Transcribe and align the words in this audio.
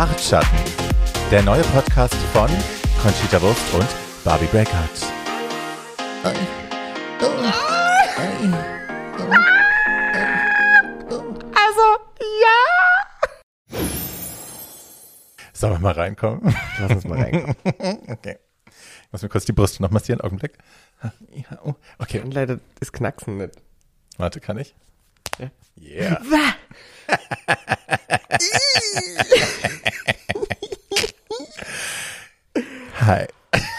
Bartschatten, 0.00 0.58
der 1.30 1.42
neue 1.42 1.60
Podcast 1.60 2.14
von 2.32 2.48
Conchita 3.02 3.38
Wurst 3.42 3.74
und 3.74 3.86
Barbie 4.24 4.46
Breakout. 4.46 4.72
Also, 11.52 11.86
ja. 12.40 13.76
Sollen 15.52 15.74
wir 15.74 15.78
mal 15.80 15.92
reinkommen? 15.92 16.56
Lass 16.78 16.92
uns 16.92 17.04
mal 17.04 17.20
reinkommen. 17.20 17.56
Okay. 18.08 18.38
Ich 18.68 19.12
muss 19.12 19.20
mir 19.20 19.28
kurz 19.28 19.44
die 19.44 19.52
Brust 19.52 19.80
noch 19.80 19.90
massieren. 19.90 20.22
Augenblick. 20.22 20.56
Ja, 21.30 21.58
oh, 21.62 21.74
okay, 21.98 22.20
Und 22.20 22.32
leider 22.32 22.58
das 22.78 22.90
Knacksen 22.90 23.36
nicht. 23.36 23.52
warte, 24.16 24.40
kann 24.40 24.56
ich? 24.56 24.74
Ja. 25.76 26.22
Yeah. 26.22 26.54
Hi. 33.00 33.26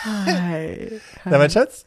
Hi. 0.05 0.99
Na, 1.25 1.37
mein 1.37 1.49
Schatz? 1.49 1.85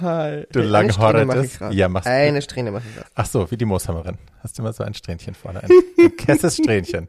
Hi. 0.00 0.46
Du 0.52 0.60
Eine 0.60 0.68
langhorretes- 0.68 0.92
Strähne 0.92 1.24
mach 1.26 1.36
ich 1.42 1.58
grad. 1.58 1.72
Ja, 1.72 1.88
machst 1.88 2.06
du. 2.06 2.10
Eine 2.10 2.42
Strähne 2.42 2.70
mache 2.70 2.84
ich 2.88 2.94
grad. 2.96 3.06
Ach 3.14 3.26
so, 3.26 3.50
wie 3.50 3.56
die 3.56 3.64
Mooshammerin. 3.64 4.18
Hast 4.42 4.58
du 4.58 4.62
immer 4.62 4.72
so 4.72 4.84
ein 4.84 4.94
Strähnchen 4.94 5.34
vorne? 5.34 5.62
Ein, 5.62 5.70
ein 5.98 6.16
kesses 6.16 6.56
Strähnchen. 6.56 7.08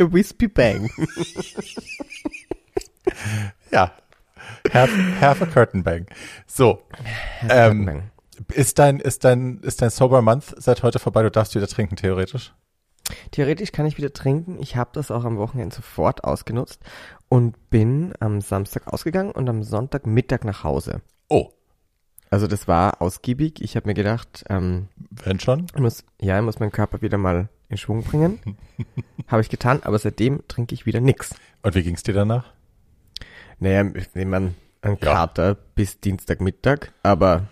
A 0.00 0.12
Wispy 0.12 0.48
Bang. 0.48 0.90
Ja. 3.70 3.92
Half, 4.72 4.90
half 5.20 5.42
a 5.42 5.46
curtain 5.46 5.82
bang. 5.82 6.06
So. 6.46 6.82
Ähm, 7.50 7.84
Bang. 7.86 8.10
ist 8.54 8.78
dein, 8.78 8.98
ist 9.00 9.24
dein, 9.24 9.58
ist 9.60 9.82
dein 9.82 9.90
Sober 9.90 10.22
Month 10.22 10.54
seit 10.56 10.82
heute 10.82 10.98
vorbei? 10.98 11.22
Du 11.22 11.30
darfst 11.30 11.54
wieder 11.54 11.66
trinken, 11.66 11.96
theoretisch. 11.96 12.52
Theoretisch 13.30 13.72
kann 13.72 13.86
ich 13.86 13.96
wieder 13.98 14.12
trinken. 14.12 14.58
Ich 14.60 14.76
habe 14.76 14.90
das 14.92 15.10
auch 15.10 15.24
am 15.24 15.38
Wochenende 15.38 15.74
sofort 15.74 16.24
ausgenutzt 16.24 16.80
und 17.28 17.70
bin 17.70 18.12
am 18.20 18.40
Samstag 18.40 18.86
ausgegangen 18.86 19.30
und 19.30 19.48
am 19.48 19.62
Sonntagmittag 19.62 20.44
nach 20.44 20.64
Hause. 20.64 21.00
Oh, 21.28 21.50
Also 22.30 22.46
das 22.46 22.68
war 22.68 23.00
ausgiebig. 23.00 23.60
Ich 23.62 23.76
habe 23.76 23.86
mir 23.88 23.94
gedacht, 23.94 24.44
ähm, 24.50 24.88
wenn 25.10 25.40
schon. 25.40 25.66
ich 25.74 25.80
muss, 25.80 26.04
ja, 26.20 26.38
ich 26.38 26.44
muss 26.44 26.58
meinen 26.58 26.72
Körper 26.72 27.00
wieder 27.02 27.18
mal 27.18 27.48
in 27.70 27.76
Schwung 27.78 28.02
bringen. 28.02 28.38
habe 29.28 29.42
ich 29.42 29.48
getan, 29.48 29.82
aber 29.82 29.98
seitdem 29.98 30.46
trinke 30.48 30.74
ich 30.74 30.84
wieder 30.86 31.00
nix. 31.00 31.34
Und 31.62 31.74
wie 31.74 31.82
ging's 31.82 32.02
dir 32.02 32.14
danach? 32.14 32.52
Naja, 33.58 33.84
ich 33.94 34.14
nehme 34.14 34.36
an, 34.36 34.54
einen 34.82 34.98
Ja. 35.02 35.12
Kater 35.14 35.54
bis 35.54 36.00
Dienstagmittag, 36.00 36.92
aber 37.02 37.46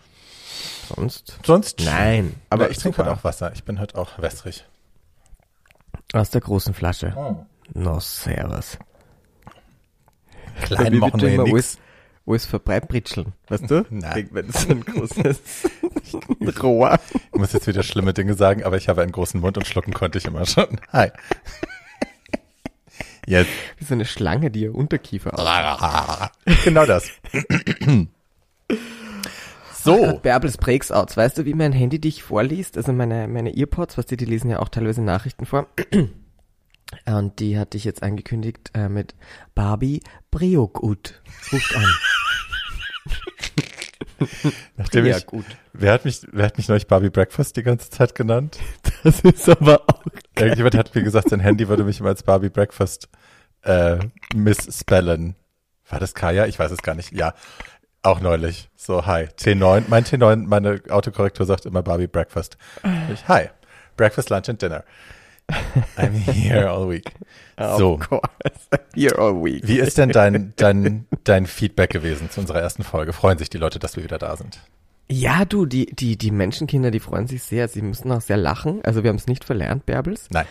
sonst. 0.89 1.39
Sonst? 1.45 1.83
Nein, 1.85 2.35
Aber 2.49 2.65
aber 2.65 2.71
ich 2.71 2.79
trinke 2.79 2.99
heute 2.99 3.13
auch 3.13 3.25
Wasser. 3.25 3.53
Ich 3.53 3.65
bin 3.65 3.81
heute 3.81 3.97
auch 3.99 4.19
wässrig. 4.21 4.65
Aus 6.13 6.31
der 6.31 6.41
großen 6.41 6.75
Flasche. 6.75 7.15
Oh. 7.17 7.45
No, 7.75 7.99
servus. 8.01 8.79
Klein 10.63 10.99
machen 10.99 11.21
wir 11.21 11.43
nix. 11.43 11.51
alles, 11.51 11.79
alles 12.27 12.47
verbreitbritscheln, 12.47 13.33
weißt 13.49 13.71
du? 13.71 13.85
Nein. 13.91 14.29
Wenn 14.31 14.51
so 14.51 14.71
ein 14.71 14.85
großes 14.85 15.41
Rohr. 16.63 16.99
Ich 17.33 17.39
muss 17.39 17.53
jetzt 17.53 17.67
wieder 17.67 17.83
schlimme 17.83 18.15
Dinge 18.15 18.35
sagen, 18.35 18.65
aber 18.65 18.77
ich 18.77 18.89
habe 18.89 19.03
einen 19.03 19.13
großen 19.13 19.41
Mund 19.41 19.59
und 19.59 19.67
schlucken 19.67 19.93
konnte 19.93 20.19
ich 20.19 20.25
immer 20.25 20.47
schon. 20.47 20.81
Hi. 20.93 21.11
Jetzt. 23.27 23.51
Wie 23.79 23.85
so 23.85 23.95
eine 23.95 24.05
Schlange, 24.05 24.51
die 24.51 24.63
ihr 24.63 24.75
Unterkiefer 24.75 25.35
auf. 25.35 25.41
Genau 26.65 26.87
das. 26.87 27.11
So. 29.87 30.19
Bärbels 30.23 30.59
Breaks-Outs. 30.59 31.17
Weißt 31.17 31.39
du, 31.39 31.45
wie 31.45 31.55
mein 31.55 31.73
Handy 31.73 32.01
dich 32.01 32.23
vorliest? 32.23 32.77
Also 32.77 32.93
meine, 32.93 33.29
meine 33.29 33.57
Earpods, 33.57 33.97
was 33.97 34.07
die, 34.07 34.17
die 34.17 34.25
lesen 34.25 34.51
ja 34.51 34.59
auch 34.59 34.69
teilweise 34.69 35.03
Nachrichten 35.03 35.47
vor. 35.47 35.69
Und 37.07 37.41
die 37.41 37.59
hatte 37.59 37.77
ich 37.77 37.85
jetzt 37.85 38.03
angekündigt 38.03 38.71
äh, 38.75 38.89
mit 38.89 39.15
Barbie 39.55 40.03
Breogut. 40.31 41.21
Ruft 41.53 41.75
an. 41.75 41.85
Nachdem 44.77 45.07
Ja, 45.07 45.19
ich, 45.19 45.27
gut. 45.27 45.45
wer 45.73 45.93
hat 45.93 46.05
mich, 46.05 46.27
wer 46.33 46.47
hat 46.47 46.57
mich 46.57 46.69
neulich 46.69 46.87
Barbie 46.87 47.11
Breakfast 47.11 47.57
die 47.57 47.63
ganze 47.63 47.91
Zeit 47.91 48.15
genannt? 48.15 48.59
Das 49.03 49.21
ist 49.21 49.49
aber 49.49 49.83
auch 49.87 50.03
Irgendjemand 50.37 50.75
hat 50.75 50.93
mir 50.93 51.05
gesagt, 51.05 51.29
sein 51.29 51.39
Handy 51.39 51.69
würde 51.69 51.85
mich 51.85 52.01
immer 52.01 52.09
als 52.09 52.25
Barbie 52.25 52.49
Breakfast 52.49 53.09
äh, 53.63 53.99
missspellen. 54.35 55.37
War 55.89 56.01
das 56.01 56.15
Kaya? 56.15 56.47
Ich 56.47 56.59
weiß 56.59 56.73
es 56.73 56.83
gar 56.83 56.97
nicht. 56.97 57.13
Ja, 57.13 57.35
auch 58.07 58.21
neulich. 58.21 58.69
So, 58.77 59.05
hi. 59.07 59.29
T9, 59.39 59.85
mein 59.89 60.05
T9, 60.05 60.47
meine 60.47 60.81
Autokorrektur 60.89 61.47
sagt 61.47 61.67
immer 61.67 61.83
Barbie 61.83 62.07
Breakfast. 62.07 62.57
Ich, 63.13 63.27
hi. 63.29 63.49
Breakfast, 63.97 64.31
Lunch 64.31 64.49
and 64.49 64.61
Dinner. 64.61 64.85
I'm 65.97 66.13
here 66.13 66.69
all 66.71 66.89
week. 66.89 67.13
So, 67.79 67.95
Of 67.95 68.11
course. 68.11 68.69
Here 68.95 69.19
all 69.19 69.43
week. 69.43 69.67
wie 69.67 69.79
ist 69.79 69.97
denn 69.97 70.11
dein, 70.11 70.53
dein, 70.57 71.07
dein 71.25 71.47
Feedback 71.47 71.89
gewesen 71.89 72.29
zu 72.31 72.41
unserer 72.41 72.61
ersten 72.61 72.83
Folge? 72.83 73.15
Freuen 73.15 73.39
sich 73.39 73.49
die 73.49 73.57
Leute, 73.57 73.79
dass 73.79 73.97
wir 73.97 74.05
wieder 74.05 74.19
da 74.19 74.37
sind? 74.37 74.61
Ja, 75.09 75.47
du, 75.47 75.65
die, 75.65 75.87
die, 75.87 76.19
die 76.19 76.31
Menschenkinder, 76.33 76.91
die 76.91 77.01
freuen 77.01 77.27
sich 77.29 77.43
sehr. 77.45 77.69
Sie 77.69 77.81
müssen 77.81 78.13
auch 78.13 78.21
sehr 78.21 78.37
lachen. 78.37 78.85
Also 78.85 79.03
wir 79.05 79.09
haben 79.09 79.17
es 79.17 79.27
nicht 79.27 79.45
verlernt, 79.45 79.87
Bärbels. 79.87 80.27
Nein. 80.31 80.45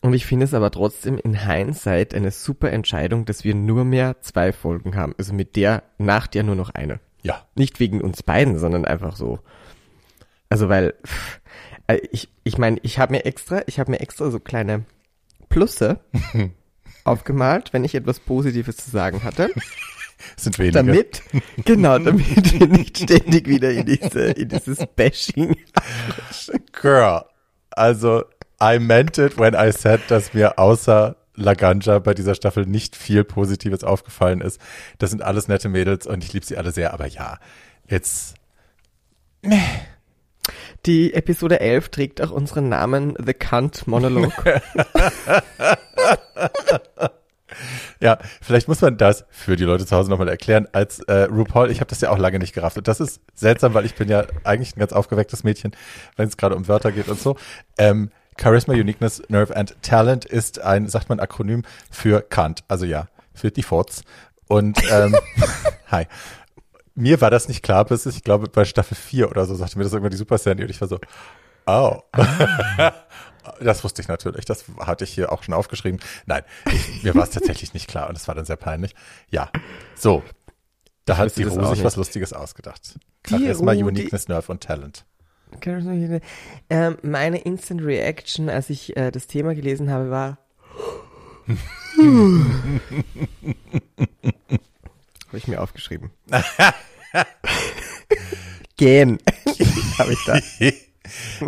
Und 0.00 0.12
ich 0.14 0.26
finde 0.26 0.44
es 0.44 0.54
aber 0.54 0.70
trotzdem 0.70 1.18
in 1.18 1.34
Hindsight 1.34 2.14
eine 2.14 2.30
super 2.30 2.70
Entscheidung, 2.70 3.24
dass 3.24 3.44
wir 3.44 3.54
nur 3.54 3.84
mehr 3.84 4.20
zwei 4.20 4.52
Folgen 4.52 4.94
haben. 4.94 5.14
Also 5.18 5.34
mit 5.34 5.56
der, 5.56 5.82
nach 5.98 6.26
der 6.26 6.44
nur 6.44 6.54
noch 6.54 6.70
eine. 6.70 7.00
Ja. 7.22 7.46
Nicht 7.56 7.80
wegen 7.80 8.00
uns 8.00 8.22
beiden, 8.22 8.58
sondern 8.58 8.84
einfach 8.84 9.16
so. 9.16 9.40
Also 10.48 10.68
weil, 10.68 10.94
äh, 11.88 11.98
ich, 12.12 12.28
ich 12.44 12.58
meine, 12.58 12.78
ich 12.82 12.98
habe 12.98 13.12
mir 13.12 13.24
extra, 13.24 13.62
ich 13.66 13.80
habe 13.80 13.90
mir 13.90 14.00
extra 14.00 14.30
so 14.30 14.38
kleine 14.38 14.84
Plusse 15.48 16.00
aufgemalt, 17.04 17.72
wenn 17.72 17.84
ich 17.84 17.94
etwas 17.94 18.20
Positives 18.20 18.76
zu 18.76 18.90
sagen 18.90 19.24
hatte. 19.24 19.50
Es 20.36 20.44
sind 20.44 20.58
wenige. 20.58 20.74
Damit, 20.74 21.22
genau, 21.64 21.98
damit 21.98 22.60
wir 22.60 22.68
nicht 22.68 22.98
ständig 22.98 23.48
wieder 23.48 23.72
in 23.72 23.86
diese, 23.86 24.26
in 24.30 24.48
dieses 24.48 24.86
Bashing. 24.94 25.56
Girl, 26.72 27.24
also 27.70 28.24
I 28.60 28.78
meant 28.78 29.18
it 29.18 29.38
when 29.38 29.54
I 29.54 29.72
said, 29.72 30.00
dass 30.08 30.34
mir 30.34 30.58
außer 30.58 31.16
Laganja 31.34 32.00
bei 32.00 32.14
dieser 32.14 32.34
Staffel 32.34 32.66
nicht 32.66 32.96
viel 32.96 33.22
Positives 33.24 33.84
aufgefallen 33.84 34.40
ist. 34.40 34.60
Das 34.98 35.10
sind 35.10 35.22
alles 35.22 35.46
nette 35.46 35.68
Mädels 35.68 36.06
und 36.06 36.24
ich 36.24 36.32
liebe 36.32 36.44
sie 36.44 36.56
alle 36.56 36.72
sehr, 36.72 36.92
aber 36.92 37.06
ja, 37.06 37.38
jetzt 37.86 38.34
Die 40.86 41.14
Episode 41.14 41.60
11 41.60 41.90
trägt 41.90 42.20
auch 42.20 42.30
unseren 42.30 42.68
Namen 42.68 43.14
The 43.24 43.34
Cunt 43.34 43.86
Monologue. 43.86 44.32
Ja, 48.00 48.18
vielleicht 48.40 48.68
muss 48.68 48.80
man 48.80 48.96
das 48.96 49.24
für 49.30 49.56
die 49.56 49.64
Leute 49.64 49.84
zu 49.84 49.96
Hause 49.96 50.10
nochmal 50.10 50.28
erklären. 50.28 50.68
Als 50.72 51.00
äh, 51.00 51.22
RuPaul, 51.24 51.70
ich 51.70 51.80
habe 51.80 51.90
das 51.90 52.00
ja 52.00 52.10
auch 52.10 52.18
lange 52.18 52.38
nicht 52.38 52.52
gerafft. 52.52 52.78
Und 52.78 52.86
das 52.86 53.00
ist 53.00 53.20
seltsam, 53.34 53.74
weil 53.74 53.84
ich 53.84 53.96
bin 53.96 54.08
ja 54.08 54.24
eigentlich 54.44 54.76
ein 54.76 54.80
ganz 54.80 54.92
aufgewecktes 54.92 55.42
Mädchen, 55.42 55.72
wenn 56.14 56.28
es 56.28 56.36
gerade 56.36 56.54
um 56.54 56.68
Wörter 56.68 56.92
geht 56.92 57.08
und 57.08 57.18
so. 57.18 57.36
Ähm, 57.76 58.10
Charisma, 58.40 58.74
Uniqueness, 58.74 59.22
Nerve 59.28 59.54
and 59.56 59.76
Talent 59.82 60.24
ist 60.24 60.60
ein, 60.60 60.88
sagt 60.88 61.08
man, 61.08 61.20
Akronym 61.20 61.62
für 61.90 62.22
Kant. 62.22 62.64
Also 62.68 62.84
ja, 62.84 63.08
für 63.34 63.50
die 63.50 63.62
Forts. 63.62 64.02
Und 64.46 64.78
ähm, 64.90 65.16
hi. 65.90 66.06
Mir 66.94 67.20
war 67.20 67.30
das 67.30 67.48
nicht 67.48 67.62
klar, 67.62 67.84
bis 67.84 68.06
ich 68.06 68.24
glaube 68.24 68.48
bei 68.48 68.64
Staffel 68.64 68.96
4 68.96 69.30
oder 69.30 69.46
so 69.46 69.54
sagte 69.54 69.78
mir 69.78 69.84
das 69.84 69.92
irgendwann 69.92 70.10
die 70.10 70.16
Super 70.16 70.38
Sandy 70.38 70.64
und 70.64 70.70
ich 70.70 70.80
war 70.80 70.88
so, 70.88 70.98
oh. 71.66 72.00
Das 73.60 73.82
wusste 73.82 74.02
ich 74.02 74.08
natürlich. 74.08 74.44
Das 74.44 74.64
hatte 74.78 75.04
ich 75.04 75.10
hier 75.10 75.32
auch 75.32 75.42
schon 75.42 75.54
aufgeschrieben. 75.54 76.00
Nein, 76.26 76.42
ich, 76.70 77.02
mir 77.02 77.14
war 77.14 77.22
es 77.22 77.30
tatsächlich 77.30 77.72
nicht 77.72 77.88
klar 77.88 78.08
und 78.08 78.16
es 78.16 78.28
war 78.28 78.34
dann 78.34 78.44
sehr 78.44 78.56
peinlich. 78.56 78.94
Ja, 79.30 79.50
so. 79.94 80.22
Da 81.06 81.16
hat 81.16 81.34
die 81.36 81.46
auch 81.46 81.74
sich 81.74 81.82
was 81.82 81.96
Lustiges 81.96 82.34
ausgedacht. 82.34 82.98
Charisma, 83.26 83.72
Uniqueness, 83.72 84.28
Nerve 84.28 84.52
und 84.52 84.62
Talent. 84.62 85.06
Ähm, 86.70 86.96
meine 87.02 87.38
Instant 87.38 87.82
Reaction, 87.82 88.48
als 88.48 88.70
ich 88.70 88.96
äh, 88.96 89.10
das 89.10 89.26
Thema 89.26 89.54
gelesen 89.54 89.90
habe, 89.90 90.10
war. 90.10 90.38
habe 95.28 95.36
ich 95.38 95.48
mir 95.48 95.60
aufgeschrieben. 95.60 96.10
Gehen. 98.76 99.18
habe 99.98 100.12
ich 100.12 100.24
da. 100.26 100.38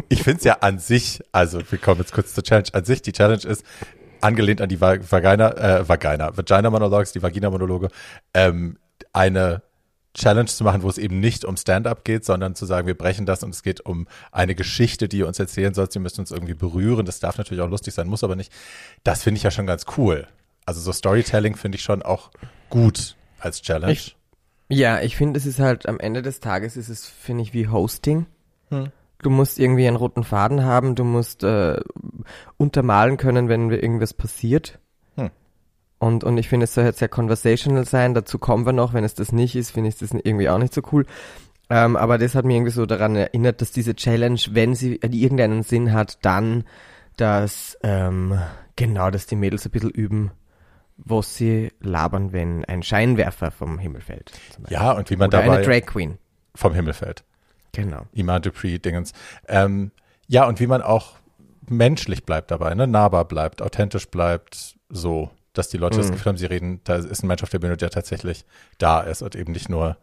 Ich 0.08 0.22
finde 0.22 0.38
es 0.38 0.44
ja 0.44 0.54
an 0.60 0.78
sich, 0.78 1.20
also 1.32 1.60
wir 1.70 1.78
kommen 1.78 2.00
jetzt 2.00 2.12
kurz 2.12 2.34
zur 2.34 2.42
Challenge, 2.42 2.68
an 2.72 2.84
sich, 2.84 3.02
die 3.02 3.12
Challenge 3.12 3.44
ist, 3.44 3.64
angelehnt 4.20 4.60
an 4.60 4.68
die 4.68 4.80
Va- 4.80 4.98
Vagina, 5.10 5.50
äh, 5.80 5.88
Vagina, 5.88 6.34
Vagina 6.36 6.70
Monologues, 6.70 7.12
die 7.12 7.22
Vagina 7.22 7.50
Monologe, 7.50 7.88
ähm, 8.34 8.78
eine 9.12 9.62
Challenge 10.14 10.46
zu 10.48 10.64
machen, 10.64 10.82
wo 10.82 10.88
es 10.88 10.98
eben 10.98 11.20
nicht 11.20 11.44
um 11.44 11.56
Stand-up 11.56 12.04
geht, 12.04 12.24
sondern 12.24 12.54
zu 12.54 12.66
sagen, 12.66 12.86
wir 12.86 12.96
brechen 12.98 13.26
das 13.26 13.42
und 13.44 13.50
es 13.50 13.62
geht 13.62 13.80
um 13.86 14.08
eine 14.32 14.54
Geschichte, 14.54 15.08
die 15.08 15.18
ihr 15.18 15.28
uns 15.28 15.38
erzählen 15.38 15.72
sollt. 15.72 15.92
Sie 15.92 16.00
müssen 16.00 16.20
uns 16.20 16.30
irgendwie 16.32 16.54
berühren. 16.54 17.06
Das 17.06 17.20
darf 17.20 17.38
natürlich 17.38 17.62
auch 17.62 17.68
lustig 17.70 17.94
sein, 17.94 18.08
muss 18.08 18.24
aber 18.24 18.34
nicht. 18.36 18.52
Das 19.04 19.22
finde 19.22 19.38
ich 19.38 19.44
ja 19.44 19.50
schon 19.50 19.66
ganz 19.66 19.84
cool. 19.96 20.26
Also 20.66 20.80
so 20.80 20.92
Storytelling 20.92 21.56
finde 21.56 21.76
ich 21.76 21.82
schon 21.82 22.02
auch 22.02 22.30
gut 22.70 23.16
als 23.38 23.62
Challenge. 23.62 23.92
Ich- 23.92 24.16
Ja, 24.68 25.00
ich 25.00 25.16
finde, 25.16 25.38
es 25.38 25.46
ist 25.46 25.58
halt 25.58 25.88
am 25.88 25.98
Ende 25.98 26.22
des 26.22 26.40
Tages 26.40 26.76
ist 26.76 26.88
es, 26.88 27.06
finde 27.06 27.42
ich, 27.42 27.54
wie 27.54 27.68
Hosting. 27.68 28.26
Hm. 28.68 28.90
Du 29.22 29.30
musst 29.30 29.58
irgendwie 29.58 29.86
einen 29.86 29.96
roten 29.96 30.24
Faden 30.24 30.64
haben, 30.64 30.94
du 30.94 31.04
musst 31.04 31.42
äh, 31.44 31.78
untermalen 32.56 33.16
können, 33.16 33.48
wenn 33.48 33.70
irgendwas 33.70 34.14
passiert. 34.14 34.78
Und, 36.00 36.24
und 36.24 36.38
ich 36.38 36.48
finde, 36.48 36.64
es 36.64 36.74
soll 36.74 36.84
jetzt 36.84 36.98
sehr 36.98 37.10
conversational 37.10 37.84
sein. 37.84 38.14
Dazu 38.14 38.38
kommen 38.38 38.64
wir 38.64 38.72
noch. 38.72 38.94
Wenn 38.94 39.04
es 39.04 39.14
das 39.14 39.32
nicht 39.32 39.54
ist, 39.54 39.70
finde 39.70 39.90
ich 39.90 39.98
das 39.98 40.12
irgendwie 40.12 40.48
auch 40.48 40.58
nicht 40.58 40.72
so 40.72 40.80
cool. 40.92 41.04
Ähm, 41.68 41.94
aber 41.94 42.16
das 42.16 42.34
hat 42.34 42.46
mich 42.46 42.56
irgendwie 42.56 42.72
so 42.72 42.86
daran 42.86 43.14
erinnert, 43.16 43.60
dass 43.60 43.70
diese 43.70 43.94
Challenge, 43.94 44.40
wenn 44.50 44.74
sie 44.74 44.96
irgendeinen 44.96 45.62
Sinn 45.62 45.92
hat, 45.92 46.18
dann, 46.22 46.64
dass, 47.18 47.78
ähm, 47.82 48.40
genau, 48.76 49.10
dass 49.10 49.26
die 49.26 49.36
Mädels 49.36 49.66
ein 49.66 49.72
bisschen 49.72 49.90
üben, 49.90 50.30
was 50.96 51.36
sie 51.36 51.70
labern, 51.80 52.32
wenn 52.32 52.64
ein 52.64 52.82
Scheinwerfer 52.82 53.50
vom 53.50 53.78
Himmel 53.78 54.00
fällt. 54.00 54.32
Ja, 54.70 54.92
und 54.92 55.10
wie 55.10 55.16
man 55.16 55.28
Oder 55.28 55.42
dabei 55.42 55.58
eine 55.58 55.66
Drag 55.66 55.86
Queen. 55.86 56.16
vom 56.54 56.72
Himmel 56.72 56.94
fällt. 56.94 57.24
Genau. 57.72 58.06
Iman 58.12 58.40
Dupree, 58.40 58.78
Dingens. 58.78 59.12
Ähm, 59.48 59.92
ja, 60.26 60.48
und 60.48 60.60
wie 60.60 60.66
man 60.66 60.80
auch 60.80 61.16
menschlich 61.68 62.24
bleibt 62.24 62.50
dabei, 62.50 62.74
ne? 62.74 62.86
nahbar 62.86 63.26
bleibt, 63.26 63.60
authentisch 63.60 64.08
bleibt, 64.08 64.76
so, 64.88 65.30
dass 65.52 65.68
die 65.68 65.76
Leute 65.78 65.98
das 65.98 66.08
Mhm. 66.08 66.12
Gefühl 66.12 66.30
haben, 66.30 66.36
sie 66.38 66.46
reden, 66.46 66.80
da 66.84 66.96
ist 66.96 67.22
ein 67.22 67.26
Mensch 67.26 67.42
auf 67.42 67.50
der 67.50 67.58
Bühne, 67.58 67.76
der 67.76 67.90
tatsächlich 67.90 68.44
da 68.78 69.00
ist 69.00 69.22
und 69.22 69.34
eben 69.34 69.52
nicht 69.52 69.68
nur 69.68 69.96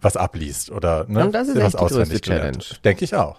was 0.00 0.16
abliest 0.16 0.70
oder 0.70 1.04
ne, 1.08 1.26
Und 1.26 1.32
das 1.32 1.48
ist 1.48 1.56
was 1.56 1.64
echt 1.64 1.74
die 1.74 1.78
größte 1.78 2.00
auswendig 2.00 2.22
gelernt 2.22 2.58
Challenge. 2.62 2.80
Denke 2.84 3.04
ich 3.04 3.14
auch. 3.14 3.38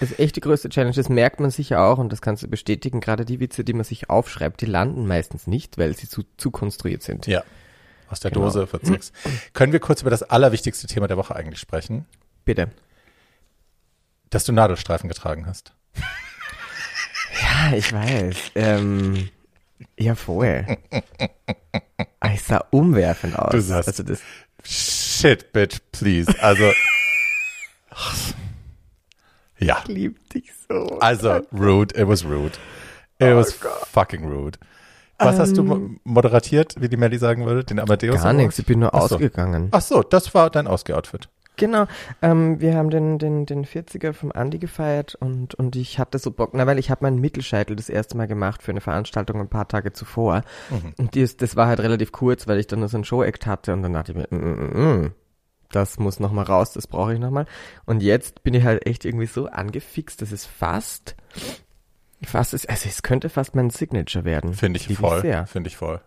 Das 0.00 0.10
ist 0.12 0.18
echt 0.18 0.36
die 0.36 0.40
größte 0.40 0.68
Challenge. 0.68 0.94
Das 0.94 1.08
merkt 1.08 1.40
man 1.40 1.50
sicher 1.50 1.82
auch 1.82 1.98
und 1.98 2.10
das 2.12 2.22
kannst 2.22 2.42
du 2.42 2.48
bestätigen. 2.48 3.00
Gerade 3.00 3.24
die 3.24 3.38
Witze, 3.38 3.64
die 3.64 3.74
man 3.74 3.84
sich 3.84 4.08
aufschreibt, 4.10 4.60
die 4.60 4.66
landen 4.66 5.06
meistens 5.06 5.46
nicht, 5.46 5.78
weil 5.78 5.94
sie 5.96 6.08
zu, 6.08 6.22
zu 6.36 6.50
konstruiert 6.50 7.02
sind. 7.02 7.26
Ja. 7.26 7.42
Aus 8.08 8.18
der 8.20 8.30
Genau. 8.30 8.46
Dose 8.46 8.72
wird's 8.72 8.88
nix. 8.90 9.12
Können 9.52 9.72
wir 9.72 9.78
kurz 9.78 10.00
über 10.00 10.10
das 10.10 10.22
allerwichtigste 10.24 10.86
Thema 10.86 11.06
der 11.06 11.16
Woche 11.16 11.36
eigentlich 11.36 11.60
sprechen? 11.60 12.06
Bitte. 12.44 12.70
Dass 14.30 14.44
du 14.44 14.52
Nadelstreifen 14.52 15.08
getragen 15.08 15.46
hast. 15.46 15.74
Ja, 17.42 17.76
ich 17.76 17.92
weiß. 17.92 18.36
Ähm, 18.56 19.28
ja, 19.98 20.14
voll. 20.14 20.66
Ich 22.32 22.42
sah 22.42 22.64
umwerfend 22.70 23.38
aus. 23.38 23.50
Du 23.52 23.60
sahst- 23.60 23.88
also 23.88 24.02
das, 24.02 24.20
Shit, 24.62 25.52
bitch, 25.52 25.78
please. 25.92 26.32
Also. 26.42 26.70
ja. 29.58 29.82
liebt 29.86 30.34
dich 30.34 30.50
so. 30.68 30.98
Also, 31.00 31.40
rude. 31.52 31.94
It 32.00 32.06
was 32.08 32.24
rude. 32.24 32.52
It 33.18 33.34
was 33.34 33.52
fucking 33.92 34.24
rude. 34.28 34.58
Was 35.18 35.38
hast 35.38 35.56
du 35.56 35.62
mo- 35.62 35.90
moderatiert, 36.04 36.80
wie 36.80 36.88
die 36.88 36.96
Melly 36.96 37.18
sagen 37.18 37.44
würde? 37.44 37.62
Den 37.64 37.78
Amadeus? 37.78 38.22
Gar 38.22 38.32
nichts, 38.32 38.58
ich 38.58 38.64
bin 38.64 38.78
nur 38.78 38.94
Ach 38.94 39.06
so. 39.08 39.16
ausgegangen. 39.16 39.68
Ach 39.70 39.82
so, 39.82 40.02
das 40.02 40.32
war 40.34 40.48
dein 40.48 40.66
Ausgeoutfit. 40.66 41.28
Genau. 41.60 41.86
Ähm, 42.22 42.58
wir 42.58 42.74
haben 42.74 42.88
den, 42.88 43.18
den, 43.18 43.44
den 43.44 43.66
40er 43.66 44.14
vom 44.14 44.32
Andi 44.32 44.58
gefeiert 44.58 45.14
und, 45.14 45.54
und 45.54 45.76
ich 45.76 45.98
hatte 45.98 46.18
so 46.18 46.30
Bock, 46.30 46.52
na, 46.54 46.66
weil 46.66 46.78
ich 46.78 46.90
habe 46.90 47.04
meinen 47.04 47.20
Mittelscheitel 47.20 47.76
das 47.76 47.90
erste 47.90 48.16
Mal 48.16 48.26
gemacht 48.26 48.62
für 48.62 48.70
eine 48.70 48.80
Veranstaltung 48.80 49.38
ein 49.40 49.48
paar 49.50 49.68
Tage 49.68 49.92
zuvor. 49.92 50.42
Und 50.96 51.14
die 51.14 51.20
ist, 51.20 51.42
das 51.42 51.56
war 51.56 51.66
halt 51.66 51.80
relativ 51.80 52.12
kurz, 52.12 52.48
weil 52.48 52.58
ich 52.58 52.66
dann 52.66 52.80
nur 52.80 52.88
so 52.88 52.96
ein 52.96 53.04
Show-Act 53.04 53.46
hatte 53.46 53.74
und 53.74 53.82
dann 53.82 53.92
dachte 53.92 54.12
ich 54.12 54.18
mir, 54.18 54.26
mm, 54.30 54.36
mm, 54.36 55.02
mm, 55.02 55.14
das 55.70 55.98
muss 55.98 56.18
noch 56.18 56.32
mal 56.32 56.44
raus, 56.44 56.72
das 56.72 56.86
brauche 56.86 57.12
ich 57.12 57.20
noch 57.20 57.30
mal. 57.30 57.44
Und 57.84 58.02
jetzt 58.02 58.42
bin 58.42 58.54
ich 58.54 58.64
halt 58.64 58.86
echt 58.86 59.04
irgendwie 59.04 59.26
so 59.26 59.46
angefixt, 59.46 60.22
dass 60.22 60.32
es 60.32 60.46
fast, 60.46 61.14
fast 62.24 62.54
ist, 62.54 62.70
also 62.70 62.88
es 62.88 63.02
könnte 63.02 63.28
fast 63.28 63.54
mein 63.54 63.68
Signature 63.68 64.24
werden. 64.24 64.54
Finde 64.54 64.78
ich 64.78 64.96
voll. 64.96 65.20
Finde 65.46 65.68
ich 65.68 65.76
voll. 65.76 66.00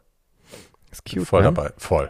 Ist 0.91 1.05
cute, 1.05 1.27
voll 1.27 1.41
ne? 1.43 1.53
dabei. 1.53 1.71
Voll. 1.77 2.09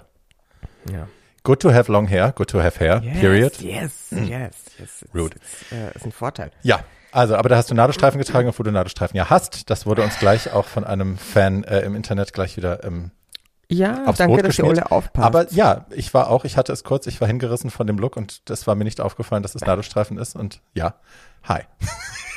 Ja. 0.89 1.10
Good 1.44 1.62
to 1.62 1.74
have 1.74 1.92
long 1.92 2.07
hair. 2.07 2.31
Good 2.31 2.50
to 2.51 2.62
have 2.62 2.80
hair. 2.80 3.01
Yes, 3.04 3.19
Period. 3.19 3.62
Yes, 3.62 3.92
yes, 4.12 4.30
yes. 4.30 4.56
It's, 4.80 5.06
Rude. 5.13 5.36
It's, 5.36 5.72
äh, 5.72 5.95
ist 5.95 6.06
ein 6.06 6.12
Vorteil. 6.13 6.51
Ja, 6.62 6.80
also, 7.12 7.36
aber 7.36 7.50
da 7.50 7.57
hast 7.57 7.69
du 7.69 7.75
Nadelstreifen 7.75 8.18
getragen, 8.18 8.48
obwohl 8.48 8.63
du 8.63 8.72
Nadelstreifen 8.72 9.16
ja 9.18 9.30
hast. 9.30 9.69
Das 9.69 9.86
wurde 9.86 10.01
uns 10.04 10.18
gleich 10.18 10.51
auch 10.54 10.66
von 10.66 10.84
einem 10.84 11.18
Fan 11.18 11.63
äh, 11.63 11.81
im 11.81 11.95
Internet 11.95 12.34
gleich 12.34 12.56
wieder 12.57 12.84
ähm, 12.84 13.12
Ja, 13.69 14.06
aufs 14.06 14.18
danke, 14.18 14.38
Brot 14.38 14.48
dass 14.48 14.57
ihr 14.57 14.66
alle 14.66 14.90
aufpasst. 14.90 15.25
Aber 15.25 15.51
ja, 15.51 15.86
ich 15.92 16.13
war 16.13 16.30
auch, 16.30 16.45
ich 16.45 16.57
hatte 16.57 16.72
es 16.72 16.84
kurz, 16.84 17.07
ich 17.07 17.19
war 17.22 17.28
hingerissen 17.28 17.69
von 17.69 17.88
dem 17.88 17.98
Look 18.00 18.18
und 18.18 18.50
das 18.50 18.66
war 18.66 18.75
mir 18.75 18.86
nicht 18.86 19.01
aufgefallen, 19.01 19.44
dass 19.44 19.54
es 19.54 19.62
Nadelstreifen 19.66 20.18
ist 20.18 20.36
und 20.36 20.62
ja, 20.74 20.96
hi. 21.44 21.62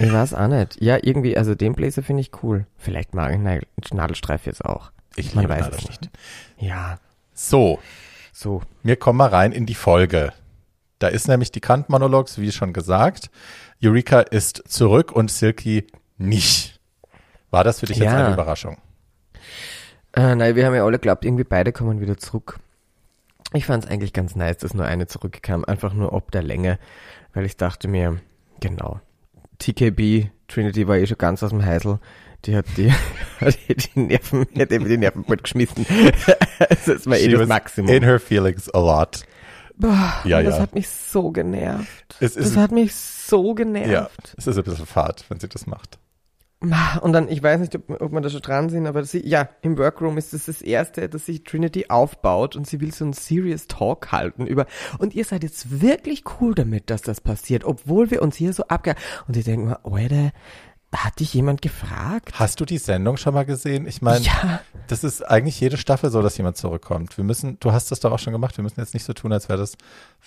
ich 0.00 0.12
weiß 0.12 0.35
auch 0.35 0.49
nicht. 0.49 0.82
Ja, 0.82 0.99
irgendwie, 1.00 1.38
also 1.38 1.55
den 1.55 1.75
Blazer 1.75 2.02
finde 2.02 2.23
ich 2.23 2.32
cool. 2.43 2.67
Vielleicht 2.76 3.14
mag 3.14 3.32
ich 3.32 3.94
Nadelstreif 3.94 4.47
jetzt 4.47 4.64
auch. 4.64 4.91
Ich 5.14 5.35
Man 5.35 5.44
liebe 5.44 5.55
weiß 5.55 5.69
es 5.69 5.88
nicht. 5.88 6.11
Ja, 6.59 6.99
So, 7.32 7.79
so. 8.37 8.62
wir 8.83 8.97
kommen 8.97 9.19
mal 9.19 9.29
rein 9.29 9.53
in 9.53 9.67
die 9.67 9.75
Folge. 9.75 10.33
Da 10.99 11.09
ist 11.09 11.29
nämlich 11.29 11.50
die 11.53 11.61
Kant-Monologs, 11.61 12.38
wie 12.38 12.53
schon 12.53 12.73
gesagt. 12.73 13.31
Eureka 13.83 14.21
ist 14.21 14.62
zurück 14.67 15.12
und 15.12 15.31
Silky 15.31 15.87
nicht. 16.17 16.81
War 17.50 17.65
das 17.65 17.81
für 17.81 17.87
dich 17.87 17.99
jetzt 17.99 18.12
Ja. 18.12 18.25
eine 18.27 18.35
Überraschung? 18.35 18.79
Äh, 20.15 20.35
nein, 20.35 20.56
wir 20.56 20.67
haben 20.67 20.75
ja 20.75 20.85
alle 20.85 20.99
geglaubt, 20.99 21.25
irgendwie 21.25 21.44
beide 21.44 21.73
kommen 21.73 22.00
wieder 22.00 22.17
zurück. 22.17 22.59
Ich 23.53 23.67
fand 23.67 23.85
es 23.85 23.91
eigentlich 23.91 24.12
ganz 24.12 24.35
nice, 24.35 24.59
dass 24.59 24.75
nur 24.75 24.87
eine 24.87 25.06
zurückkam. 25.06 25.65
Einfach 25.65 25.93
nur 25.93 26.12
ob 26.12 26.31
der 26.31 26.43
Länge. 26.43 26.79
Weil 27.35 27.44
ich 27.44 27.56
dachte 27.56 27.87
mir, 27.88 28.19
genau. 28.61 29.00
TKB, 29.59 30.31
Trinity 30.49 30.88
war 30.88 30.97
eh 30.97 31.06
schon 31.06 31.19
ganz 31.19 31.43
aus 31.43 31.50
dem 31.50 31.65
Heisel. 31.65 31.99
Die 32.47 32.57
hat 32.57 32.67
die, 32.77 32.93
hat 33.41 33.59
eh 33.69 33.75
die 33.75 34.01
Nerven, 34.01 34.47
die 34.55 34.63
hat 34.63 34.71
eben 34.71 34.85
die 34.87 34.99
Nerven 34.99 35.25
geschmissen. 35.27 35.85
das 36.87 37.07
war 37.07 37.17
eh 37.17 37.25
She 37.25 37.33
das 37.33 37.49
Maximum. 37.49 37.91
In 37.91 38.03
her 38.05 38.21
feelings 38.21 38.69
a 38.73 38.79
lot. 38.79 39.25
Boah, 39.77 40.23
Ja, 40.25 40.43
das 40.43 40.57
ja. 40.57 40.63
hat 40.63 40.75
mich 40.75 40.89
so 40.89 41.31
genervt. 41.33 42.17
Es 42.21 42.37
ist, 42.37 42.51
Das 42.51 42.57
hat 42.57 42.73
mich 42.73 42.95
so 42.95 43.55
genervt. 43.55 43.91
ja, 43.91 44.09
es 44.39 44.47
ist 44.47 44.57
ein 44.57 44.65
bisschen 44.65 44.87
fad, 44.87 45.25
wenn 45.29 45.41
sie 45.41 45.49
das 45.49 45.67
macht. 45.67 45.99
Und 47.03 47.13
dann, 47.13 47.29
ich 47.29 47.43
weiß 47.43 47.61
nicht, 47.61 47.77
ob, 47.77 48.01
ob 48.01 48.13
man 48.13 48.23
da 48.23 48.31
schon 48.31 48.41
dran 48.41 48.71
sind, 48.71 48.87
aber 48.87 49.05
sie, 49.05 49.27
ja, 49.27 49.51
im 49.61 49.77
Workroom 49.77 50.17
ist 50.17 50.33
das 50.33 50.47
das 50.47 50.63
erste, 50.63 51.09
dass 51.09 51.27
sich 51.27 51.45
Trinity 51.45 51.87
aufbaut 51.91 52.57
und 52.57 52.67
sie 52.67 52.81
will 52.81 52.93
so 52.95 53.05
einen 53.05 53.13
Serious 53.13 53.67
Talk 53.67 54.11
halten 54.11 54.47
über, 54.47 54.67
und 54.99 55.15
ihr 55.15 55.25
seid 55.25 55.43
jetzt 55.43 55.83
wirklich 55.83 56.25
cool 56.41 56.55
damit, 56.55 56.89
dass 56.89 57.03
das 57.03 57.21
passiert, 57.21 57.65
obwohl 57.65 58.11
wir 58.11 58.23
uns 58.23 58.37
hier 58.37 58.55
so 58.55 58.67
abge... 58.69 58.95
Und 59.29 59.37
ich 59.37 59.45
denke 59.45 59.67
mal, 59.67 59.79
Alter, 59.85 60.33
hat 60.94 61.19
dich 61.21 61.35
jemand 61.35 61.62
gefragt? 61.62 62.33
Hast 62.38 62.61
du 62.61 62.65
die 62.65 62.79
Sendung 62.79 63.17
schon 63.17 63.35
mal 63.35 63.44
gesehen? 63.44 63.87
Ich 63.87 64.03
meine, 64.03 64.25
Ja, 64.25 64.61
das 64.88 65.05
ist 65.05 65.23
eigentlich 65.23 65.59
jede 65.61 65.77
Staffel 65.77 66.11
so, 66.11 66.23
dass 66.23 66.37
jemand 66.38 66.56
zurückkommt. 66.56 67.17
Wir 67.17 67.25
müssen, 67.25 67.59
du 67.61 67.73
hast 67.73 67.91
das 67.91 68.00
doch 68.00 68.12
auch 68.12 68.19
schon 68.19 68.33
gemacht, 68.33 68.56
wir 68.56 68.62
müssen 68.62 68.81
jetzt 68.81 68.94
nicht 68.94 69.05
so 69.05 69.12
tun, 69.12 69.33
als 69.33 69.49
wäre 69.49 69.59
das 69.59 69.77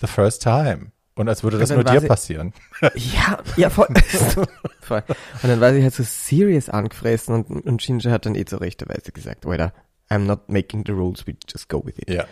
the 0.00 0.06
first 0.06 0.42
time. 0.42 0.92
Und 1.16 1.28
als 1.28 1.42
würde 1.42 1.58
das 1.58 1.70
nur 1.70 1.82
dir 1.84 2.00
sie- 2.00 2.06
passieren. 2.06 2.52
ja, 2.94 3.38
ja, 3.56 3.68
voll. 3.68 3.88
voll. 4.80 5.02
Und 5.42 5.48
dann 5.48 5.60
war 5.60 5.72
sie 5.74 5.82
halt 5.82 5.94
so 5.94 6.02
serious 6.04 6.68
angefressen 6.68 7.34
und, 7.34 7.50
und 7.66 7.80
Ginger 7.80 8.10
hat 8.12 8.26
dann 8.26 8.34
eh 8.34 8.44
zur 8.44 8.60
rechten 8.60 8.88
Weise 8.88 9.12
gesagt, 9.12 9.44
Alter, 9.46 9.72
I'm 10.08 10.20
not 10.20 10.48
making 10.48 10.84
the 10.86 10.92
rules, 10.92 11.26
we 11.26 11.34
just 11.52 11.68
go 11.68 11.84
with 11.84 11.98
it. 11.98 12.08
Ja. 12.10 12.24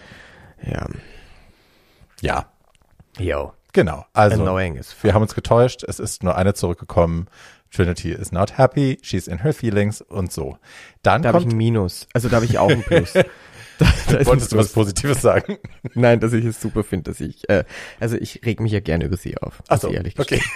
Ja. 0.65 0.87
Ja, 2.21 2.47
Yo. 3.19 3.53
genau. 3.73 4.05
Also, 4.13 4.45
wir 4.45 5.15
haben 5.15 5.23
uns 5.23 5.35
getäuscht. 5.35 5.85
Es 5.85 5.99
ist 6.01 6.23
nur 6.23 6.37
eine 6.37 6.55
zurückgekommen. 6.55 7.29
Trinity 7.71 8.13
is 8.13 8.33
not 8.33 8.57
happy. 8.59 8.99
She's 9.03 9.27
in 9.29 9.43
her 9.43 9.53
feelings 9.53 10.01
und 10.01 10.33
so. 10.33 10.59
Dann 11.03 11.23
Da 11.23 11.29
habe 11.29 11.41
ich 11.41 11.47
ein 11.47 11.57
Minus. 11.57 12.07
Also 12.15 12.29
da 12.29 12.37
habe 12.37 12.47
ich 12.47 12.59
auch 12.59 12.71
ein 12.71 12.83
Plus. 12.83 13.13
da, 13.13 13.23
da 14.11 14.27
wolltest 14.27 14.53
du 14.53 14.57
was 14.57 14.73
Positives 14.73 15.21
sagen? 15.21 15.59
Nein, 15.95 16.21
dass 16.21 16.33
ich 16.33 16.45
es 16.45 16.61
super 16.61 16.83
finde, 16.83 17.11
dass 17.11 17.21
ich, 17.21 17.49
äh, 17.49 17.65
also 18.01 18.17
ich 18.17 18.41
reg 18.45 18.61
mich 18.61 18.73
ja 18.73 18.81
gerne 18.81 19.05
über 19.05 19.17
sie 19.17 19.37
auf. 19.39 19.63
Ach 19.69 19.79
so, 19.81 19.89
ich 19.89 19.95
ehrlich 19.95 20.19
okay. 20.19 20.41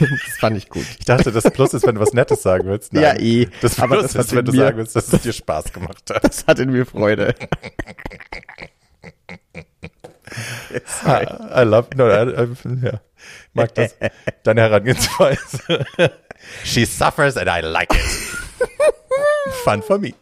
Das 0.00 0.38
fand 0.40 0.56
ich 0.56 0.68
gut. 0.68 0.84
Ich 0.98 1.04
dachte, 1.04 1.30
das 1.30 1.44
Plus 1.44 1.74
ist, 1.74 1.86
wenn 1.86 1.94
du 1.94 2.00
was 2.00 2.12
Nettes 2.12 2.42
sagen 2.42 2.66
willst. 2.66 2.92
Nein. 2.92 3.02
Ja, 3.04 3.14
eh. 3.16 3.48
Das 3.60 3.78
Aber 3.78 3.98
Plus 3.98 4.12
das 4.12 4.14
hat 4.16 4.24
ist, 4.26 4.34
wenn 4.34 4.44
du 4.44 4.52
mir- 4.52 4.58
sagen 4.58 4.78
willst, 4.78 4.96
dass 4.96 5.12
es 5.12 5.22
dir 5.22 5.32
Spaß 5.32 5.72
gemacht 5.72 6.10
hat. 6.10 6.24
Das 6.24 6.44
hat 6.46 6.58
in 6.58 6.70
mir 6.72 6.84
Freude. 6.86 7.34
I 11.06 11.60
love, 11.62 11.88
no, 11.96 12.08
I, 12.08 12.22
I, 12.44 12.86
ja, 12.86 13.00
mag 13.52 13.74
das. 13.74 13.94
Deine 14.42 14.62
Herangehensweise. 14.62 15.86
She 16.64 16.84
suffers 16.84 17.36
and 17.36 17.48
I 17.48 17.60
like 17.66 17.92
it. 17.94 18.00
Fun 19.64 19.82
for 19.82 19.98
me. 19.98 20.12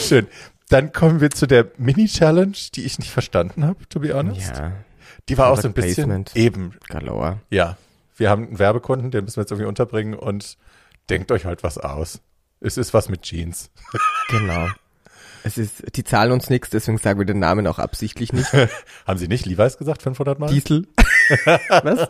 Schön. 0.00 0.26
Dann 0.70 0.92
kommen 0.92 1.20
wir 1.20 1.30
zu 1.30 1.46
der 1.46 1.70
Mini-Challenge, 1.76 2.56
die 2.74 2.84
ich 2.84 2.98
nicht 2.98 3.10
verstanden 3.10 3.64
habe, 3.64 3.86
to 3.88 4.00
be 4.00 4.14
honest. 4.14 4.56
Ja, 4.56 4.72
Die 5.28 5.36
war 5.38 5.50
auch 5.50 5.60
so 5.60 5.68
ein 5.68 5.74
bisschen 5.74 6.24
eben, 6.34 6.74
Galore. 6.88 7.40
ja. 7.50 7.76
Wir 8.16 8.30
haben 8.30 8.46
einen 8.46 8.58
Werbekunden, 8.60 9.10
den 9.10 9.24
müssen 9.24 9.38
wir 9.38 9.42
jetzt 9.42 9.50
irgendwie 9.50 9.66
unterbringen 9.66 10.14
und 10.14 10.56
denkt 11.10 11.32
euch 11.32 11.46
halt 11.46 11.64
was 11.64 11.78
aus. 11.78 12.20
Es 12.60 12.76
ist 12.76 12.94
was 12.94 13.08
mit 13.08 13.22
Jeans. 13.22 13.72
Genau. 14.28 14.68
Es 15.46 15.58
ist, 15.58 15.94
die 15.94 16.04
zahlen 16.04 16.32
uns 16.32 16.48
nichts, 16.48 16.70
deswegen 16.70 16.96
sagen 16.96 17.18
wir 17.18 17.26
den 17.26 17.38
Namen 17.38 17.66
auch 17.66 17.78
absichtlich 17.78 18.32
nicht. 18.32 18.50
Haben 19.06 19.18
sie 19.18 19.28
nicht 19.28 19.44
Levi's 19.44 19.76
gesagt, 19.76 20.00
500 20.00 20.38
Mal? 20.38 20.48
Diesel. 20.48 20.88
Was? 21.68 22.08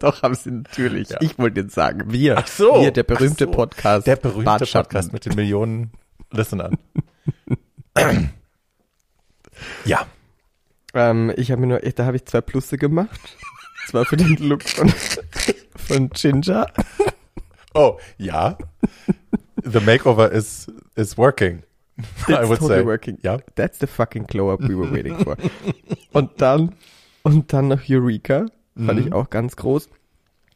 Doch, 0.00 0.22
haben 0.22 0.34
sie 0.34 0.50
natürlich. 0.50 1.10
Ja. 1.10 1.18
Ich 1.20 1.38
wollte 1.38 1.60
jetzt 1.60 1.74
sagen, 1.74 2.12
wir. 2.12 2.38
Ach 2.38 2.46
so. 2.46 2.80
Wir, 2.80 2.90
der 2.90 3.04
berühmte 3.04 3.44
so. 3.44 3.50
Podcast. 3.50 4.06
Der 4.06 4.16
berühmte 4.16 4.44
Bartschatten. 4.44 4.88
Podcast 4.88 5.12
mit 5.12 5.24
den 5.24 5.34
Millionen 5.34 5.92
Listenern. 6.32 6.78
ja. 9.84 10.06
Ähm, 10.94 11.32
ich 11.36 11.50
habe 11.52 11.60
mir 11.60 11.66
nur, 11.66 11.78
da 11.78 12.06
habe 12.06 12.16
ich 12.16 12.26
zwei 12.26 12.40
Plusse 12.40 12.76
gemacht. 12.76 13.36
Das 13.84 13.94
war 13.94 14.04
für 14.04 14.16
den 14.16 14.36
Look 14.36 14.64
von, 14.64 14.92
von 15.76 16.10
Ginger. 16.10 16.66
Oh, 17.74 17.98
ja. 18.18 18.58
The 19.62 19.80
makeover 19.80 20.30
is, 20.30 20.66
is 20.96 21.16
working. 21.16 21.62
I 22.28 22.32
It's 22.32 22.48
would 22.48 22.58
totally 22.60 22.80
say. 22.80 22.86
working. 22.86 23.18
Ja. 23.22 23.38
That's 23.54 23.78
the 23.78 23.86
fucking 23.86 24.26
glow-up 24.26 24.60
we 24.62 24.76
were 24.76 24.90
waiting 24.90 25.16
for. 25.18 25.36
und 26.12 26.40
dann, 26.40 26.74
und 27.22 27.52
dann 27.52 27.68
noch 27.68 27.80
Eureka, 27.88 28.46
fand 28.76 29.00
Mhm. 29.00 29.06
ich 29.08 29.12
auch 29.12 29.30
ganz 29.30 29.56
groß, 29.56 29.88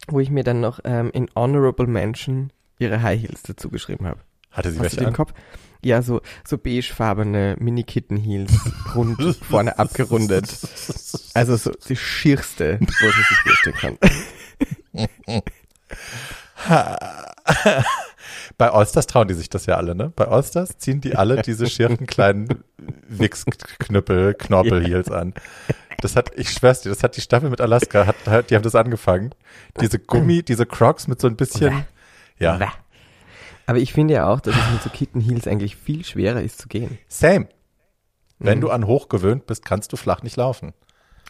wo 0.08 0.20
ich 0.20 0.30
mir 0.30 0.44
dann 0.44 0.60
noch 0.60 0.80
ähm, 0.84 1.10
in 1.12 1.28
Honorable 1.34 1.86
Mention 1.86 2.50
ihre 2.78 3.02
High 3.02 3.20
Heels 3.22 3.42
dazu 3.42 3.68
geschrieben 3.70 4.06
habe. 4.06 4.20
Hatte 4.50 4.70
sie 4.70 4.78
Hast 4.78 4.80
du 4.80 4.82
welche 4.84 4.96
den 4.98 5.06
an? 5.08 5.12
Kopf? 5.14 5.32
Ja, 5.82 6.00
so, 6.00 6.22
so 6.46 6.56
beigefarbene 6.56 7.56
Mini-Kitten-Heels, 7.58 8.52
rund, 8.94 9.20
vorne 9.50 9.78
abgerundet. 9.78 10.46
Also 11.34 11.56
so 11.56 11.72
die 11.88 11.96
schierste, 11.96 12.78
wo 12.80 13.10
sie 13.10 13.22
sich 13.22 13.38
vorstellen 13.38 13.76
kann. 13.76 13.98
Bei 18.58 18.70
Allstars 18.70 19.06
trauen 19.06 19.28
die 19.28 19.34
sich 19.34 19.48
das 19.48 19.66
ja 19.66 19.76
alle, 19.76 19.94
ne? 19.94 20.12
Bei 20.14 20.26
Allstars 20.28 20.78
ziehen 20.78 21.00
die 21.00 21.16
alle 21.16 21.42
diese 21.42 21.66
schirren 21.66 22.06
kleinen 22.06 22.64
Wichsknüppel, 23.08 24.34
Knorpel-Heels 24.34 25.10
an. 25.10 25.34
Das 26.00 26.16
hat, 26.16 26.30
ich 26.36 26.50
schwör's 26.50 26.82
dir, 26.82 26.90
das 26.90 27.02
hat 27.02 27.16
die 27.16 27.20
Staffel 27.20 27.50
mit 27.50 27.60
Alaska, 27.60 28.06
hat, 28.26 28.50
die 28.50 28.54
haben 28.54 28.62
das 28.62 28.74
angefangen. 28.74 29.34
Diese 29.80 29.98
Gummi, 29.98 30.42
diese 30.42 30.66
Crocs 30.66 31.06
mit 31.08 31.20
so 31.20 31.28
ein 31.28 31.36
bisschen, 31.36 31.84
ja. 32.38 32.58
Aber 33.66 33.78
ich 33.78 33.92
finde 33.94 34.14
ja 34.14 34.26
auch, 34.28 34.40
dass 34.40 34.54
es 34.54 34.72
mit 34.72 34.82
so 34.82 34.90
Kitten-Heels 34.90 35.46
eigentlich 35.46 35.76
viel 35.76 36.04
schwerer 36.04 36.42
ist 36.42 36.58
zu 36.60 36.68
gehen. 36.68 36.98
same. 37.08 37.48
Wenn 38.38 38.58
Mhm. 38.58 38.62
du 38.62 38.70
an 38.70 38.86
hoch 38.86 39.08
gewöhnt 39.08 39.46
bist, 39.46 39.64
kannst 39.64 39.92
du 39.92 39.96
flach 39.96 40.22
nicht 40.22 40.36
laufen. 40.36 40.74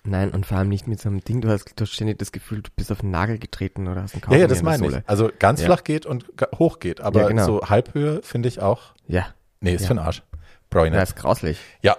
Nein, 0.06 0.30
und 0.32 0.44
vor 0.44 0.58
allem 0.58 0.68
nicht 0.68 0.86
mit 0.86 1.00
so 1.00 1.08
einem 1.08 1.24
Ding. 1.24 1.40
Du 1.40 1.48
hast, 1.48 1.72
du 1.76 1.82
hast 1.82 1.90
ständig 1.92 2.18
das 2.18 2.30
Gefühl, 2.30 2.60
du 2.62 2.70
bist 2.76 2.92
auf 2.92 3.00
den 3.00 3.10
Nagel 3.10 3.38
getreten 3.38 3.88
oder 3.88 4.02
hast 4.02 4.12
einen 4.14 4.20
Ja, 4.20 4.26
Kaugummi 4.26 4.40
ja, 4.42 4.46
das 4.48 4.62
meine 4.62 4.86
ich. 4.88 4.94
Also 5.08 5.30
ganz 5.38 5.60
Ja. 5.60 5.66
flach 5.66 5.82
geht 5.84 6.04
und 6.04 6.26
hoch 6.58 6.78
geht, 6.78 7.00
aber 7.00 7.22
Ja, 7.22 7.28
genau. 7.28 7.46
so 7.46 7.60
Halbhöhe 7.62 8.20
finde 8.22 8.48
ich 8.48 8.60
auch, 8.60 8.94
Ja, 9.08 9.26
nee, 9.60 9.74
ist 9.74 9.82
Ja. 9.82 9.88
für 9.88 9.94
den 9.94 10.00
Arsch. 10.00 10.22
Brauche 10.68 10.86
ich 10.88 10.92
das 10.92 11.00
nicht. 11.08 11.16
ist 11.16 11.22
grauslich. 11.22 11.58
Ja. 11.82 11.96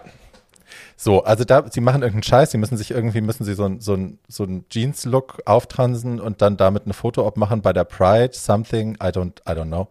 So, 0.98 1.24
also 1.24 1.44
da, 1.46 1.66
sie 1.70 1.82
machen 1.82 2.02
irgendeinen 2.04 2.24
Scheiß, 2.24 2.52
sie 2.52 2.58
müssen 2.58 2.78
sich 2.78 2.92
irgendwie, 2.92 3.22
müssen 3.22 3.44
sie 3.44 3.54
so 3.54 3.66
ein, 3.66 3.82
so 3.82 3.96
ein, 3.96 4.20
so 4.28 4.44
ein 4.44 4.66
Jeans-Look 4.70 5.42
auftransen 5.46 6.20
und 6.22 6.42
dann 6.42 6.58
damit 6.58 6.84
eine 6.86 6.94
Foto-Op 6.94 7.38
machen 7.38 7.62
bei 7.62 7.74
der 7.74 7.84
Pride, 7.86 8.34
something, 8.34 8.96
I 8.96 9.08
don't, 9.08 9.40
I 9.50 9.52
don't 9.58 9.66
know. 9.68 9.88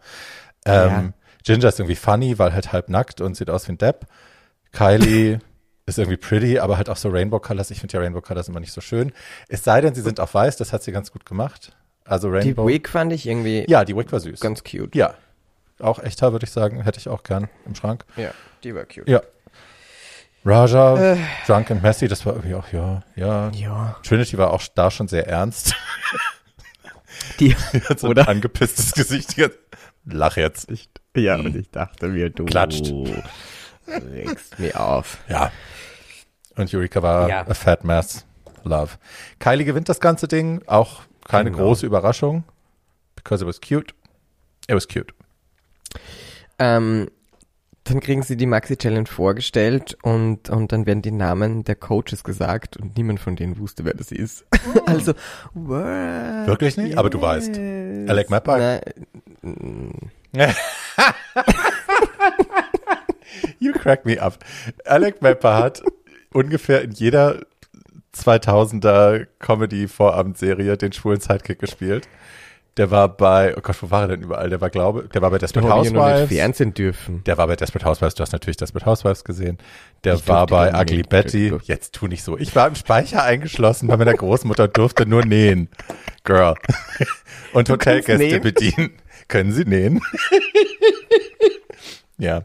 Ähm, 0.64 1.12
Ginger 1.42 1.68
ist 1.68 1.78
irgendwie 1.78 1.96
funny, 1.96 2.38
weil 2.38 2.52
halt 2.54 2.72
halb 2.72 2.88
nackt 2.88 3.20
und 3.20 3.36
sieht 3.36 3.50
aus 3.50 3.66
wie 3.68 3.72
ein 3.72 3.78
Depp. 3.78 4.06
Kylie 4.72 5.40
ist 5.86 5.98
irgendwie 5.98 6.16
pretty, 6.16 6.58
aber 6.58 6.76
halt 6.78 6.88
auch 6.88 6.96
so 6.96 7.08
Rainbow 7.10 7.38
Colors. 7.40 7.70
Ich 7.70 7.80
finde 7.80 7.94
ja 7.94 8.00
Rainbow 8.00 8.20
Colors 8.22 8.48
immer 8.48 8.60
nicht 8.60 8.72
so 8.72 8.80
schön. 8.80 9.12
Es 9.48 9.64
sei 9.64 9.80
denn, 9.80 9.94
sie 9.94 10.00
sind 10.00 10.18
auf 10.20 10.32
weiß, 10.34 10.56
das 10.56 10.72
hat 10.72 10.82
sie 10.82 10.92
ganz 10.92 11.12
gut 11.12 11.26
gemacht. 11.26 11.76
Also 12.04 12.30
Die 12.30 12.36
Rainbow. 12.38 12.66
Wig 12.66 12.88
fand 12.88 13.12
ich 13.12 13.26
irgendwie 13.26 13.64
ja, 13.68 13.84
die 13.84 13.96
Wig 13.96 14.10
war 14.12 14.20
süß. 14.20 14.40
ganz 14.40 14.62
cute. 14.64 14.94
ja. 14.94 15.14
Auch 15.80 15.98
echter, 15.98 16.30
würde 16.30 16.44
ich 16.44 16.52
sagen. 16.52 16.82
Hätte 16.82 17.00
ich 17.00 17.08
auch 17.08 17.24
gern 17.24 17.48
im 17.66 17.74
Schrank. 17.74 18.04
Ja, 18.16 18.30
die 18.62 18.74
war 18.74 18.84
cute. 18.84 19.08
Ja. 19.08 19.22
Raja, 20.44 21.12
Äh. 21.14 21.16
Drunk 21.46 21.70
and 21.70 21.82
Messy, 21.82 22.06
das 22.06 22.24
war 22.26 22.34
irgendwie 22.34 22.54
auch, 22.54 22.68
ja, 22.72 23.02
ja. 23.16 23.50
Ja. 23.50 23.96
Trinity 24.04 24.38
war 24.38 24.52
auch 24.52 24.62
da 24.74 24.90
schon 24.90 25.08
sehr 25.08 25.26
ernst. 25.26 25.74
Die, 27.40 27.56
Die 27.72 27.80
hat 27.80 27.98
so 28.00 28.08
Oder? 28.08 28.22
ein 28.22 28.36
angepisstes 28.36 28.92
Gesicht. 28.92 29.36
Die 29.36 29.48
Lach 30.04 30.36
jetzt. 30.36 30.68
ja, 31.16 31.36
und 31.36 31.56
ich 31.56 31.70
dachte 31.70 32.08
mir, 32.08 32.28
du 32.30 32.44
Klatscht. 32.44 32.92
Regst 33.86 34.58
mir 34.58 34.80
auf. 34.80 35.18
Ja. 35.28 35.50
Und 36.56 36.72
Eureka 36.72 37.02
war 37.02 37.28
Ja. 37.28 37.46
a 37.46 37.54
fat 37.54 37.84
mess. 37.84 38.24
Love. 38.64 38.92
Kylie 39.40 39.64
gewinnt 39.64 39.88
das 39.88 40.00
ganze 40.00 40.26
Ding. 40.28 40.62
Auch 40.66 41.02
keine 41.28 41.50
Genau. 41.50 41.64
große 41.64 41.84
Überraschung. 41.86 42.44
Because 43.16 43.42
it 43.42 43.48
was 43.48 43.60
cute. 43.60 43.94
It 44.68 44.74
was 44.74 44.88
cute. 44.88 45.12
Ähm, 46.58 47.10
dann 47.84 48.00
kriegen 48.00 48.22
sie 48.22 48.36
die 48.38 48.46
Maxi-Challenge 48.46 49.06
vorgestellt 49.06 49.98
und, 50.02 50.48
und 50.48 50.72
dann 50.72 50.86
werden 50.86 51.02
die 51.02 51.10
Namen 51.10 51.64
der 51.64 51.74
Coaches 51.74 52.24
gesagt 52.24 52.78
und 52.78 52.96
niemand 52.96 53.20
von 53.20 53.36
denen 53.36 53.58
wusste, 53.58 53.84
wer 53.84 53.92
das 53.92 54.10
ist. 54.10 54.46
also, 54.86 55.12
what? 55.52 56.46
Wirklich 56.46 56.78
nicht? 56.78 56.96
Aber 56.96 57.10
du 57.10 57.20
weißt. 57.20 57.58
Alec 58.08 58.30
Mapper? 58.30 58.80
You 63.58 63.72
crack 63.72 64.04
me 64.04 64.20
up. 64.20 64.38
Alec 64.84 65.22
Mapper 65.22 65.54
hat 65.56 65.82
ungefähr 66.32 66.82
in 66.82 66.92
jeder 66.92 67.40
2000er 68.14 69.26
Comedy-Vorabendserie 69.38 70.76
den 70.76 70.92
schwulen 70.92 71.20
Sidekick 71.20 71.58
gespielt. 71.58 72.08
Der 72.76 72.90
war 72.90 73.08
bei, 73.08 73.56
oh 73.56 73.60
Gott, 73.60 73.80
wo 73.82 73.90
war 73.92 74.02
er 74.02 74.08
denn 74.08 74.22
überall? 74.22 74.50
Der 74.50 74.60
war, 74.60 74.68
glaube, 74.68 75.08
der 75.14 75.22
war 75.22 75.30
bei 75.30 75.38
Desperate 75.38 75.68
noch 75.68 75.82
nicht 75.82 75.94
Housewives. 75.94 76.28
Fernsehen 76.28 76.74
dürfen. 76.74 77.22
Der 77.24 77.38
war 77.38 77.46
bei 77.46 77.54
Desperate 77.54 77.84
Housewives, 77.84 78.16
du 78.16 78.22
hast 78.22 78.32
natürlich 78.32 78.56
Desperate 78.56 78.84
Housewives 78.84 79.22
gesehen. 79.22 79.58
Der 80.02 80.14
Ich 80.14 80.26
war 80.26 80.46
bei 80.46 80.74
Ugly 80.74 80.98
nicht. 80.98 81.08
Betty. 81.08 81.50
Durfte. 81.50 81.70
Jetzt 81.70 81.94
tu 81.94 82.08
nicht 82.08 82.24
so. 82.24 82.36
Ich 82.36 82.56
war 82.56 82.66
im 82.66 82.74
Speicher 82.74 83.22
eingeschlossen 83.22 83.86
bei 83.86 83.96
meiner 83.96 84.14
Großmutter 84.14 84.66
durfte 84.66 85.06
nur 85.06 85.24
nähen. 85.24 85.68
Girl. 86.24 86.54
Und 87.52 87.70
Hotelgäste 87.70 88.40
bedienen. 88.40 88.90
Können 89.28 89.52
Sie 89.52 89.64
nähen? 89.64 90.00
ja, 92.18 92.42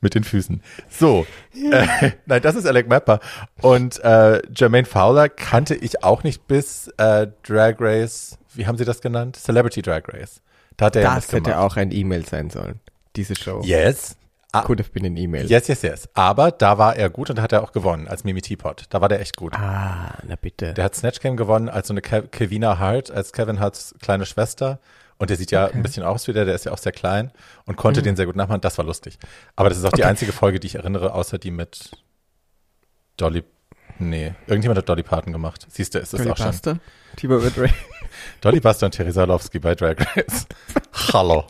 mit 0.00 0.14
den 0.14 0.24
Füßen. 0.24 0.62
So. 0.90 1.26
Äh, 1.54 1.86
nein, 2.26 2.42
das 2.42 2.54
ist 2.56 2.66
Alec 2.66 2.88
Mapper. 2.88 3.20
Und 3.62 4.02
äh, 4.04 4.42
Jermaine 4.54 4.86
Fowler 4.86 5.28
kannte 5.28 5.74
ich 5.74 6.02
auch 6.04 6.22
nicht 6.22 6.46
bis 6.46 6.88
äh, 6.98 7.28
Drag 7.42 7.76
Race, 7.80 8.38
wie 8.54 8.66
haben 8.66 8.78
Sie 8.78 8.84
das 8.84 9.00
genannt? 9.00 9.36
Celebrity 9.36 9.82
Drag 9.82 10.02
Race. 10.08 10.40
Da 10.76 10.86
hat 10.86 10.96
er 10.96 11.02
ja 11.02 11.14
Das 11.14 11.26
hätte 11.28 11.36
mitgemacht. 11.36 11.60
auch 11.60 11.76
ein 11.76 11.92
E-Mail 11.92 12.26
sein 12.26 12.50
sollen. 12.50 12.80
Diese 13.16 13.34
Show. 13.34 13.62
Yes. 13.64 14.16
Ah, 14.52 14.62
Could 14.62 14.78
have 14.80 14.90
been 14.90 15.04
an 15.04 15.16
E-Mail. 15.16 15.50
Yes, 15.50 15.68
yes, 15.68 15.82
yes. 15.82 16.08
Aber 16.14 16.50
da 16.50 16.78
war 16.78 16.96
er 16.96 17.10
gut 17.10 17.28
und 17.28 17.36
da 17.36 17.42
hat 17.42 17.52
er 17.52 17.62
auch 17.62 17.72
gewonnen 17.72 18.08
als 18.08 18.24
Mimi 18.24 18.40
Teapot. 18.40 18.84
Da 18.90 19.00
war 19.02 19.08
der 19.08 19.20
echt 19.20 19.36
gut. 19.36 19.54
Ah, 19.54 20.14
na 20.26 20.36
bitte. 20.36 20.72
Der 20.72 20.84
hat 20.84 20.94
Snatch 20.94 21.20
Game 21.20 21.36
gewonnen 21.36 21.68
als 21.68 21.88
so 21.88 21.92
eine 21.94 22.00
Kev 22.00 22.28
Kevina 22.28 22.78
Hart, 22.78 23.10
als 23.10 23.32
Kevin 23.32 23.60
Harts 23.60 23.94
kleine 24.00 24.24
Schwester. 24.24 24.78
Und 25.18 25.30
der 25.30 25.36
sieht 25.36 25.50
ja 25.50 25.66
ein 25.66 25.82
bisschen 25.82 26.02
aus 26.02 26.28
wie 26.28 26.32
der, 26.32 26.44
der 26.44 26.54
ist 26.54 26.64
ja 26.66 26.72
auch 26.72 26.78
sehr 26.78 26.92
klein 26.92 27.30
und 27.64 27.76
konnte 27.76 28.02
den 28.02 28.16
sehr 28.16 28.26
gut 28.26 28.36
nachmachen. 28.36 28.60
Das 28.60 28.76
war 28.78 28.84
lustig. 28.84 29.18
Aber 29.56 29.68
das 29.70 29.78
ist 29.78 29.84
auch 29.84 29.92
die 29.92 30.02
Mhm. 30.02 30.04
Okay. 30.04 30.10
einzige 30.10 30.32
Folge, 30.32 30.60
die 30.60 30.66
ich 30.66 30.74
erinnere, 30.74 31.14
außer 31.14 31.38
die 31.38 31.50
mit 31.50 31.90
Dolly. 33.16 33.42
Nee, 33.98 34.34
irgendjemand 34.46 34.76
hat 34.76 34.88
Dolly 34.88 35.02
Parton 35.02 35.32
gemacht. 35.32 35.66
Siehst 35.70 35.94
du, 35.94 35.98
ist 35.98 36.12
das 36.12 36.18
Dolly 36.18 36.30
auch 36.32 36.36
schon. 36.36 36.46
Buster, 36.48 36.78
Tibor 37.16 37.42
Woodray. 37.42 37.70
Dolly 38.42 38.60
Buster 38.60 38.86
und 38.86 38.92
Theresa 38.92 39.24
Lowski 39.24 39.58
bei 39.58 39.74
Drag 39.74 39.96
Race. 40.14 40.46
Hallo. 41.14 41.46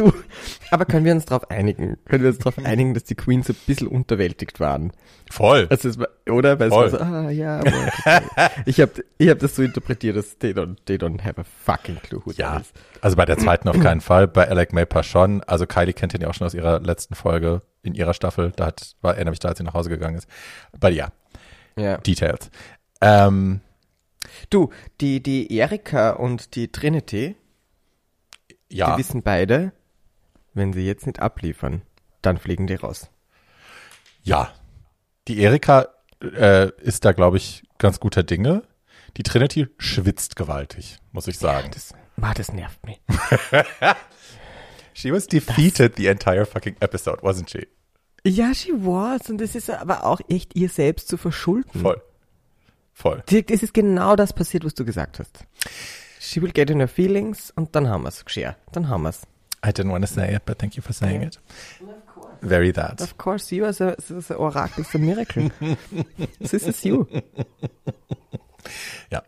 Du, 0.00 0.12
aber 0.70 0.84
können 0.84 1.04
wir 1.04 1.12
uns 1.12 1.24
darauf 1.26 1.50
einigen? 1.50 1.96
Können 2.06 2.22
wir 2.22 2.30
uns 2.30 2.38
darauf 2.38 2.58
einigen, 2.64 2.94
dass 2.94 3.04
die 3.04 3.14
Queens 3.14 3.46
so 3.46 3.52
ein 3.52 3.56
bisschen 3.66 3.86
unterwältigt 3.88 4.60
waren? 4.60 4.92
Voll. 5.30 5.66
Also 5.70 5.88
es 5.88 5.98
war, 5.98 6.08
oder? 6.28 6.58
Weil 6.58 6.70
Voll. 6.70 6.86
es 6.86 6.92
war 6.94 6.98
so, 6.98 7.04
ah 7.04 7.30
ja, 7.30 7.58
aber 7.60 7.68
okay. 7.68 8.50
ich 8.66 8.80
habe 8.80 8.92
ich 9.18 9.28
hab 9.28 9.38
das 9.38 9.56
so 9.56 9.62
interpretiert, 9.62 10.16
dass 10.16 10.38
they 10.38 10.52
don't, 10.52 10.76
they 10.86 10.96
don't 10.96 11.22
have 11.22 11.40
a 11.40 11.44
fucking 11.44 11.96
clue 12.02 12.20
who 12.24 12.32
Ja, 12.32 12.58
is. 12.58 12.72
also 13.00 13.16
bei 13.16 13.24
der 13.24 13.38
zweiten 13.38 13.68
auf 13.68 13.78
keinen 13.78 14.00
Fall, 14.00 14.26
bei 14.26 14.48
Alec 14.48 14.72
Mayper 14.72 15.02
schon. 15.02 15.42
Also 15.44 15.66
Kylie 15.66 15.92
kennt 15.92 16.14
ihn 16.14 16.20
ja 16.22 16.28
auch 16.28 16.34
schon 16.34 16.46
aus 16.46 16.54
ihrer 16.54 16.80
letzten 16.80 17.14
Folge 17.14 17.62
in 17.82 17.94
ihrer 17.94 18.14
Staffel. 18.14 18.52
Da 18.56 18.66
hat, 18.66 18.96
war 19.02 19.16
er 19.16 19.24
nämlich 19.24 19.38
da, 19.40 19.48
als 19.48 19.58
sie 19.58 19.64
nach 19.64 19.74
Hause 19.74 19.88
gegangen 19.90 20.16
ist. 20.16 20.28
Aber 20.72 20.88
ja, 20.90 21.08
Ja. 21.76 21.98
Details. 21.98 22.50
Ähm, 23.00 23.60
Du, 24.50 24.70
die, 25.00 25.22
die 25.22 25.56
Erika 25.56 26.10
und 26.10 26.54
die 26.54 26.68
Trinity, 26.70 27.36
ja, 28.70 28.92
die 28.94 28.98
wissen 29.00 29.22
beide, 29.22 29.72
wenn 30.60 30.72
sie 30.72 30.86
jetzt 30.86 31.06
nicht 31.06 31.18
abliefern, 31.20 31.82
dann 32.22 32.38
fliegen 32.38 32.66
die 32.68 32.74
raus. 32.76 33.10
ja. 34.22 34.52
Die 35.28 35.38
Erika 35.42 35.88
äh, 36.22 36.70
ist 36.80 37.04
da, 37.04 37.12
glaube 37.12 37.36
ich, 37.36 37.62
ganz 37.78 38.00
guter 38.00 38.22
Dinge. 38.22 38.62
Die 39.16 39.22
Trinity 39.22 39.68
schwitzt 39.78 40.34
gewaltig, 40.34 40.98
muss 41.12 41.28
ich 41.28 41.38
sagen. 41.38 41.70
Das, 41.72 41.94
ah, 42.20 42.32
das 42.34 42.52
nervt 42.52 42.84
mich. 42.86 43.00
She 44.94 45.12
was 45.12 45.26
defeated 45.26 45.96
the 45.96 46.06
entire 46.08 46.46
fucking 46.46 46.76
episode, 46.80 47.22
wasn't 47.22 47.50
she? 47.50 47.68
Ja, 48.26 48.54
she 48.54 48.72
was. 48.72 49.28
Und 49.30 49.38
das 49.40 49.54
ist 49.54 49.70
aber 49.70 50.04
auch 50.04 50.20
echt 50.28 50.56
ihr 50.56 50.68
selbst 50.68 51.08
zu 51.08 51.16
verschulden. 51.16 51.80
Voll. 51.80 52.02
Voll. 52.92 53.22
Dirk, 53.30 53.50
es 53.50 53.62
ist 53.62 53.72
genau 53.74 54.16
das 54.16 54.32
passiert, 54.32 54.64
was 54.64 54.74
du 54.74 54.84
gesagt 54.84 55.18
hast. 55.20 55.44
She 56.18 56.42
will 56.42 56.50
get 56.52 56.70
in 56.70 56.78
her 56.78 56.88
feelings 56.88 57.50
und 57.54 57.76
dann 57.76 57.88
haben 57.88 58.02
wir's. 58.04 58.24
Geschehen. 58.24 58.54
Dann 58.72 58.88
haben 58.88 59.02
wir's. 59.04 59.22
I 59.62 59.72
didn't 59.72 59.90
want 59.90 60.06
to 60.06 60.12
say 60.12 60.34
it, 60.34 60.42
but 60.46 60.58
thank 60.58 60.76
you 60.76 60.82
for 60.82 60.92
saying 60.92 61.22
it. 61.22 61.38
Very 62.42 62.72
that. 62.72 63.00
Of 63.02 63.18
course, 63.18 63.52
you 63.52 63.66
as 63.66 63.80
a, 63.80 63.96
as 63.98 64.30
a 64.30 64.34
oracle 64.34 64.84
a 64.94 64.98
miracle. 64.98 65.50
This 66.40 66.66
is 66.66 66.82
you. 66.84 67.06
Ja. 69.10 69.22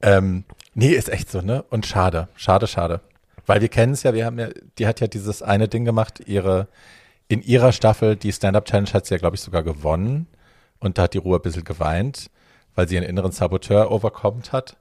Ähm, 0.00 0.44
nee, 0.74 0.90
ist 0.90 1.08
echt 1.08 1.30
so, 1.30 1.40
ne? 1.40 1.62
Und 1.70 1.86
schade, 1.86 2.28
schade, 2.36 2.66
schade. 2.66 3.00
Weil 3.46 3.60
wir 3.60 3.68
kennen 3.68 3.94
es 3.94 4.02
ja, 4.02 4.14
wir 4.14 4.24
haben 4.24 4.38
ja, 4.38 4.48
die 4.78 4.86
hat 4.86 5.00
ja 5.00 5.06
dieses 5.06 5.42
eine 5.42 5.68
Ding 5.68 5.84
gemacht, 5.84 6.20
ihre, 6.26 6.68
in 7.28 7.42
ihrer 7.42 7.72
Staffel, 7.72 8.16
die 8.16 8.32
Stand-Up-Challenge 8.32 8.92
hat 8.92 9.06
sie 9.06 9.14
ja, 9.14 9.18
glaube 9.18 9.36
ich, 9.36 9.42
sogar 9.42 9.62
gewonnen. 9.62 10.26
Und 10.78 10.98
da 10.98 11.02
hat 11.02 11.14
die 11.14 11.18
Ruhe 11.18 11.38
ein 11.38 11.42
bisschen 11.42 11.64
geweint, 11.64 12.30
weil 12.74 12.88
sie 12.88 12.96
einen 12.96 13.06
inneren 13.06 13.32
Saboteur 13.32 13.90
overkommt 13.90 14.52
hat 14.52 14.76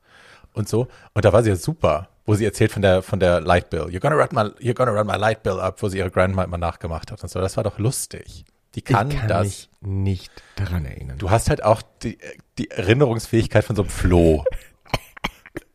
und 0.54 0.68
so. 0.68 0.88
Und 1.14 1.26
da 1.26 1.34
war 1.34 1.44
sie 1.44 1.50
ja 1.50 1.56
super. 1.56 2.10
Wo 2.26 2.36
sie 2.36 2.46
erzählt 2.46 2.72
von 2.72 2.82
der, 2.82 3.02
von 3.02 3.20
der 3.20 3.42
Light 3.42 3.70
Bill. 3.70 3.84
You're 3.84 4.00
gonna 4.00 4.16
run 4.16 4.30
my, 4.32 4.42
you're 4.64 4.74
gonna 4.74 4.92
run 4.92 5.08
my 5.08 5.18
Light 5.18 5.44
Bill 5.44 5.60
up, 5.60 5.82
wo 5.82 5.90
sie 5.90 5.98
ihre 5.98 6.12
Grandma 6.12 6.44
immer 6.44 6.58
nachgemacht 6.58 7.12
hat 7.12 7.22
und 7.24 7.30
so. 7.30 7.40
Das 7.40 7.58
war 7.58 7.64
doch 7.64 7.80
lustig. 7.80 8.46
Die 8.76 8.82
kann, 8.82 9.12
ich 9.12 9.18
kann 9.18 9.28
das. 9.28 9.44
mich 9.44 9.70
nicht 9.82 10.32
daran 10.56 10.86
erinnern. 10.86 11.18
Du 11.18 11.30
hast 11.30 11.50
halt 11.50 11.64
auch 11.64 11.82
die, 12.04 12.18
die 12.58 12.72
Erinnerungsfähigkeit 12.72 13.66
von 13.66 13.76
so 13.76 13.84
einem 13.84 13.92
Floh. 13.92 14.46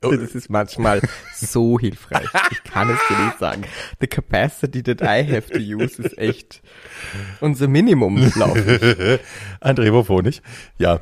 Das 0.00 0.34
ist 0.34 0.48
manchmal 0.50 1.00
so 1.34 1.78
hilfreich. 1.78 2.28
Ich 2.50 2.62
kann 2.64 2.88
es 2.88 2.98
dir 3.08 3.24
nicht 3.24 3.38
sagen. 3.38 3.64
The 4.00 4.06
capacity 4.06 4.82
that 4.82 5.00
I 5.02 5.24
have 5.24 5.50
to 5.50 5.58
use 5.58 6.00
ist 6.00 6.16
echt 6.16 6.62
unser 7.40 7.66
Minimum, 7.66 8.30
glaube 8.30 8.60
ich. 8.60 9.20
André 9.66 9.92
Wofonig. 9.92 10.42
Ja. 10.78 11.00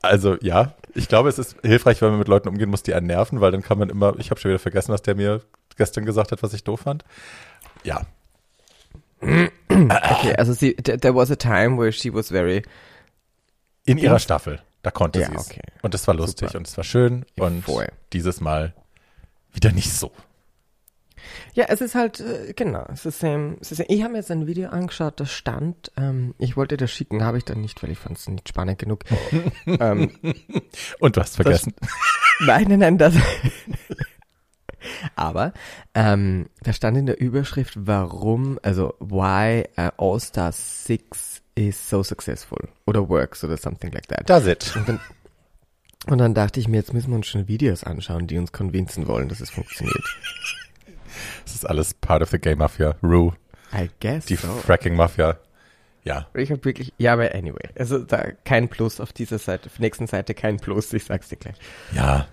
Also 0.00 0.36
ja, 0.42 0.76
ich 0.94 1.08
glaube, 1.08 1.28
es 1.28 1.38
ist 1.38 1.56
hilfreich, 1.62 2.00
wenn 2.02 2.10
man 2.10 2.18
mit 2.18 2.28
Leuten 2.28 2.48
umgehen 2.48 2.70
muss, 2.70 2.82
die 2.82 2.94
einen 2.94 3.06
nerven, 3.06 3.40
weil 3.40 3.50
dann 3.52 3.62
kann 3.62 3.78
man 3.78 3.88
immer, 3.90 4.18
ich 4.18 4.30
habe 4.30 4.40
schon 4.40 4.50
wieder 4.50 4.58
vergessen, 4.58 4.92
was 4.92 5.02
der 5.02 5.14
mir 5.14 5.40
gestern 5.76 6.04
gesagt 6.04 6.32
hat, 6.32 6.42
was 6.42 6.52
ich 6.54 6.64
doof 6.64 6.80
fand. 6.80 7.04
Ja, 7.82 8.02
Okay, 9.20 10.34
also 10.36 10.52
sie, 10.52 10.74
th- 10.74 11.00
there 11.00 11.14
was 11.14 11.30
a 11.30 11.36
time 11.36 11.78
where 11.78 11.90
she 11.92 12.12
was 12.12 12.28
very, 12.28 12.62
in 13.86 13.96
ihrer 13.98 14.18
Staffel, 14.18 14.60
da 14.82 14.90
konnte 14.90 15.20
Ja, 15.20 15.28
sie 15.30 15.34
es. 15.36 15.46
okay. 15.50 15.62
Und 15.82 15.94
es 15.94 16.06
war 16.06 16.14
lustig 16.14 16.48
Super. 16.48 16.58
und 16.58 16.66
es 16.68 16.76
war 16.76 16.84
schön 16.84 17.24
und 17.38 17.64
voll. 17.64 17.88
dieses 18.12 18.40
Mal 18.42 18.74
wieder 19.52 19.72
nicht 19.72 19.90
so. 19.92 20.12
Ja, 21.54 21.66
es 21.68 21.80
ist 21.80 21.94
halt, 21.94 22.20
äh, 22.20 22.52
genau, 22.54 22.84
es 22.92 23.06
ist, 23.06 23.22
ähm, 23.22 23.56
es 23.60 23.72
ist, 23.72 23.84
ich 23.88 24.02
habe 24.02 24.12
mir 24.12 24.18
jetzt 24.18 24.30
ein 24.30 24.46
Video 24.46 24.68
angeschaut, 24.68 25.20
das 25.20 25.30
stand, 25.32 25.92
ähm, 25.96 26.34
ich 26.38 26.56
wollte 26.56 26.76
das 26.76 26.90
schicken, 26.90 27.24
habe 27.24 27.38
ich 27.38 27.44
dann 27.44 27.60
nicht, 27.60 27.82
weil 27.82 27.90
ich 27.90 27.98
fand 27.98 28.18
es 28.18 28.28
nicht 28.28 28.48
spannend 28.48 28.78
genug. 28.78 29.04
ähm, 29.66 30.10
Und 30.98 31.16
du 31.16 31.20
hast 31.20 31.36
vergessen. 31.36 31.74
Nein, 32.40 32.66
nein, 32.68 32.80
nein, 32.80 32.98
das. 32.98 33.14
Aber 35.16 35.52
ähm, 35.94 36.46
da 36.62 36.72
stand 36.72 36.96
in 36.96 37.06
der 37.06 37.20
Überschrift, 37.20 37.74
warum, 37.76 38.58
also 38.62 38.94
why 38.98 39.64
uh, 39.78 39.90
All 39.96 40.20
Star 40.20 40.52
6 40.52 41.42
is 41.54 41.88
so 41.88 42.02
successful 42.02 42.68
oder 42.86 43.08
works 43.08 43.44
oder 43.44 43.56
something 43.56 43.92
like 43.92 44.08
that. 44.08 44.28
Does 44.28 44.46
it. 44.46 44.74
Und 44.76 44.88
dann, 44.88 45.00
und 46.06 46.18
dann 46.18 46.34
dachte 46.34 46.60
ich 46.60 46.68
mir, 46.68 46.78
jetzt 46.78 46.92
müssen 46.92 47.10
wir 47.10 47.16
uns 47.16 47.26
schon 47.26 47.48
Videos 47.48 47.84
anschauen, 47.84 48.26
die 48.26 48.38
uns 48.38 48.52
convincen 48.52 49.06
wollen, 49.06 49.28
dass 49.28 49.40
es 49.40 49.50
funktioniert. 49.50 50.04
Das 51.44 51.54
ist 51.54 51.64
alles 51.64 51.94
part 51.94 52.22
of 52.22 52.30
the 52.30 52.38
Gay 52.38 52.56
Mafia. 52.56 52.96
Rue, 53.02 53.32
I 53.72 53.90
guess 54.00 54.26
die 54.26 54.36
so. 54.36 54.48
Fracking 54.48 54.96
Mafia. 54.96 55.38
Ja. 56.04 56.26
Ich 56.34 56.50
habe 56.50 56.64
wirklich, 56.64 56.92
ja, 56.98 57.14
aber 57.14 57.34
anyway, 57.34 57.70
also 57.78 57.98
da 57.98 58.32
kein 58.44 58.68
Plus 58.68 59.00
auf 59.00 59.12
dieser 59.12 59.38
Seite, 59.38 59.66
auf 59.66 59.76
der 59.76 59.82
nächsten 59.82 60.06
Seite 60.06 60.34
kein 60.34 60.58
Plus, 60.58 60.92
ich 60.92 61.04
sag's 61.04 61.28
dir 61.28 61.36
gleich. 61.36 61.56
Ja. 61.94 62.26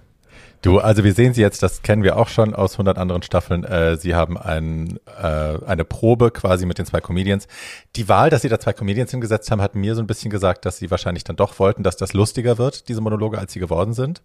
Du, 0.61 0.77
also 0.77 1.03
wir 1.03 1.13
sehen 1.13 1.33
sie 1.33 1.41
jetzt, 1.41 1.63
das 1.63 1.81
kennen 1.81 2.03
wir 2.03 2.17
auch 2.17 2.27
schon 2.27 2.53
aus 2.53 2.73
100 2.73 2.97
anderen 2.99 3.23
Staffeln. 3.23 3.63
Äh, 3.63 3.97
sie 3.97 4.13
haben 4.13 4.37
ein, 4.37 4.99
äh, 5.19 5.57
eine 5.65 5.85
Probe 5.85 6.29
quasi 6.29 6.67
mit 6.67 6.77
den 6.77 6.85
zwei 6.85 7.01
Comedians. 7.01 7.47
Die 7.95 8.07
Wahl, 8.07 8.29
dass 8.29 8.43
sie 8.43 8.49
da 8.49 8.59
zwei 8.59 8.73
Comedians 8.73 9.09
hingesetzt 9.09 9.49
haben, 9.49 9.61
hat 9.61 9.73
mir 9.73 9.95
so 9.95 10.01
ein 10.01 10.07
bisschen 10.07 10.29
gesagt, 10.29 10.65
dass 10.65 10.77
sie 10.77 10.91
wahrscheinlich 10.91 11.23
dann 11.23 11.35
doch 11.35 11.57
wollten, 11.57 11.81
dass 11.81 11.97
das 11.97 12.13
lustiger 12.13 12.59
wird, 12.59 12.89
diese 12.89 13.01
Monologe, 13.01 13.39
als 13.39 13.53
sie 13.53 13.59
geworden 13.59 13.93
sind. 13.93 14.21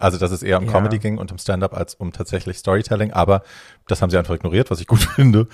Also, 0.00 0.18
dass 0.18 0.32
es 0.32 0.42
eher 0.42 0.58
um 0.58 0.64
Ja. 0.64 0.72
Comedy 0.72 0.98
ging 0.98 1.18
und 1.18 1.30
um 1.30 1.38
Stand-up 1.38 1.76
als 1.76 1.94
um 1.94 2.12
tatsächlich 2.12 2.58
Storytelling. 2.58 3.12
Aber 3.12 3.42
das 3.86 4.02
haben 4.02 4.10
sie 4.10 4.16
einfach 4.18 4.34
ignoriert, 4.34 4.70
was 4.70 4.80
ich 4.80 4.86
gut 4.86 5.00
finde. 5.14 5.46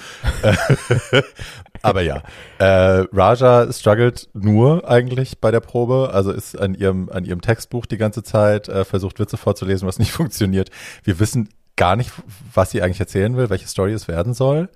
Aber 1.83 2.01
ja, 2.01 2.23
äh, 2.59 3.05
Raja 3.13 3.71
struggelt 3.73 4.29
nur 4.35 4.89
eigentlich 4.89 5.41
bei 5.41 5.51
der 5.51 5.61
Probe, 5.61 6.11
also 6.13 6.31
ist 6.33 6.59
an 6.59 6.75
ihrem, 6.75 7.09
an 7.11 7.25
ihrem 7.25 7.41
Textbuch 7.41 7.87
die 7.87 7.99
ganze 7.99 8.23
Zeit, 8.23 8.69
äh, 8.69 8.85
versucht 8.85 9.19
Witze 9.19 9.37
vorzulesen, 9.37 9.87
was 9.87 9.99
nicht 9.99 10.13
funktioniert. 10.21 10.71
Wir 11.05 11.19
wissen 11.21 11.49
gar 11.77 11.97
nicht, 11.97 12.11
was 12.55 12.71
sie 12.71 12.83
eigentlich 12.83 13.01
erzählen 13.01 13.37
will, 13.37 13.51
welche 13.51 13.67
Story 13.69 13.93
es 13.93 14.09
werden 14.09 14.33
soll. 14.33 14.69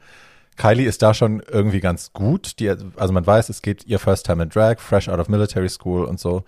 Kylie 0.57 0.87
ist 0.87 1.01
da 1.01 1.15
schon 1.15 1.43
irgendwie 1.51 1.81
ganz 1.81 2.13
gut. 2.13 2.59
Die, 2.61 2.69
also 2.69 3.13
man 3.13 3.27
weiß, 3.27 3.49
es 3.49 3.63
geht 3.63 3.87
ihr 3.87 3.99
First 3.99 4.27
Time 4.27 4.43
in 4.43 4.51
Drag, 4.51 4.79
fresh 4.79 5.09
out 5.09 5.19
of 5.19 5.29
military 5.29 5.71
school 5.71 6.05
und 6.05 6.21
so. 6.21 6.45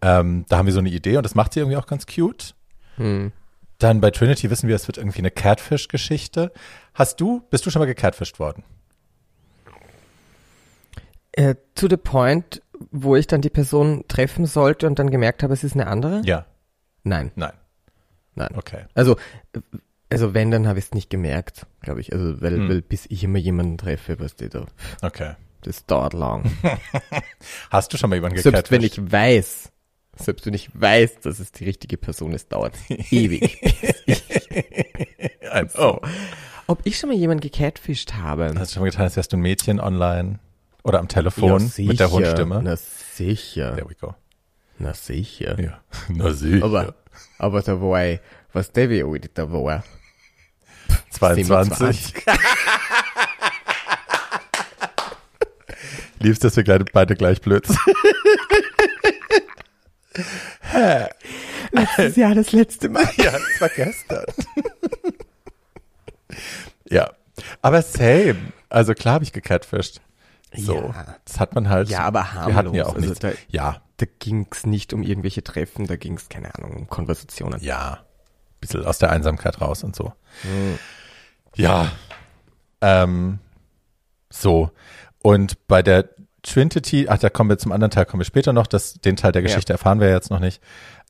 Ähm, 0.00 0.44
da 0.48 0.58
haben 0.58 0.66
wir 0.66 0.72
so 0.72 0.78
eine 0.78 0.90
Idee 0.90 1.16
und 1.16 1.24
das 1.24 1.34
macht 1.34 1.54
sie 1.54 1.60
irgendwie 1.60 1.76
auch 1.76 1.86
ganz 1.86 2.06
cute. 2.06 2.54
Hm. 2.98 3.32
Dann 3.78 4.00
bei 4.00 4.10
Trinity 4.10 4.50
wissen 4.50 4.68
wir, 4.68 4.76
es 4.76 4.86
wird 4.88 4.98
irgendwie 4.98 5.18
eine 5.20 5.30
Catfish-Geschichte. 5.30 6.52
Hast 6.94 7.20
du, 7.20 7.42
bist 7.50 7.64
du 7.64 7.70
schon 7.70 7.80
mal 7.80 7.86
gecatfished 7.86 8.38
worden? 8.40 8.64
Äh, 11.32 11.54
to 11.74 11.86
the 11.88 11.96
point, 11.96 12.62
wo 12.90 13.14
ich 13.16 13.26
dann 13.26 13.40
die 13.40 13.50
Person 13.50 14.04
treffen 14.08 14.46
sollte 14.46 14.86
und 14.86 14.98
dann 14.98 15.10
gemerkt 15.10 15.42
habe, 15.42 15.52
es 15.52 15.62
ist 15.64 15.74
eine 15.74 15.86
andere? 15.86 16.22
Ja, 16.24 16.46
Nein, 17.04 17.30
nein, 17.36 17.52
nein. 18.34 18.48
okay. 18.56 18.84
Also, 18.94 19.16
äh, 19.54 19.60
also 20.10 20.34
wenn, 20.34 20.50
dann 20.50 20.66
habe 20.66 20.78
ich 20.78 20.86
es 20.86 20.92
nicht 20.92 21.08
gemerkt, 21.10 21.64
glaube 21.80 22.00
ich. 22.00 22.12
Also, 22.12 22.40
weil, 22.42 22.56
Hm. 22.56 22.68
weil 22.68 22.82
bis 22.82 23.06
ich 23.08 23.22
immer 23.24 23.38
jemanden 23.38 23.78
treffe, 23.78 24.18
was 24.18 24.34
die 24.34 24.48
da, 24.48 24.66
Okay. 25.02 25.34
das 25.62 25.86
dauert 25.86 26.12
lang. 26.14 26.50
Hast 27.70 27.92
du 27.92 27.96
schon 27.98 28.10
mal 28.10 28.16
jemanden 28.16 28.38
selbst 28.38 28.70
wenn 28.70 28.82
ich 28.82 29.10
weiß, 29.12 29.70
selbst 30.18 30.46
wenn 30.46 30.54
ich 30.54 30.70
weiß, 30.74 31.20
dass 31.20 31.38
es 31.38 31.52
die 31.52 31.64
richtige 31.64 31.96
Person 31.96 32.32
ist, 32.32 32.52
dauert 32.52 32.74
es 32.74 33.12
ewig. 33.12 33.58
Ein, 35.50 35.70
oh. 35.78 36.00
Ob 36.66 36.80
ich 36.84 36.98
schon 36.98 37.08
mal 37.08 37.16
jemanden 37.16 37.40
gecatfischt 37.40 38.14
habe? 38.14 38.52
Hast 38.56 38.72
du 38.72 38.74
schon 38.74 38.82
mal 38.82 38.90
getan, 38.90 39.04
als 39.04 39.16
wärst 39.16 39.32
du 39.32 39.38
ein 39.38 39.40
Mädchen 39.40 39.80
online 39.80 40.38
oder 40.82 40.98
am 40.98 41.08
Telefon 41.08 41.72
Ja, 41.76 41.84
mit 41.84 41.98
der 42.00 42.08
sicher. 42.08 42.10
Hundstimme? 42.10 42.60
Na 42.62 42.76
sicher. 42.76 43.74
There 43.74 43.88
we 43.88 43.94
go. 43.94 44.14
Na 44.78 44.92
sicher. 44.94 45.58
Ja. 45.60 45.80
Na 46.08 46.32
sicher. 46.32 46.64
Aber, 46.64 46.94
aber 47.38 47.62
da 47.62 47.80
war 47.80 48.04
ich, 48.04 48.20
was 48.52 48.70
der 48.72 48.90
wie 48.90 49.02
alt 49.02 49.30
da 49.34 49.50
war. 49.50 49.82
22. 51.10 52.14
Liebst, 56.20 56.44
dass 56.44 56.56
wir 56.56 56.64
beide 56.92 57.16
gleich 57.16 57.40
blöd 57.40 57.66
sind. 57.66 57.78
Letztes 61.72 62.16
Jahr 62.16 62.34
das 62.34 62.52
letzte 62.52 62.88
Mal. 62.90 63.04
ja, 63.16 63.32
das 63.32 63.60
war 63.60 63.68
gestern. 63.70 64.24
ja. 66.88 67.10
Aber 67.62 67.82
same. 67.82 68.52
Also 68.68 68.94
klar 68.94 69.14
habe 69.14 69.24
ich 69.24 69.32
gecatfished. 69.32 70.00
So. 70.54 70.74
Ja. 70.76 71.16
Das 71.24 71.38
hat 71.40 71.54
man 71.54 71.68
halt. 71.68 71.88
Ja, 71.88 72.00
aber 72.00 72.20
Wir 72.20 72.54
hatten 72.54 72.74
ja 72.74 72.84
harmlos. 72.84 72.86
auch 72.86 72.94
Also 72.94 73.08
nichts. 73.08 73.20
da- 73.20 73.32
ja, 73.48 73.82
Da 73.98 74.06
ging's 74.18 74.64
nicht 74.66 74.92
um 74.92 75.02
irgendwelche 75.02 75.42
Treffen, 75.42 75.86
da 75.86 75.96
ging's 75.96 76.28
keine 76.28 76.54
Ahnung, 76.54 76.72
um 76.76 76.88
Konversationen. 76.88 77.60
ja. 77.62 78.00
Bisschen 78.60 78.84
aus 78.84 78.98
der 78.98 79.10
Einsamkeit 79.12 79.60
raus 79.60 79.84
und 79.84 79.94
so. 79.94 80.12
Ja. 81.54 81.92
Ähm, 82.80 83.38
so. 84.30 84.72
Und 85.22 85.66
bei 85.68 85.80
der 85.82 86.08
Trinity, 86.48 87.06
ach, 87.08 87.18
da 87.18 87.30
kommen 87.30 87.50
wir 87.50 87.58
zum 87.58 87.72
anderen 87.72 87.90
Teil, 87.90 88.06
kommen 88.06 88.20
wir 88.20 88.24
später 88.24 88.52
noch. 88.52 88.66
Das, 88.66 88.94
den 88.94 89.16
Teil 89.16 89.32
der 89.32 89.42
Geschichte 89.42 89.72
erfahren 89.72 90.00
wir 90.00 90.10
jetzt 90.10 90.30
noch 90.30 90.40
nicht. 90.40 90.60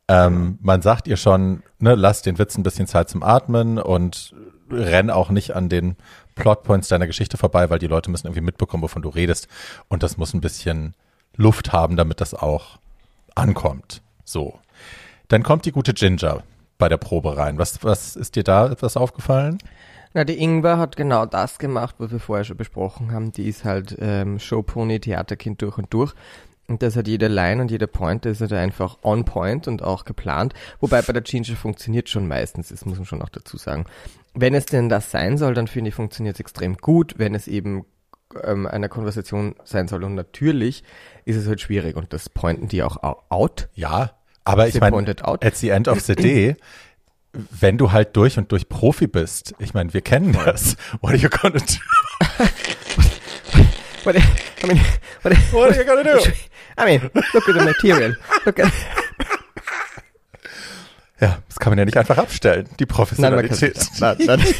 Ähm, 0.08 0.58
man 0.62 0.82
sagt 0.82 1.06
ihr 1.06 1.16
schon, 1.16 1.62
ne, 1.78 1.94
lass 1.94 2.22
den 2.22 2.38
Witz 2.38 2.56
ein 2.56 2.62
bisschen 2.62 2.86
Zeit 2.86 3.08
zum 3.10 3.22
Atmen 3.22 3.78
und 3.78 4.34
renn 4.70 5.10
auch 5.10 5.30
nicht 5.30 5.54
an 5.54 5.68
den 5.68 5.96
Plotpoints 6.34 6.88
deiner 6.88 7.06
Geschichte 7.06 7.36
vorbei, 7.36 7.68
weil 7.70 7.78
die 7.78 7.86
Leute 7.86 8.10
müssen 8.10 8.26
irgendwie 8.26 8.42
mitbekommen, 8.42 8.82
wovon 8.82 9.02
du 9.02 9.08
redest. 9.08 9.48
Und 9.88 10.02
das 10.02 10.16
muss 10.16 10.34
ein 10.34 10.40
bisschen 10.40 10.94
Luft 11.36 11.72
haben, 11.72 11.96
damit 11.96 12.20
das 12.20 12.34
auch 12.34 12.78
ankommt. 13.34 14.02
So. 14.24 14.58
Dann 15.28 15.42
kommt 15.42 15.66
die 15.66 15.72
gute 15.72 15.94
Ginger 15.94 16.42
bei 16.78 16.88
der 16.88 16.96
Probe 16.96 17.36
rein. 17.36 17.58
Was, 17.58 17.82
was 17.84 18.16
ist 18.16 18.36
dir 18.36 18.44
da 18.44 18.70
etwas 18.70 18.96
aufgefallen? 18.96 19.58
Na, 20.14 20.24
die 20.24 20.38
Ingwer 20.42 20.78
hat 20.78 20.96
genau 20.96 21.26
das 21.26 21.58
gemacht, 21.58 21.96
was 21.98 22.10
wir 22.10 22.20
vorher 22.20 22.44
schon 22.44 22.56
besprochen 22.56 23.12
haben. 23.12 23.32
Die 23.32 23.48
ist 23.48 23.64
halt 23.64 23.96
ähm, 24.00 24.38
Showpony, 24.38 25.00
Theaterkind 25.00 25.60
durch 25.62 25.78
und 25.78 25.92
durch. 25.92 26.14
Und 26.66 26.82
das 26.82 26.96
hat 26.96 27.08
jede 27.08 27.28
Line 27.28 27.62
und 27.62 27.70
jeder 27.70 27.86
Point, 27.86 28.26
das 28.26 28.32
ist 28.32 28.40
halt 28.42 28.52
einfach 28.52 28.98
on 29.02 29.24
point 29.24 29.68
und 29.68 29.82
auch 29.82 30.04
geplant. 30.04 30.52
Wobei 30.80 31.00
bei 31.00 31.14
der 31.14 31.22
Ginger 31.22 31.56
funktioniert 31.56 32.10
schon 32.10 32.28
meistens, 32.28 32.68
das 32.68 32.84
muss 32.84 32.98
man 32.98 33.06
schon 33.06 33.22
auch 33.22 33.30
dazu 33.30 33.56
sagen. 33.56 33.86
Wenn 34.34 34.54
es 34.54 34.66
denn 34.66 34.90
das 34.90 35.10
sein 35.10 35.38
soll, 35.38 35.54
dann 35.54 35.66
finde 35.66 35.88
ich, 35.88 35.94
funktioniert 35.94 36.36
es 36.36 36.40
extrem 36.40 36.76
gut. 36.76 37.14
Wenn 37.16 37.34
es 37.34 37.48
eben 37.48 37.86
ähm, 38.44 38.66
eine 38.66 38.90
Konversation 38.90 39.54
sein 39.64 39.88
soll 39.88 40.04
und 40.04 40.14
natürlich 40.14 40.84
ist 41.24 41.36
es 41.36 41.48
halt 41.48 41.62
schwierig 41.62 41.96
und 41.96 42.12
das 42.12 42.28
pointen 42.28 42.68
die 42.68 42.82
auch 42.82 43.02
au- 43.02 43.22
out. 43.30 43.70
Ja, 43.72 44.10
aber 44.44 44.68
ich 44.68 44.78
meine, 44.80 44.96
at 45.46 45.56
the 45.56 45.70
end 45.70 45.88
of 45.88 46.00
the 46.00 46.14
day, 46.16 46.56
wenn 47.50 47.78
du 47.78 47.92
halt 47.92 48.16
durch 48.16 48.38
und 48.38 48.50
durch 48.52 48.68
Profi 48.68 49.06
bist, 49.06 49.54
ich 49.58 49.74
meine, 49.74 49.94
wir 49.94 50.00
kennen 50.00 50.32
das. 50.32 50.76
What 51.00 51.12
are 51.12 51.16
you 51.16 51.28
gonna 51.28 51.58
do? 51.58 52.44
What, 54.04 54.16
I 54.16 54.66
mean, 54.66 54.80
what, 55.22 55.32
What 55.52 55.70
are 55.70 55.76
you 55.76 55.84
gonna 55.84 56.02
do? 56.02 56.18
I 56.78 56.84
mean, 56.84 57.10
look 57.34 57.48
at 57.48 57.54
the 57.54 57.64
material. 57.64 58.16
Look 58.46 58.60
at, 58.60 58.72
Ja, 61.20 61.38
das 61.48 61.58
kann 61.58 61.72
man 61.72 61.78
ja 61.78 61.84
nicht 61.84 61.96
einfach 61.96 62.16
abstellen, 62.16 62.68
die 62.78 62.84
nein, 62.84 62.88
Professionalität. 62.88 63.76
nicht. 63.76 64.00
Nein, 64.00 64.16
nein. 64.20 64.40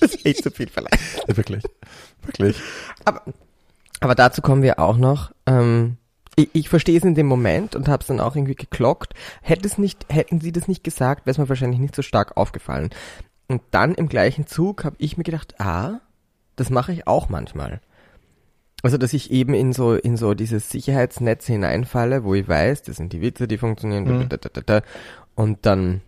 Das 0.00 0.14
ist 0.14 0.26
echt 0.26 0.42
zu 0.42 0.50
viel 0.50 0.68
verlangt. 0.68 0.98
Wirklich, 1.26 1.62
wirklich. 2.22 2.56
Aber, 3.04 3.22
aber 4.00 4.14
dazu 4.14 4.42
kommen 4.42 4.62
wir 4.62 4.78
auch 4.78 4.96
noch. 4.96 5.30
Ähm, 5.46 5.96
Ich, 6.36 6.50
ich 6.52 6.68
verstehe 6.68 6.98
es 6.98 7.04
in 7.04 7.14
dem 7.14 7.26
Moment 7.26 7.74
und 7.74 7.88
habe 7.88 8.02
es 8.02 8.06
dann 8.06 8.20
auch 8.20 8.36
irgendwie 8.36 8.54
geklockt. 8.54 9.14
Hätte 9.42 9.66
es 9.66 9.78
nicht, 9.78 10.06
hätten 10.10 10.40
sie 10.40 10.52
das 10.52 10.68
nicht 10.68 10.84
gesagt, 10.84 11.26
wäre 11.26 11.32
es 11.32 11.38
mir 11.38 11.48
wahrscheinlich 11.48 11.80
nicht 11.80 11.96
so 11.96 12.02
stark 12.02 12.36
aufgefallen. 12.36 12.90
Und 13.48 13.62
dann 13.70 13.94
im 13.94 14.08
gleichen 14.08 14.46
Zug 14.46 14.84
habe 14.84 14.96
ich 14.98 15.16
mir 15.16 15.24
gedacht, 15.24 15.60
ah, 15.60 16.00
das 16.56 16.70
mache 16.70 16.92
ich 16.92 17.06
auch 17.06 17.28
manchmal. 17.28 17.80
Also, 18.82 18.98
dass 18.98 19.12
ich 19.14 19.30
eben 19.30 19.54
in 19.54 19.72
so, 19.72 19.94
in 19.94 20.16
so 20.16 20.34
dieses 20.34 20.70
Sicherheitsnetz 20.70 21.46
hineinfalle, 21.46 22.24
wo 22.24 22.34
ich 22.34 22.46
weiß, 22.46 22.82
das 22.82 22.96
sind 22.96 23.12
die 23.12 23.22
Witze, 23.22 23.48
die 23.48 23.58
funktionieren, 23.58 24.04
Mhm. 24.04 24.28
da, 24.28 24.36
da, 24.36 24.60
da, 24.60 24.82
und 25.34 25.64
dann 25.64 26.02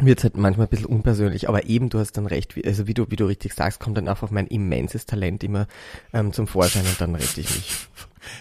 wird 0.00 0.18
es 0.18 0.24
halt 0.24 0.36
manchmal 0.36 0.66
ein 0.66 0.70
bisschen 0.70 0.86
unpersönlich, 0.86 1.48
aber 1.48 1.64
eben, 1.66 1.88
du 1.88 1.98
hast 1.98 2.12
dann 2.12 2.26
recht, 2.26 2.56
wie, 2.56 2.64
also 2.64 2.86
wie 2.86 2.94
du, 2.94 3.10
wie 3.10 3.16
du 3.16 3.26
richtig 3.26 3.54
sagst, 3.54 3.80
kommt 3.80 3.96
dann 3.96 4.08
einfach 4.08 4.30
mein 4.30 4.46
immenses 4.48 5.06
Talent 5.06 5.44
immer 5.44 5.66
ähm, 6.12 6.32
zum 6.32 6.46
Vorschein 6.46 6.84
und 6.84 7.00
dann 7.00 7.14
rette 7.14 7.40
ich 7.40 7.48
mich. 7.54 7.88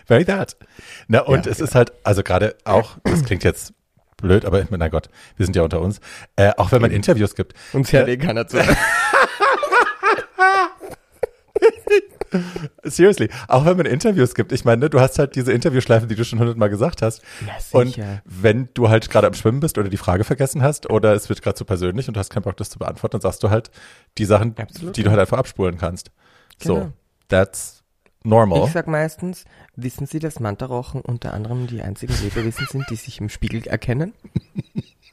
Very 0.05 0.25
that. 0.25 0.55
Na, 1.07 1.21
und 1.21 1.45
Ja, 1.45 1.51
es 1.51 1.59
ist 1.59 1.75
halt, 1.75 1.91
also 2.03 2.23
gerade 2.23 2.55
auch, 2.65 2.97
das 3.03 3.23
klingt 3.23 3.43
jetzt 3.43 3.73
blöd, 4.17 4.45
aber 4.45 4.65
mein 4.69 4.89
Gott, 4.91 5.09
wir 5.37 5.45
sind 5.45 5.55
ja 5.55 5.63
unter 5.63 5.81
uns, 5.81 5.99
äh, 6.35 6.51
auch 6.57 6.71
wenn 6.71 6.81
man 6.81 6.91
Interviews 6.91 7.35
gibt. 7.35 7.53
Uns 7.73 7.91
hört 7.91 8.07
eh 8.07 8.17
keiner 8.17 8.47
zu. 8.47 8.57
Seriously, 12.83 13.29
auch 13.47 13.65
wenn 13.65 13.77
man 13.77 13.85
Interviews 13.85 14.33
gibt. 14.33 14.51
Ich 14.51 14.65
meine, 14.65 14.79
ne, 14.81 14.89
du 14.89 14.99
hast 14.99 15.19
halt 15.19 15.35
diese 15.35 15.51
Interviewschleifen, 15.53 16.09
die 16.09 16.15
du 16.15 16.25
schon 16.25 16.39
hundertmal 16.39 16.69
gesagt 16.69 17.01
hast. 17.03 17.21
Ja, 17.45 17.79
Und 17.79 17.99
wenn 18.25 18.69
du 18.73 18.89
halt 18.89 19.09
gerade 19.09 19.27
am 19.27 19.33
Schwimmen 19.35 19.59
bist 19.59 19.77
oder 19.77 19.87
die 19.89 19.97
Frage 19.97 20.23
vergessen 20.23 20.63
hast 20.63 20.89
oder 20.89 21.13
es 21.13 21.29
wird 21.29 21.41
gerade 21.43 21.55
zu 21.55 21.63
persönlich 21.65 22.07
und 22.07 22.15
du 22.15 22.19
hast 22.19 22.31
keinen 22.31 22.43
Bock, 22.43 22.57
das 22.57 22.71
zu 22.71 22.79
beantworten, 22.79 23.13
dann 23.13 23.21
sagst 23.21 23.43
du 23.43 23.49
halt 23.51 23.69
die 24.17 24.25
Sachen, 24.25 24.55
Absolut, 24.57 24.97
die 24.97 25.03
du 25.03 25.11
halt 25.11 25.19
einfach 25.19 25.37
abspulen 25.37 25.77
kannst. 25.77 26.09
So, 26.61 26.73
Genau. 26.75 26.91
that's 27.29 27.82
normal. 28.23 28.63
Ich 28.65 28.71
sag 28.73 28.87
meistens, 28.87 29.45
wissen 29.75 30.05
Sie, 30.07 30.19
dass 30.19 30.39
Mantarochen 30.39 31.01
unter 31.01 31.33
anderem 31.33 31.67
die 31.67 31.81
einzigen 31.81 32.13
Lebewesen 32.21 32.67
sind, 32.69 32.89
die 32.89 32.95
sich 32.95 33.19
im 33.19 33.29
Spiegel 33.29 33.65
erkennen? 33.67 34.13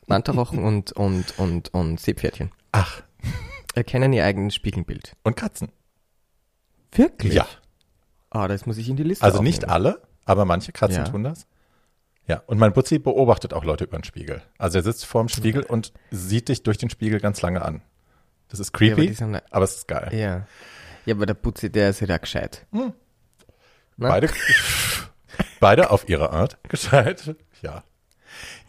Mantarochen 0.07 0.63
und, 0.65 0.93
und, 0.93 1.39
und, 1.39 1.73
und 1.75 2.01
Seepferdchen 2.01 2.51
Ach, 2.73 3.03
erkennen 3.75 4.13
ihr 4.13 4.25
eigenes 4.25 4.55
Spiegelbild. 4.55 5.17
und 5.23 5.37
Katzen. 5.37 5.69
Wirklich? 6.93 7.35
Ja. 7.35 7.47
Ah, 8.31 8.49
das 8.49 8.67
muss 8.67 8.79
ich 8.79 8.89
in 8.89 8.97
die 8.97 9.03
Liste 9.03 9.25
Also 9.25 9.43
nicht 9.43 9.65
aufnehmen. 9.65 9.73
alle, 9.73 10.03
aber 10.25 10.45
manche 10.45 10.73
Katzen 10.73 11.05
Ja. 11.05 11.11
tun 11.11 11.23
das. 11.25 11.47
Ja, 12.27 12.43
und 12.47 12.59
mein 12.59 12.73
Butzi 12.73 12.99
beobachtet 12.99 13.53
auch 13.55 13.65
Leute 13.65 13.85
über 13.85 13.99
den 13.99 14.05
Spiegel. 14.05 14.43
Also 14.59 14.79
er 14.79 14.83
sitzt 14.85 15.05
vorm 15.05 15.29
Spiegel 15.29 15.63
und 15.65 15.93
sieht 16.11 16.49
dich 16.49 16.63
durch 16.63 16.79
den 16.79 16.91
Spiegel 16.91 17.19
ganz 17.21 17.43
lange 17.43 17.63
an. 17.63 17.83
Das 18.49 18.61
ist 18.61 18.69
Ja, 18.69 18.71
aber 18.93 18.95
creepy, 18.97 19.07
die 19.09 19.15
sind- 19.15 19.43
aber 19.51 19.65
es 19.65 19.77
ist 19.77 19.89
geil. 19.89 20.09
Ja. 20.13 20.47
Ja, 21.07 21.15
aber 21.15 21.27
der 21.27 21.35
Putzi, 21.35 21.71
der 21.71 21.91
ist 21.91 22.01
ja 22.01 22.07
da 22.07 22.19
gescheit. 22.19 22.67
Hm. 22.73 22.93
Beide, 23.97 24.31
beide 25.61 25.91
auf 25.91 26.09
ihre 26.09 26.31
Art 26.31 26.59
gescheit. 26.69 27.35
Ja. 27.63 27.85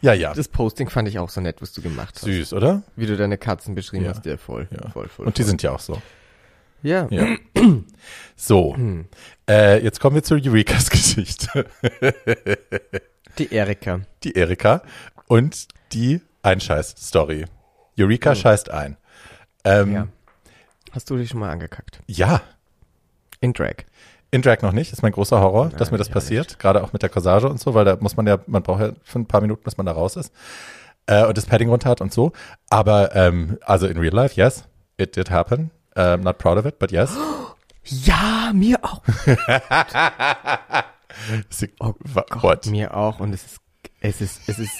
Ja, 0.00 0.12
ja. 0.12 0.34
Das 0.34 0.48
Posting 0.48 0.90
fand 0.90 1.08
ich 1.08 1.18
auch 1.18 1.30
so 1.30 1.40
nett, 1.40 1.62
was 1.62 1.72
du 1.72 1.80
gemacht 1.82 2.16
hast. 2.16 2.22
Süß, 2.24 2.52
oder? 2.52 2.82
Wie 2.96 3.06
du 3.06 3.16
deine 3.16 3.38
Katzen 3.38 3.74
beschrieben 3.74 4.04
Ja. 4.04 4.10
hast, 4.10 4.26
ja 4.26 4.36
voll. 4.36 4.68
Ja. 4.70 4.90
Voll, 4.90 5.08
voll. 5.08 5.26
Und 5.26 5.38
die 5.38 5.42
voll. 5.42 5.48
sind 5.50 5.62
ja 5.62 5.70
auch 5.72 5.80
so. 5.80 6.00
Ja. 6.82 7.06
Ja. 7.10 7.36
So, 8.36 8.74
Hm. 8.74 9.06
äh, 9.48 9.80
jetzt 9.84 10.00
kommen 10.00 10.16
wir 10.16 10.24
zu 10.24 10.34
Eurekas 10.34 10.90
Geschichte. 10.90 11.66
Die 13.38 13.52
Erika. 13.54 14.00
Die 14.24 14.34
Erika 14.34 14.82
und 15.28 15.68
die 15.92 16.20
Einscheiß-Story. 16.42 17.44
Eureka 17.98 18.34
scheißt 18.34 18.70
ein. 18.70 18.96
Ähm, 19.64 19.90
Oh. 19.90 19.94
Ja. 19.94 20.08
Hast 20.92 21.10
du 21.10 21.16
dich 21.16 21.30
schon 21.30 21.40
mal 21.40 21.50
angekackt? 21.50 22.00
ja, 22.06 22.40
In 23.40 23.52
Drag. 23.52 23.84
in 24.30 24.42
Drag 24.42 24.62
noch 24.62 24.72
nicht, 24.72 24.92
ist 24.92 25.02
mein 25.02 25.12
großer 25.12 25.40
Horror, 25.40 25.70
dass 25.70 25.90
mir 25.90 25.98
das 25.98 26.08
passiert, 26.08 26.58
gerade 26.58 26.82
auch 26.82 26.92
mit 26.92 27.02
der 27.02 27.08
Corsage 27.10 27.48
und 27.48 27.58
so, 27.60 27.74
weil 27.74 27.84
da 27.84 27.96
muss 28.00 28.16
man 28.16 28.26
ja, 28.26 28.38
man 28.46 28.62
braucht 28.62 28.80
ja 28.80 28.92
für 29.02 29.18
ein 29.18 29.26
paar 29.26 29.40
Minuten, 29.40 29.62
bis 29.64 29.76
man 29.76 29.86
da 29.86 29.92
raus 29.92 30.16
ist 30.16 30.32
äh, 31.06 31.24
und 31.26 31.36
das 31.36 31.46
Padding 31.46 31.68
runter 31.68 31.90
hat 31.90 32.00
und 32.00 32.12
so. 32.12 32.32
Aber 32.70 33.14
ähm, 33.16 33.58
also 33.62 33.86
in 33.86 33.98
real 33.98 34.14
life, 34.14 34.38
yes, 34.40 34.64
it 34.98 35.16
did 35.16 35.30
happen. 35.30 35.70
Um, 35.94 36.22
not 36.22 36.38
proud 36.38 36.56
of 36.56 36.64
it, 36.64 36.78
but 36.78 36.90
yes. 36.92 37.14
Ja, 37.84 38.52
mir 38.54 38.78
auch. 38.82 39.02
Sie, 41.50 41.70
Oh 41.80 41.94
Gott, 42.30 42.42
what? 42.42 42.66
mir 42.66 42.96
auch. 42.96 43.18
Und 43.18 43.32
es 43.34 43.42
ist, 43.44 43.58
es 44.00 44.20
ist, 44.20 44.48
es 44.48 44.58
ist, 44.60 44.72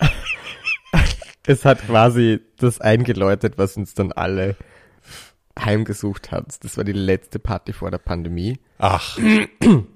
es 1.46 1.64
hat 1.64 1.84
quasi 1.84 2.40
das 2.58 2.80
eingeläutet, 2.80 3.58
was 3.58 3.76
uns 3.76 3.94
dann 3.94 4.12
alle 4.12 4.56
heimgesucht 5.58 6.30
hat. 6.30 6.62
Das 6.64 6.76
war 6.76 6.84
die 6.84 6.92
letzte 6.92 7.38
Party 7.38 7.72
vor 7.72 7.90
der 7.90 7.98
Pandemie. 7.98 8.58
Ach, 8.78 9.16
Und 9.18 9.86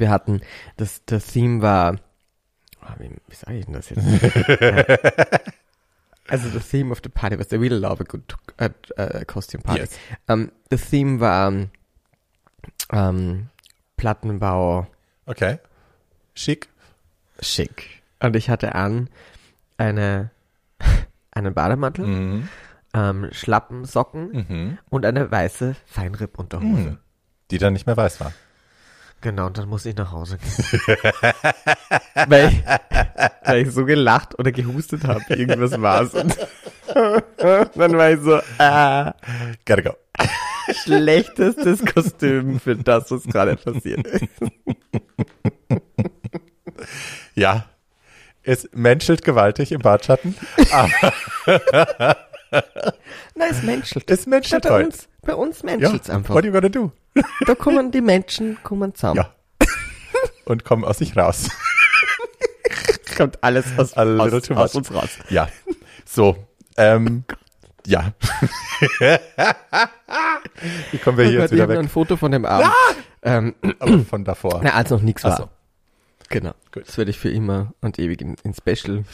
wir 0.00 0.10
hatten, 0.10 0.40
das, 0.76 1.02
das 1.06 1.26
Theme 1.26 1.62
war, 1.62 1.96
ah, 2.80 2.94
wie, 2.98 3.10
wie 3.28 3.34
sage 3.34 3.58
ich 3.58 3.64
denn 3.64 3.74
das 3.74 3.90
jetzt? 3.90 4.02
Also 6.28 6.48
the 6.48 6.60
theme 6.60 6.92
of 6.92 7.00
the 7.02 7.08
party 7.08 7.36
was 7.38 7.50
I 7.50 7.56
really 7.56 7.78
love 7.78 8.00
a 8.00 8.04
good 8.04 8.22
uh, 8.60 8.68
uh, 9.00 9.24
costume 9.26 9.62
party. 9.64 9.80
Yes. 9.80 9.98
Um, 10.28 10.52
the 10.70 10.76
theme 10.76 11.18
war 11.18 11.52
um, 12.92 13.48
Plattenbau 13.96 14.86
okay. 15.26 15.58
Schick. 16.34 16.68
schick. 17.40 18.00
Und 18.20 18.36
ich 18.36 18.48
hatte 18.48 18.76
an 18.76 19.10
eine, 19.76 20.30
einen 21.32 21.52
Bademantel, 21.52 22.06
Mhm. 22.06 22.48
Ähm, 22.94 23.28
Schlappen, 23.32 23.84
Socken 23.84 24.30
Mhm. 24.48 24.78
und 24.90 25.06
eine 25.06 25.30
weiße 25.30 25.76
Feinripp-Unterhose. 25.86 26.66
Mhm. 26.90 26.98
Die 27.50 27.58
dann 27.58 27.72
nicht 27.72 27.86
mehr 27.86 27.96
weiß 27.96 28.20
war. 28.20 28.32
Genau, 29.22 29.46
und 29.48 29.58
dann 29.58 29.68
muss 29.68 29.84
ich 29.84 29.94
nach 29.96 30.12
Hause 30.12 30.38
gehen. 30.38 30.96
weil, 32.28 32.48
ich, 32.48 32.62
weil 33.44 33.58
ich 33.66 33.70
so 33.72 33.84
gelacht 33.84 34.38
oder 34.38 34.50
gehustet 34.50 35.04
habe, 35.04 35.22
irgendwas 35.34 35.78
war's. 35.80 36.14
Und 36.14 36.36
dann 36.94 37.96
war 37.98 38.10
ich 38.10 38.20
so, 38.20 38.40
ah, 38.58 39.12
Gotta 39.66 39.82
go. 39.82 39.94
schlechtestes 40.72 41.84
Kostüm 41.84 42.60
für 42.60 42.76
das, 42.76 43.10
was 43.10 43.24
gerade 43.24 43.56
passiert 43.56 44.06
ist. 44.06 44.24
Ja. 47.34 47.66
Es 48.42 48.68
menschelt 48.72 49.22
gewaltig 49.22 49.70
im 49.72 49.80
Badschatten. 49.82 50.34
Nein, 53.34 53.50
es 53.50 53.62
menschelt. 53.62 54.10
Es 54.10 54.26
menschelt 54.26 54.62
bei 54.64 54.70
heute. 54.70 54.86
uns, 54.86 55.08
bei 55.22 55.34
uns 55.34 55.60
Ja. 55.62 55.66
menschelt's 55.66 56.10
einfach. 56.10 56.34
What 56.34 56.44
you 56.44 56.52
gonna 56.52 56.68
do? 56.68 56.92
Da 57.46 57.54
kommen 57.54 57.90
die 57.90 58.00
Menschen 58.00 58.58
kommen 58.62 58.94
zusammen. 58.94 59.16
Ja. 59.16 59.34
Und 60.44 60.64
kommen 60.64 60.84
aus 60.84 60.98
sich 60.98 61.16
raus. 61.16 61.48
Es 63.06 63.14
kommt 63.16 63.42
alles 63.42 63.66
aus, 63.78 63.94
aus, 63.94 64.50
aus 64.50 64.74
uns 64.74 64.92
raus. 64.92 65.10
Ja. 65.28 65.48
So. 66.04 66.36
Ähm, 66.76 67.24
ja. 67.86 68.12
Wie 70.90 70.98
kommen 70.98 71.18
wir 71.18 71.26
Oh 71.26 71.28
hier 71.28 71.38
Gott, 71.38 71.42
jetzt 71.42 71.52
wieder 71.52 71.68
weg? 71.68 71.78
ein 71.78 71.88
Foto 71.88 72.16
von 72.16 72.32
dem 72.32 72.44
Abend. 72.44 72.70
Ähm, 73.22 73.54
Aber 73.78 74.00
von 74.04 74.24
davor. 74.24 74.60
na, 74.62 74.70
als 74.74 74.90
noch 74.90 75.02
nichts 75.02 75.24
war. 75.24 75.36
so. 75.36 75.48
Genau. 76.28 76.52
Gut. 76.72 76.86
Das 76.88 76.96
werde 76.96 77.10
ich 77.10 77.18
für 77.18 77.30
immer 77.30 77.72
und 77.80 77.98
ewig 77.98 78.20
in, 78.22 78.36
in 78.44 78.54
Special 78.54 79.04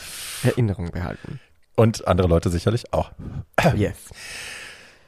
Erinnerung 0.42 0.90
behalten. 0.90 1.40
Und 1.76 2.08
andere 2.08 2.26
Leute 2.28 2.50
sicherlich 2.50 2.92
auch. 2.92 3.10
Yes. 3.76 3.96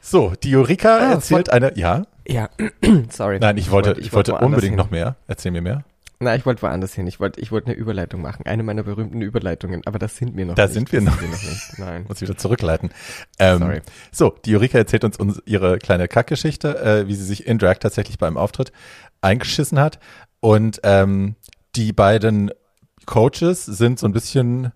So, 0.01 0.33
die 0.43 0.55
Eureka 0.55 0.97
Ah, 0.97 1.11
erzählt 1.13 1.49
eine, 1.51 1.77
ja, 1.77 2.03
Ja, 2.27 2.49
sorry. 3.09 3.39
nein, 3.39 3.57
ich 3.57 3.69
wollte, 3.69 3.99
ich 3.99 4.13
wollte 4.13 4.31
woanders 4.31 4.45
unbedingt 4.47 4.71
hin. 4.71 4.77
noch 4.77 4.89
mehr. 4.91 5.15
Erzähl 5.27 5.51
mir 5.51 5.61
mehr. 5.61 5.83
Nein, 6.21 6.37
ich 6.39 6.45
wollte 6.45 6.61
woanders 6.63 6.93
hin. 6.93 7.07
Ich 7.07 7.19
wollte, 7.19 7.39
ich 7.39 7.51
wollte 7.51 7.67
eine 7.67 7.75
Überleitung 7.75 8.21
machen. 8.21 8.45
Eine 8.45 8.63
meiner 8.63 8.83
berühmten 8.83 9.21
Überleitungen. 9.21 9.81
Aber 9.85 9.99
das 9.99 10.17
sind 10.17 10.35
wir 10.35 10.45
noch 10.45 10.55
Da 10.55 10.63
nicht. 10.65 10.73
sind 10.73 10.91
wir 10.91 10.99
noch 11.01 11.17
Sind 11.17 11.21
wir 11.21 11.29
noch 11.37 11.43
nicht. 11.43 11.79
Nein. 11.79 12.05
Muss 12.07 12.19
wieder 12.21 12.37
zurückleiten. 12.37 12.89
Ähm, 13.39 13.59
Sorry. 13.59 13.81
So, 14.11 14.35
die 14.45 14.53
Eureka 14.55 14.77
erzählt 14.79 15.03
uns, 15.05 15.15
uns 15.17 15.41
ihre 15.45 15.77
kleine 15.79 16.07
Kackgeschichte, 16.09 16.77
äh, 16.81 17.07
wie 17.07 17.15
sie 17.15 17.23
sich 17.23 17.47
in 17.47 17.57
Drag 17.57 17.75
tatsächlich 17.79 18.17
beim 18.17 18.35
Auftritt 18.35 18.71
eingeschissen 19.21 19.79
hat. 19.79 19.99
Und 20.41 20.81
ähm, 20.83 21.35
die 21.75 21.93
beiden 21.93 22.51
Coaches 23.05 23.65
sind 23.65 23.97
so 23.99 24.05
ein 24.07 24.11
bisschen, 24.11 24.71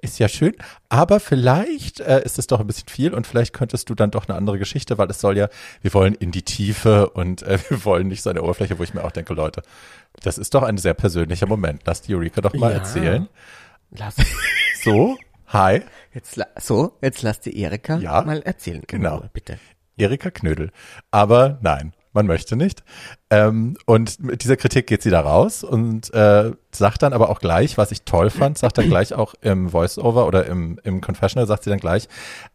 ist 0.00 0.18
ja 0.18 0.28
schön, 0.28 0.54
aber 0.88 1.20
vielleicht 1.20 2.00
äh, 2.00 2.22
ist 2.24 2.38
es 2.38 2.46
doch 2.46 2.60
ein 2.60 2.66
bisschen 2.66 2.88
viel 2.88 3.14
und 3.14 3.26
vielleicht 3.26 3.52
könntest 3.52 3.88
du 3.90 3.94
dann 3.94 4.10
doch 4.10 4.28
eine 4.28 4.36
andere 4.36 4.58
Geschichte, 4.58 4.98
weil 4.98 5.10
es 5.10 5.20
soll 5.20 5.36
ja, 5.36 5.48
wir 5.82 5.92
wollen 5.94 6.14
in 6.14 6.30
die 6.30 6.42
Tiefe 6.42 7.10
und 7.10 7.42
äh, 7.42 7.58
wir 7.68 7.84
wollen 7.84 8.08
nicht 8.08 8.22
so 8.22 8.30
eine 8.30 8.42
Oberfläche, 8.42 8.78
wo 8.78 8.82
ich 8.82 8.94
mir 8.94 9.04
auch 9.04 9.12
denke, 9.12 9.34
Leute, 9.34 9.62
das 10.22 10.38
ist 10.38 10.54
doch 10.54 10.62
ein 10.62 10.78
sehr 10.78 10.94
persönlicher 10.94 11.46
Moment. 11.46 11.82
Lass 11.84 12.02
die 12.02 12.14
Eureka 12.14 12.40
doch 12.40 12.54
mal 12.54 12.70
Ja. 12.72 12.78
erzählen. 12.78 13.28
Lass, 13.90 14.16
So, 14.84 15.16
hi. 15.48 15.82
jetzt, 16.14 16.40
so, 16.60 16.96
jetzt 17.02 17.22
lass 17.22 17.40
die 17.40 17.58
Erika 17.60 17.98
Ja. 17.98 18.22
mal 18.22 18.40
erzählen. 18.42 18.82
Genau. 18.86 19.24
Bitte. 19.32 19.58
Erika 19.96 20.30
Knödel. 20.30 20.70
Aber 21.10 21.58
nein, 21.62 21.92
man 22.16 22.26
möchte 22.26 22.56
nicht. 22.56 22.82
Ähm, 23.30 23.76
und 23.86 24.18
mit 24.20 24.42
dieser 24.42 24.56
Kritik 24.56 24.88
geht 24.88 25.02
sie 25.02 25.10
da 25.10 25.20
raus 25.20 25.62
und 25.62 26.12
äh, 26.12 26.50
sagt 26.72 27.02
dann 27.02 27.12
aber 27.12 27.30
auch 27.30 27.38
gleich, 27.38 27.78
was 27.78 27.92
ich 27.92 28.02
toll 28.02 28.30
fand, 28.30 28.58
sagt 28.58 28.78
dann 28.78 28.88
gleich 28.88 29.14
auch 29.14 29.34
im 29.42 29.68
Voice-Over 29.70 30.26
oder 30.26 30.46
im, 30.46 30.80
im 30.82 31.00
Confessional, 31.00 31.46
sagt 31.46 31.62
sie 31.64 31.70
dann 31.70 31.78
gleich, 31.78 32.08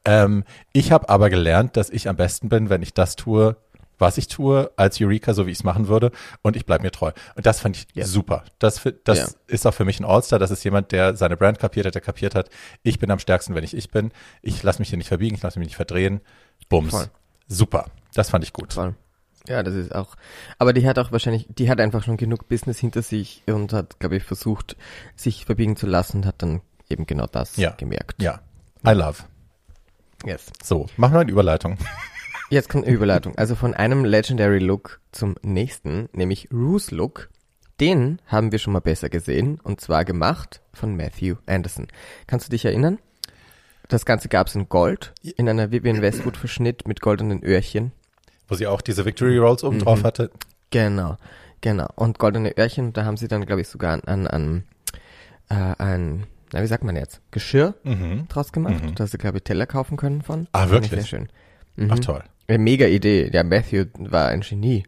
ähm, 0.04 0.44
ich 0.74 0.92
habe 0.92 1.08
aber 1.08 1.30
gelernt, 1.30 1.78
dass 1.78 1.90
ich 1.90 2.10
am 2.10 2.18
besten 2.18 2.50
bin, 2.50 2.70
wenn 2.70 2.82
ich 2.82 2.94
das 2.94 3.16
tue, 3.16 3.56
was 4.00 4.18
ich 4.18 4.28
tue 4.28 4.72
als 4.78 5.00
Eureka, 5.00 5.36
so 5.36 5.46
wie 5.46 5.52
ich 5.52 5.60
es 5.60 5.64
machen 5.64 5.88
würde 5.88 6.12
und 6.42 6.56
ich 6.56 6.66
bleibe 6.66 6.84
mir 6.84 6.92
treu. 6.92 7.12
Und 7.36 7.46
das 7.46 7.60
fand 7.60 7.78
ich 7.78 7.86
Ja. 7.94 8.04
super. 8.06 8.44
Das, 8.58 8.82
das 9.04 9.18
Ja. 9.20 9.28
ist 9.46 9.68
auch 9.68 9.76
für 9.76 9.86
mich 9.86 10.00
ein 10.00 10.06
All-Star. 10.06 10.40
Das 10.40 10.50
ist 10.50 10.64
jemand, 10.64 10.92
der 10.92 11.16
seine 11.16 11.38
Brand 11.38 11.60
kapiert 11.60 11.86
hat, 11.86 11.94
der 11.94 12.02
kapiert 12.02 12.34
hat, 12.34 12.50
ich 12.82 12.98
bin 12.98 13.12
am 13.12 13.20
stärksten, 13.20 13.54
wenn 13.54 13.64
ich 13.64 13.76
ich 13.78 13.92
bin. 13.92 14.12
Ich 14.42 14.64
lasse 14.64 14.80
mich 14.80 14.90
hier 14.90 14.98
nicht 14.98 15.08
verbiegen, 15.10 15.36
ich 15.36 15.44
lasse 15.44 15.60
mich 15.60 15.68
nicht 15.68 15.76
verdrehen. 15.76 16.20
Bums. 16.68 16.90
Voll. 16.90 17.06
Super. 17.48 17.86
Das 18.16 18.30
fand 18.32 18.44
ich 18.44 18.54
gut. 18.54 18.74
Voll. 18.74 18.96
Ja, 19.48 19.64
das 19.64 19.74
ist 19.76 19.94
auch. 19.96 20.16
Aber 20.60 20.74
die 20.74 20.88
hat 20.88 21.00
auch 21.00 21.12
wahrscheinlich, 21.12 21.48
die 21.50 21.70
hat 21.70 21.80
einfach 21.82 22.04
schon 22.04 22.18
genug 22.18 22.48
Business 22.48 22.78
hinter 22.80 23.02
sich 23.02 23.44
und 23.48 23.74
hat, 23.74 24.00
glaube 24.00 24.18
ich, 24.18 24.24
versucht, 24.24 24.78
sich 25.16 25.46
verbiegen 25.46 25.76
zu 25.76 25.88
lassen 25.88 26.18
und 26.18 26.26
hat 26.26 26.42
dann 26.42 26.62
eben 26.90 27.06
genau 27.08 27.26
das 27.26 27.58
Ja. 27.58 27.72
gemerkt. 27.72 28.22
Ja. 28.22 28.42
I 28.86 28.92
love. 28.92 29.24
Yes. 30.26 30.46
So, 30.64 30.88
machen 30.98 31.14
wir 31.14 31.20
eine 31.22 31.32
Überleitung. 31.32 31.78
Jetzt 32.50 32.70
kommt 32.70 32.86
eine 32.86 32.94
Überleitung. 32.94 33.36
Also 33.38 33.56
von 33.56 33.74
einem 33.74 34.04
Legendary 34.06 34.60
Look 34.60 35.00
zum 35.12 35.36
nächsten, 35.42 36.10
nämlich 36.14 36.50
Rue's 36.52 36.92
Look. 36.92 37.30
Den 37.80 38.22
haben 38.28 38.52
wir 38.52 38.60
schon 38.60 38.74
mal 38.74 38.80
besser 38.82 39.10
gesehen 39.10 39.60
und 39.64 39.82
zwar 39.82 40.06
gemacht 40.06 40.62
von 40.74 40.96
Matthew 40.96 41.38
Anderson. 41.48 41.88
Kannst 42.28 42.48
du 42.48 42.52
dich 42.52 42.66
erinnern? 42.66 43.00
Das 43.88 44.06
Ganze 44.06 44.30
gab 44.30 44.48
es 44.48 44.56
in 44.56 44.70
Gold, 44.70 45.14
in 45.24 45.50
einer 45.50 45.72
Vivian 45.72 46.02
Westwood 46.02 46.38
Verschnitt 46.38 46.88
mit 46.88 47.02
goldenen 47.02 47.44
Öhrchen. 47.44 47.92
Wo 48.52 48.56
sie 48.56 48.68
auch 48.68 48.82
diese 48.82 49.06
Victory 49.06 49.38
Rolls 49.38 49.64
oben 49.64 49.78
Mhm. 49.78 49.82
drauf 49.82 50.04
hatte. 50.04 50.30
Genau, 50.72 51.16
genau. 51.62 51.88
Und 51.96 52.20
goldene 52.20 52.58
Öhrchen, 52.58 52.92
da 52.92 53.06
haben 53.06 53.16
sie 53.16 53.30
dann, 53.30 53.46
glaube 53.46 53.62
ich, 53.62 53.70
sogar 53.70 53.94
an, 53.94 54.02
an, 54.02 54.28
an 54.28 54.64
äh, 55.50 55.82
ein, 55.82 56.28
na 56.52 56.62
wie 56.62 56.68
sagt 56.68 56.84
man 56.84 56.98
jetzt, 56.98 57.22
Geschirr 57.32 57.76
Mhm. 57.86 58.28
draus 58.28 58.52
gemacht. 58.52 58.84
Mhm. 58.84 58.96
Da 58.96 59.06
hast 59.06 59.14
du, 59.14 59.18
glaube 59.18 59.38
ich, 59.38 59.44
Teller 59.46 59.66
kaufen 59.68 59.96
können 59.96 60.22
von. 60.22 60.48
Ah, 60.52 60.70
wirklich? 60.70 60.92
Sehr 60.92 61.06
schön. 61.06 61.30
Mhm. 61.78 61.92
Ach 61.94 62.00
toll. 62.00 62.24
Eine 62.50 62.58
mega 62.60 62.88
Idee. 62.88 63.30
Ja, 63.32 63.44
Matthew 63.46 63.86
war 63.98 64.28
ein 64.28 64.42
Genie, 64.42 64.84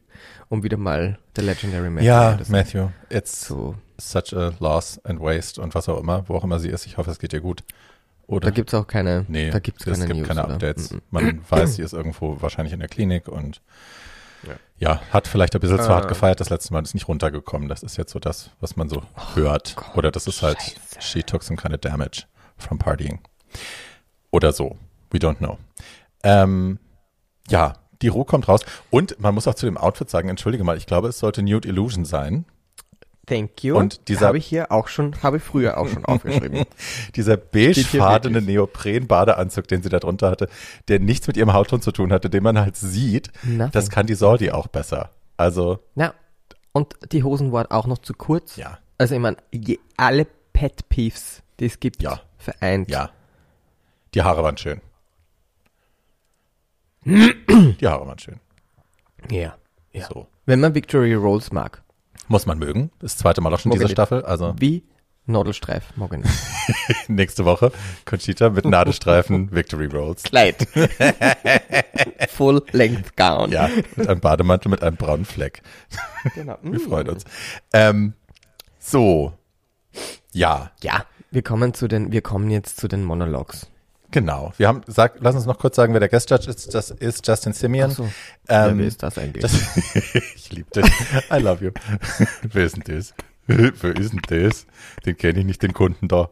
um 0.50 0.64
wieder 0.64 0.76
mal 0.76 1.18
der 1.38 1.46
Legendary 1.46 1.90
Matthew 1.90 2.06
Ja, 2.08 2.38
Matthew, 2.50 2.90
it's 3.10 3.40
zu. 3.40 3.76
such 3.98 4.34
a 4.36 4.52
loss 4.60 5.00
and 5.06 5.22
waste 5.22 5.62
und 5.62 5.74
was 5.74 5.88
auch 5.88 6.02
immer, 6.02 6.28
wo 6.28 6.36
auch 6.36 6.44
immer 6.44 6.60
sie 6.60 6.68
ist. 6.70 6.86
Ich 6.86 6.98
hoffe, 6.98 7.12
es 7.12 7.20
geht 7.20 7.32
ihr 7.32 7.40
gut. 7.40 7.64
Oder? 8.28 8.46
Da 8.48 8.52
gibt's 8.52 8.74
auch 8.74 8.88
keine, 8.88 9.26
nee, 9.28 9.50
da 9.52 9.60
gibt's 9.60 9.86
es 9.86 9.94
keine 10.00 10.08
gibt 10.08 10.20
News. 10.20 10.28
keine 10.28 10.44
oder? 10.46 10.54
Updates. 10.56 10.96
Man 11.12 11.42
weiß, 11.50 11.76
sie 11.76 11.82
ist 11.82 11.94
irgendwo 11.94 12.42
wahrscheinlich 12.42 12.74
in 12.74 12.80
der 12.80 12.88
Klinik 12.90 13.28
und 13.28 13.62
Ja. 14.48 14.54
ja, 14.78 15.02
hat 15.12 15.28
vielleicht 15.28 15.56
ein 15.56 15.62
bisschen 15.62 15.78
zu 15.80 15.90
Ah. 15.90 15.96
hart 15.96 16.08
gefeiert 16.08 16.40
das 16.40 16.50
letzte 16.50 16.74
Mal, 16.74 16.82
ist 16.84 16.94
nicht 16.94 17.08
runtergekommen. 17.08 17.68
Das 17.70 17.84
ist 17.84 17.98
jetzt 17.98 18.12
so 18.12 18.20
das, 18.20 18.50
was 18.60 18.76
man 18.76 18.90
so 18.90 19.04
hört. 19.36 19.76
Gott, 19.76 19.98
Oder 19.98 20.12
das 20.12 20.28
ist 20.28 20.42
halt, 20.42 20.58
Scheiße. 20.62 21.02
she 21.02 21.24
took 21.24 21.44
some 21.44 21.58
kind 21.58 21.74
of 21.74 21.82
damage 21.82 22.24
from 22.58 22.78
partying. 22.80 23.20
Oder 24.32 24.52
so. 24.54 24.78
We 25.12 25.20
don't 25.20 25.38
know. 25.38 25.58
Ähm, 26.24 26.80
ja, 27.50 27.74
die 28.02 28.08
Ruhe 28.08 28.26
kommt 28.26 28.48
raus. 28.48 28.62
Und 28.90 29.20
man 29.20 29.36
muss 29.36 29.48
auch 29.48 29.54
zu 29.56 29.66
dem 29.66 29.78
Outfit 29.78 30.10
sagen, 30.10 30.30
entschuldige 30.30 30.64
mal, 30.64 30.78
ich 30.78 30.86
glaube, 30.88 31.10
es 31.10 31.20
sollte 31.20 31.44
Nude 31.44 31.68
Illusion 31.68 32.04
sein. 32.06 32.46
Thank 33.26 33.64
you. 33.64 33.78
Und 33.78 34.10
dieser- 34.10 34.28
habe 34.28 34.38
ich 34.38 34.46
hier 34.46 34.72
auch 34.72 34.88
schon, 34.90 35.16
habe 35.24 35.38
ich 35.38 35.44
früher 35.44 35.78
auch 35.78 35.88
schon 35.88 36.04
aufgeschrieben. 36.06 36.66
Dieser 37.16 37.38
beigefarbene. 37.38 38.42
Neopren-Badeanzug, 38.42 39.68
den 39.68 39.82
sie 39.82 39.90
da 39.90 40.00
drunter 40.00 40.30
hatte, 40.30 40.50
der 40.90 41.00
nichts 41.00 41.28
mit 41.28 41.38
ihrem 41.38 41.54
Hautton 41.54 41.82
zu 41.82 41.92
tun 41.94 42.12
hatte, 42.12 42.30
den 42.30 42.44
man 42.44 42.60
halt 42.60 42.76
sieht, 42.76 43.32
Nothing. 43.44 43.72
das 43.72 43.90
kann 43.90 44.08
die 44.08 44.16
Sordi 44.16 44.52
auch 44.52 44.68
besser. 44.68 45.12
Also, 45.38 45.80
Na, 45.96 46.14
und 46.74 46.96
die 47.12 47.24
Hosen 47.24 47.52
waren 47.54 47.68
auch 47.72 47.88
noch 47.88 48.00
zu 48.00 48.14
kurz. 48.14 48.58
ja, 48.58 48.78
Also 48.98 49.16
ich 49.16 49.22
meine, 49.22 49.38
alle 49.96 50.28
Pet 50.52 50.90
Peeves, 50.90 51.44
die 51.60 51.66
es 51.68 51.80
gibt, 51.80 52.02
Ja. 52.04 52.20
vereint. 52.38 52.90
ja. 52.90 53.10
Die 54.14 54.22
Haare 54.22 54.44
waren 54.44 54.58
schön. 54.58 54.82
die 57.06 57.88
Haare 57.88 58.08
waren 58.08 58.20
schön. 58.20 58.40
Ja. 59.30 59.56
ja. 59.92 60.08
So. 60.08 60.28
Wenn 60.46 60.60
man 60.60 60.76
Victory 60.76 61.14
Rolls 61.14 61.52
mag, 61.52 61.83
Muss 62.28 62.46
man 62.46 62.58
mögen. 62.60 62.92
Das 63.00 63.18
zweite 63.18 63.42
Mal 63.42 63.54
auch 63.54 63.60
schon 63.60 63.72
diese 63.72 63.84
Mogeli. 63.84 63.94
Staffel. 63.96 64.24
Also 64.26 64.56
wie 64.58 64.84
Nadelstreif, 65.26 65.86
morgen. 65.96 66.24
nächste 67.08 67.46
Woche 67.46 67.72
Conchita 68.06 68.50
mit 68.50 68.66
Nadelstreifen 68.66 69.52
Victory 69.56 69.86
Rolls. 69.86 70.24
Kleid. 70.24 70.68
Full 72.30 72.62
Length 72.72 73.16
Gown. 73.16 73.52
Ja, 73.52 73.70
mit 73.96 74.08
einem 74.10 74.20
Bademantel 74.20 74.70
mit 74.70 74.84
einem 74.84 74.98
braunen 74.98 75.26
Fleck. 75.26 75.62
genau. 76.36 76.58
Wir 76.62 76.80
freuen 76.80 77.10
uns. 77.10 77.24
Ähm, 77.72 78.14
so. 78.80 79.34
Ja, 80.34 80.72
Ja, 80.82 81.06
wir 81.32 81.42
kommen 81.42 81.74
zu 81.74 81.88
den, 81.88 82.12
wir 82.12 82.22
kommen 82.22 82.50
jetzt 82.50 82.78
zu 82.80 82.88
den 82.88 83.04
Monologs. 83.04 83.68
Genau. 84.14 84.54
Wir 84.58 84.68
haben, 84.68 84.82
sag, 84.86 85.16
lass 85.22 85.34
uns 85.36 85.48
noch 85.48 85.58
kurz 85.58 85.76
sagen, 85.76 85.92
wer 85.94 86.00
der 86.00 86.08
Guest 86.08 86.30
Judge 86.30 86.48
ist. 86.50 86.72
Das 86.74 86.92
ist 86.92 87.28
Justin 87.28 87.52
Simeon. 87.54 87.90
Ach 87.92 87.96
so. 87.96 88.10
Ähm, 88.48 88.78
wer 88.78 88.86
ist 88.88 89.02
das 89.02 89.18
eigentlich? 89.18 89.42
Das, 89.42 89.54
ich 90.36 90.52
liebe 90.52 90.70
dich. 90.70 90.86
I 91.32 91.38
love 91.40 91.66
you. 91.66 91.72
wer 92.44 92.64
ist 92.66 92.76
denn 92.78 92.96
das? 92.96 93.16
wer 93.48 93.96
ist 93.98 94.14
denn 94.14 94.22
das? 94.28 94.68
Den 95.06 95.18
kenne 95.18 95.40
ich 95.40 95.46
nicht, 95.46 95.64
den 95.64 95.74
Kunden 95.74 96.08
da. 96.08 96.30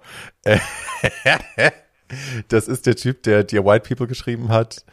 das 2.50 2.67
ist 2.67 2.86
der 2.86 2.96
Typ, 2.96 3.24
der 3.24 3.44
Dear 3.44 3.65
White 3.65 3.88
People 3.88 4.08
geschrieben 4.08 4.50
hat. 4.50 4.86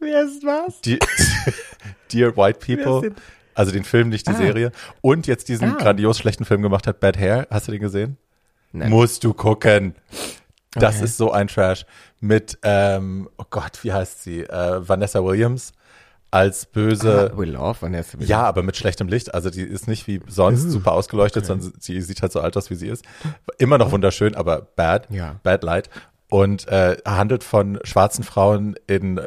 wer 0.00 0.24
ist 0.24 0.42
was? 0.44 0.80
Die, 0.82 0.98
Dear 2.12 2.36
White 2.36 2.58
People. 2.58 3.12
Also 3.54 3.72
den 3.72 3.84
Film, 3.84 4.08
nicht 4.10 4.26
die 4.26 4.32
Ah. 4.32 4.36
Serie. 4.36 4.72
Und 5.00 5.26
jetzt 5.26 5.48
diesen 5.48 5.70
Ah. 5.70 5.76
grandios 5.78 6.18
schlechten 6.18 6.44
Film 6.44 6.60
gemacht 6.60 6.86
hat, 6.86 7.00
Bad 7.00 7.16
Hair. 7.18 7.46
Hast 7.50 7.68
du 7.68 7.72
den 7.72 7.80
gesehen? 7.80 8.18
Nein. 8.72 8.90
Musst 8.90 9.24
du 9.24 9.32
gucken. 9.32 9.94
Das 10.78 10.96
Okay. 10.96 11.04
ist 11.04 11.16
so 11.16 11.32
ein 11.32 11.48
Trash. 11.48 11.84
Mit, 12.20 12.58
ähm, 12.62 13.28
oh 13.38 13.44
Gott, 13.50 13.78
wie 13.82 13.92
heißt 13.92 14.22
sie? 14.22 14.42
Äh, 14.42 14.88
Vanessa 14.88 15.22
Williams 15.24 15.72
als 16.30 16.66
böse. 16.66 17.30
Ah, 17.32 17.38
We 17.38 17.44
Love 17.46 17.80
Vanessa. 17.80 18.14
Williams. 18.14 18.28
Ja, 18.28 18.42
aber 18.42 18.62
mit 18.62 18.76
schlechtem 18.76 19.08
Licht. 19.08 19.32
Also 19.34 19.48
die 19.50 19.62
ist 19.62 19.88
nicht 19.88 20.06
wie 20.06 20.20
sonst 20.26 20.64
Uh, 20.66 20.70
super 20.70 20.92
ausgeleuchtet, 20.92 21.46
sondern 21.46 21.72
sie 21.78 22.00
sieht 22.00 22.20
halt 22.22 22.32
so 22.32 22.40
alt 22.40 22.56
aus, 22.56 22.68
wie 22.70 22.74
sie 22.74 22.88
ist. 22.88 23.04
Immer 23.58 23.78
noch 23.78 23.92
wunderschön, 23.92 24.34
aber 24.34 24.62
bad. 24.76 25.08
Ja. 25.10 25.36
Bad 25.42 25.62
Light. 25.62 25.88
Und 26.28 26.66
äh, 26.68 26.96
handelt 27.06 27.44
von 27.44 27.78
schwarzen 27.84 28.24
Frauen 28.24 28.74
in 28.86 29.20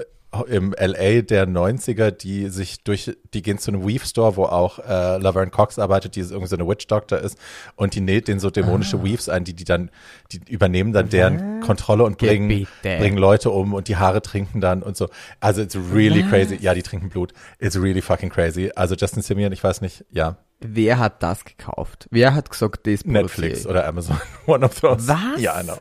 im 0.48 0.76
LA 0.78 1.22
der 1.24 1.48
90er, 1.48 2.12
die 2.12 2.50
sich 2.50 2.84
durch, 2.84 3.18
die 3.34 3.42
gehen 3.42 3.58
zu 3.58 3.72
einem 3.72 3.84
Weave 3.88 4.06
Store, 4.06 4.36
wo 4.36 4.46
auch 4.46 4.78
äh, 4.80 5.18
Laverne 5.18 5.50
Cox 5.50 5.80
arbeitet, 5.80 6.15
die 6.15 6.20
irgendwie 6.20 6.46
so 6.48 6.56
eine 6.56 6.68
Witch 6.68 6.86
Doctor 6.86 7.18
ist 7.18 7.38
und 7.76 7.96
die 7.96 8.02
näht 8.02 8.28
denen 8.28 8.39
so 8.39 8.50
dämonische 8.52 8.98
Ah. 8.98 9.04
Weaves 9.04 9.28
ein, 9.28 9.44
die 9.44 9.54
die 9.56 9.63
dann, 9.63 9.89
die 10.32 10.39
übernehmen 10.52 10.94
dann 10.94 11.10
deren 11.10 11.62
Kontrolle 11.62 12.04
und 12.04 12.20
bringen, 12.20 12.68
bringen 12.84 13.18
Leute 13.18 13.50
um 13.50 13.74
und 13.74 13.88
die 13.88 13.98
Haare 13.98 14.22
trinken 14.22 14.62
dann 14.62 14.84
und 14.84 14.96
so. 14.98 15.10
Also 15.39 15.62
it's 15.63 15.76
really 15.76 16.22
Was? 16.24 16.30
crazy. 16.30 16.58
Ja, 16.62 16.76
die 16.76 16.84
trinken 16.84 17.10
Blut. 17.10 17.34
It's 17.58 17.76
really 17.76 18.02
fucking 18.02 18.30
crazy. 18.30 18.72
Also 18.76 18.94
Justin 18.96 19.24
Simeon, 19.24 19.52
ich 19.52 19.63
weiß 19.63 19.82
nicht, 19.82 20.06
ja, 20.12 20.38
Wer 20.62 21.00
hat 21.00 21.24
das 21.24 21.46
gekauft? 21.46 22.08
Wer 22.12 22.36
hat 22.36 22.50
gesagt, 22.50 22.86
das 22.86 23.06
Netflix 23.06 23.65
oder 23.65 23.88
Amazon, 23.88 24.20
one 24.46 24.65
of 24.65 24.78
those. 24.82 25.08
Was? 25.08 25.39
Ja, 25.42 25.60
I 25.60 25.63
know. 25.63 25.78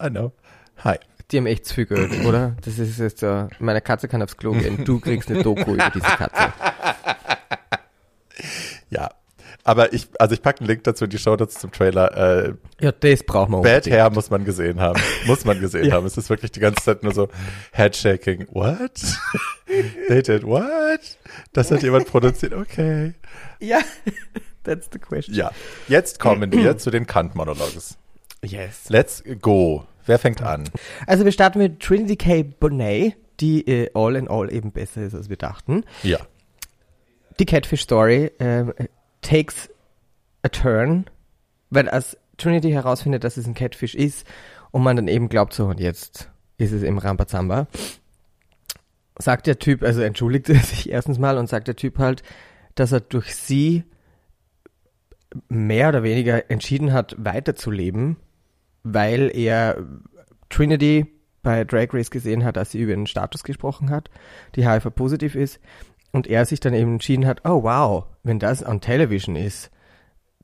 I 0.00 0.10
know. 0.10 0.32
Hi. 0.84 0.96
Die 1.30 1.36
haben 1.36 1.46
echt 1.46 1.66
zu 1.66 1.74
viel 1.74 1.86
Geld, 1.86 2.10
oder? 2.26 2.56
Das 2.64 2.78
ist 2.78 2.98
jetzt, 2.98 3.22
äh, 3.22 3.46
meine 3.58 3.80
Katze 3.80 4.08
kann 4.08 4.22
aufs 4.22 4.36
Klo 4.36 4.52
gehen. 4.52 4.84
Du 4.84 4.98
kriegst 5.00 5.30
eine 5.30 5.42
Doku 5.42 5.74
über 5.74 5.90
diese 5.94 6.06
Katze. 6.06 6.52
Ja. 8.90 9.10
Aber 9.64 9.92
ich, 9.92 10.08
also 10.18 10.32
ich 10.34 10.40
packe 10.40 10.60
einen 10.60 10.68
Link 10.68 10.84
dazu 10.84 11.04
in 11.04 11.10
die 11.10 11.18
Show 11.18 11.36
Notes 11.36 11.56
zum 11.58 11.70
Trailer. 11.72 12.46
Äh, 12.46 12.54
Ja, 12.80 12.90
das 12.92 13.22
brauchen 13.22 13.52
wir 13.52 13.60
Bad. 13.62 13.86
Hair 13.86 14.08
muss 14.10 14.30
man 14.30 14.44
gesehen 14.44 14.80
haben. 14.80 14.98
Muss 15.26 15.44
man 15.44 15.60
gesehen 15.60 15.84
Ja. 15.88 15.94
haben. 15.96 16.06
Es 16.06 16.16
ist 16.16 16.30
wirklich 16.30 16.52
die 16.52 16.60
ganze 16.60 16.82
Zeit 16.82 17.02
nur 17.02 17.12
so 17.12 17.28
Headshaking. 17.72 18.46
What? 18.52 18.92
They 20.08 20.22
did 20.22 20.44
what? 20.44 21.00
Das 21.52 21.70
hat 21.70 21.82
jemand 21.82 22.06
produziert. 22.06 22.54
Okay. 22.54 23.12
Ja, 23.60 23.80
that's 24.64 24.88
the 24.90 24.98
question. 24.98 25.34
Ja. 25.36 25.50
Jetzt 25.86 26.18
kommen 26.18 26.50
wir 26.50 26.78
zu 26.78 26.90
den 26.90 27.06
Kant-Monologs. 27.06 27.98
Yes. 28.44 28.88
Let's 28.88 29.22
go. 29.40 29.86
Wer 30.06 30.18
fängt 30.18 30.42
an? 30.42 30.64
Also 31.06 31.24
wir 31.24 31.32
starten 31.32 31.58
mit 31.58 31.80
Trinity 31.80 32.16
K. 32.16 32.42
Bonet, 32.42 33.16
die 33.40 33.66
äh, 33.66 33.90
all 33.94 34.16
in 34.16 34.28
all 34.28 34.52
eben 34.52 34.72
besser 34.72 35.02
ist, 35.02 35.14
als 35.14 35.28
wir 35.28 35.36
dachten. 35.36 35.84
Ja. 36.02 36.18
Die 37.38 37.44
Catfish 37.44 37.82
Story 37.82 38.32
ähm, 38.38 38.72
takes 39.20 39.68
a 40.42 40.48
turn, 40.48 41.06
weil 41.70 41.88
als 41.88 42.16
Trinity 42.36 42.70
herausfindet, 42.70 43.24
dass 43.24 43.36
es 43.36 43.46
ein 43.46 43.54
Catfish 43.54 43.94
ist 43.94 44.26
und 44.70 44.82
man 44.82 44.96
dann 44.96 45.08
eben 45.08 45.28
glaubt, 45.28 45.52
so 45.52 45.66
und 45.66 45.80
jetzt 45.80 46.30
ist 46.56 46.72
es 46.72 46.82
im 46.82 46.98
Rambazamba, 46.98 47.66
sagt 49.18 49.46
der 49.46 49.58
Typ, 49.58 49.82
also 49.82 50.00
entschuldigt 50.00 50.48
er 50.48 50.60
sich 50.60 50.90
erstens 50.90 51.18
mal 51.18 51.38
und 51.38 51.48
sagt 51.48 51.68
der 51.68 51.76
Typ 51.76 51.98
halt, 51.98 52.22
dass 52.74 52.92
er 52.92 53.00
durch 53.00 53.34
sie 53.34 53.84
mehr 55.48 55.90
oder 55.90 56.02
weniger 56.02 56.50
entschieden 56.50 56.92
hat, 56.92 57.14
weiterzuleben, 57.18 58.16
weil 58.94 59.30
er 59.34 59.84
Trinity 60.48 61.06
bei 61.42 61.64
Drag 61.64 61.92
Race 61.92 62.10
gesehen 62.10 62.44
hat, 62.44 62.58
als 62.58 62.72
sie 62.72 62.80
über 62.80 62.92
ihren 62.92 63.06
Status 63.06 63.42
gesprochen 63.42 63.90
hat, 63.90 64.10
die 64.54 64.68
HIV-positiv 64.68 65.34
ist, 65.34 65.60
und 66.12 66.26
er 66.26 66.44
sich 66.46 66.60
dann 66.60 66.74
eben 66.74 66.94
entschieden 66.94 67.26
hat, 67.26 67.42
oh 67.44 67.62
wow, 67.62 68.06
wenn 68.22 68.38
das 68.38 68.64
on 68.64 68.80
television 68.80 69.36
ist, 69.36 69.70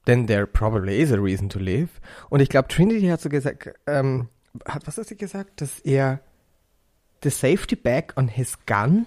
then 0.04 0.26
there 0.26 0.46
probably 0.46 1.00
is 1.00 1.10
a 1.10 1.16
reason 1.16 1.48
to 1.48 1.58
live. 1.58 1.88
Und 2.28 2.40
ich 2.40 2.48
glaube, 2.48 2.68
Trinity 2.68 3.06
hat 3.06 3.20
so 3.20 3.28
gesagt, 3.28 3.70
ähm, 3.86 4.28
hat, 4.68 4.86
was 4.86 4.98
hat 4.98 5.06
sie 5.06 5.16
gesagt, 5.16 5.60
dass 5.62 5.80
er 5.80 6.20
the 7.22 7.30
safety 7.30 7.76
bag 7.76 8.12
on 8.16 8.28
his 8.28 8.58
gun 8.66 9.06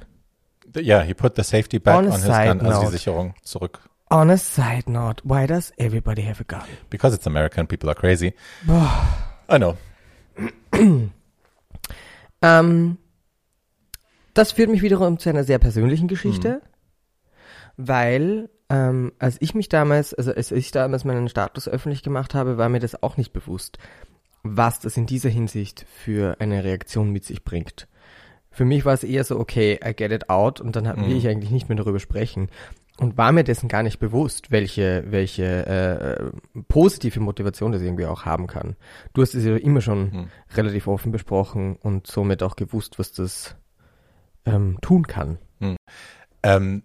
Yeah, 0.75 1.03
he 1.03 1.13
put 1.13 1.35
the 1.35 1.43
safety 1.43 1.79
back 1.79 1.95
On 1.95 2.07
on, 2.07 2.11
his 2.11 2.25
gun, 2.25 2.61
also 2.61 2.81
die. 2.81 2.97
Sicherung 2.97 3.33
zurück. 3.43 3.79
On 4.09 4.29
a 4.29 4.37
side 4.37 4.87
note, 4.87 5.21
why 5.23 5.45
does 5.47 5.71
everybody 5.77 6.23
have 6.23 6.39
a 6.39 6.43
gun? 6.43 6.63
Because 6.89 7.13
it's 7.13 7.25
American, 7.25 7.67
people 7.67 7.89
are 7.89 7.95
crazy. 7.95 8.33
I 9.49 9.57
know. 9.57 9.77
Ähm, 12.41 12.97
das 14.33 14.51
führt 14.51 14.69
mich 14.69 14.81
wiederum 14.83 15.17
zu 15.17 15.29
einer 15.29 15.43
sehr 15.43 15.57
persönlichen 15.57 16.07
Geschichte, 16.07 16.61
weil 17.77 18.49
ähm, 18.69 19.13
als 19.17 19.37
ich 19.39 19.55
mich 19.55 19.69
damals, 19.69 20.13
also 20.13 20.33
als 20.33 20.51
ich 20.51 20.71
damals 20.71 21.05
meinen 21.05 21.29
Status 21.29 21.67
öffentlich 21.67 22.03
gemacht 22.03 22.35
habe, 22.35 22.57
war 22.57 22.69
mir 22.69 22.79
das 22.79 23.01
auch 23.01 23.17
nicht 23.17 23.33
bewusst, 23.33 23.79
was 24.43 24.79
das 24.79 24.97
in 24.97 25.05
dieser 25.05 25.29
Hinsicht 25.29 25.85
für 25.87 26.39
eine 26.39 26.63
Reaktion 26.63 27.11
mit 27.11 27.25
sich 27.25 27.43
bringt. 27.43 27.87
Für 28.51 28.65
mich 28.65 28.85
war 28.85 28.93
es 28.93 29.03
eher 29.03 29.23
so, 29.23 29.39
okay, 29.39 29.79
I 29.83 29.93
get 29.93 30.11
it 30.11 30.29
out 30.29 30.61
und 30.61 30.75
dann 30.75 30.85
will 30.85 31.15
ich 31.15 31.27
eigentlich 31.27 31.51
nicht 31.51 31.69
mehr 31.69 31.77
darüber 31.77 31.99
sprechen. 31.99 32.49
Und 32.99 33.17
war 33.17 33.31
mir 33.31 33.43
dessen 33.43 33.69
gar 33.69 33.83
nicht 33.83 33.99
bewusst, 33.99 34.49
welche, 34.49 35.03
welche 35.07 35.65
äh, 35.67 36.31
positive 36.67 37.19
Motivation 37.19 37.71
das 37.71 37.81
irgendwie 37.81 38.07
auch 38.07 38.25
haben 38.25 38.47
kann. 38.47 38.75
Du 39.13 39.21
hast 39.21 39.35
es 39.35 39.45
ja 39.45 39.55
immer 39.55 39.81
schon 39.81 40.29
relativ 40.55 40.87
offen 40.87 41.11
besprochen 41.11 41.75
und 41.75 42.07
somit 42.07 42.41
auch 42.41 42.55
gewusst, 42.55 42.97
was 42.97 43.11
das 43.11 43.55
ähm, 44.45 44.79
tun 44.81 45.05
kann. 45.05 45.37
Ähm, 46.41 46.83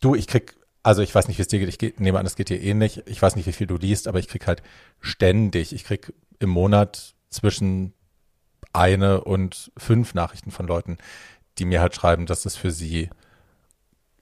du, 0.00 0.14
ich 0.14 0.26
krieg, 0.26 0.56
also 0.82 1.00
ich 1.02 1.14
weiß 1.14 1.28
nicht, 1.28 1.38
wie 1.38 1.42
es 1.42 1.48
dir 1.48 1.58
geht, 1.58 1.82
ich 1.82 1.98
nehme 1.98 2.18
an, 2.18 2.26
es 2.26 2.36
geht 2.36 2.50
dir 2.50 2.60
ähnlich. 2.60 3.02
Ich 3.06 3.22
weiß 3.22 3.36
nicht, 3.36 3.46
wie 3.46 3.52
viel 3.52 3.66
du 3.66 3.76
liest, 3.76 4.08
aber 4.08 4.18
ich 4.18 4.28
krieg 4.28 4.46
halt 4.46 4.62
ständig, 5.00 5.72
ich 5.72 5.84
krieg 5.84 6.12
im 6.38 6.50
Monat 6.50 7.14
zwischen 7.30 7.94
eine 8.72 9.24
und 9.24 9.72
fünf 9.76 10.12
Nachrichten 10.14 10.50
von 10.50 10.66
Leuten, 10.66 10.98
die 11.58 11.64
mir 11.64 11.80
halt 11.80 11.94
schreiben, 11.94 12.26
dass 12.26 12.44
es 12.44 12.56
für 12.56 12.70
sie 12.70 13.08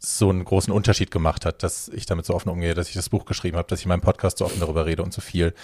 so 0.05 0.31
einen 0.31 0.45
großen 0.45 0.73
Unterschied 0.73 1.11
gemacht 1.11 1.47
hat, 1.47 1.63
dass 1.63 1.89
ich 1.89 2.07
damit 2.07 2.27
so 2.27 2.35
offen 2.35 2.49
umgehe, 2.49 2.75
dass 2.75 2.89
ich 2.89 2.95
das 2.95 3.09
Buch 3.09 3.25
geschrieben 3.25 3.57
habe, 3.57 3.69
dass 3.69 3.81
ich 3.81 3.87
in 3.87 3.89
meinem 3.89 4.01
Podcast 4.01 4.39
so 4.39 4.45
offen 4.45 4.61
darüber 4.61 4.87
rede 4.87 5.03
und 5.03 5.13
so 5.13 5.21
viel, 5.21 5.55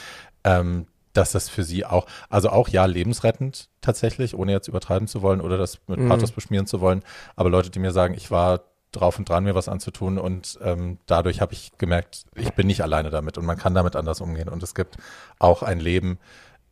ähm, 0.44 0.86
dass 1.12 1.32
das 1.32 1.48
für 1.48 1.64
sie 1.64 1.84
auch, 1.84 2.06
also 2.28 2.50
auch 2.50 2.68
ja 2.68 2.84
lebensrettend 2.84 3.68
tatsächlich, 3.80 4.34
ohne 4.34 4.52
jetzt 4.52 4.68
übertreiben 4.68 5.08
zu 5.08 5.22
wollen 5.22 5.40
oder 5.40 5.58
das 5.58 5.78
mit 5.88 6.06
Pathos 6.08 6.30
beschmieren 6.32 6.66
zu 6.66 6.80
wollen, 6.80 7.02
aber 7.36 7.50
Leute, 7.50 7.70
die 7.70 7.80
mir 7.80 7.92
sagen, 7.92 8.14
ich 8.14 8.30
war 8.30 8.64
drauf 8.92 9.18
und 9.18 9.28
dran, 9.28 9.44
mir 9.44 9.54
was 9.54 9.68
anzutun 9.68 10.18
und 10.18 10.58
ähm, 10.62 10.98
dadurch 11.06 11.40
habe 11.40 11.52
ich 11.52 11.72
gemerkt, 11.78 12.24
ich 12.34 12.52
bin 12.54 12.66
nicht 12.66 12.82
alleine 12.82 13.10
damit 13.10 13.38
und 13.38 13.46
man 13.46 13.58
kann 13.58 13.74
damit 13.74 13.96
anders 13.96 14.20
umgehen 14.20 14.48
und 14.48 14.62
es 14.62 14.74
gibt 14.74 14.96
auch 15.38 15.62
ein 15.62 15.80
Leben, 15.80 16.18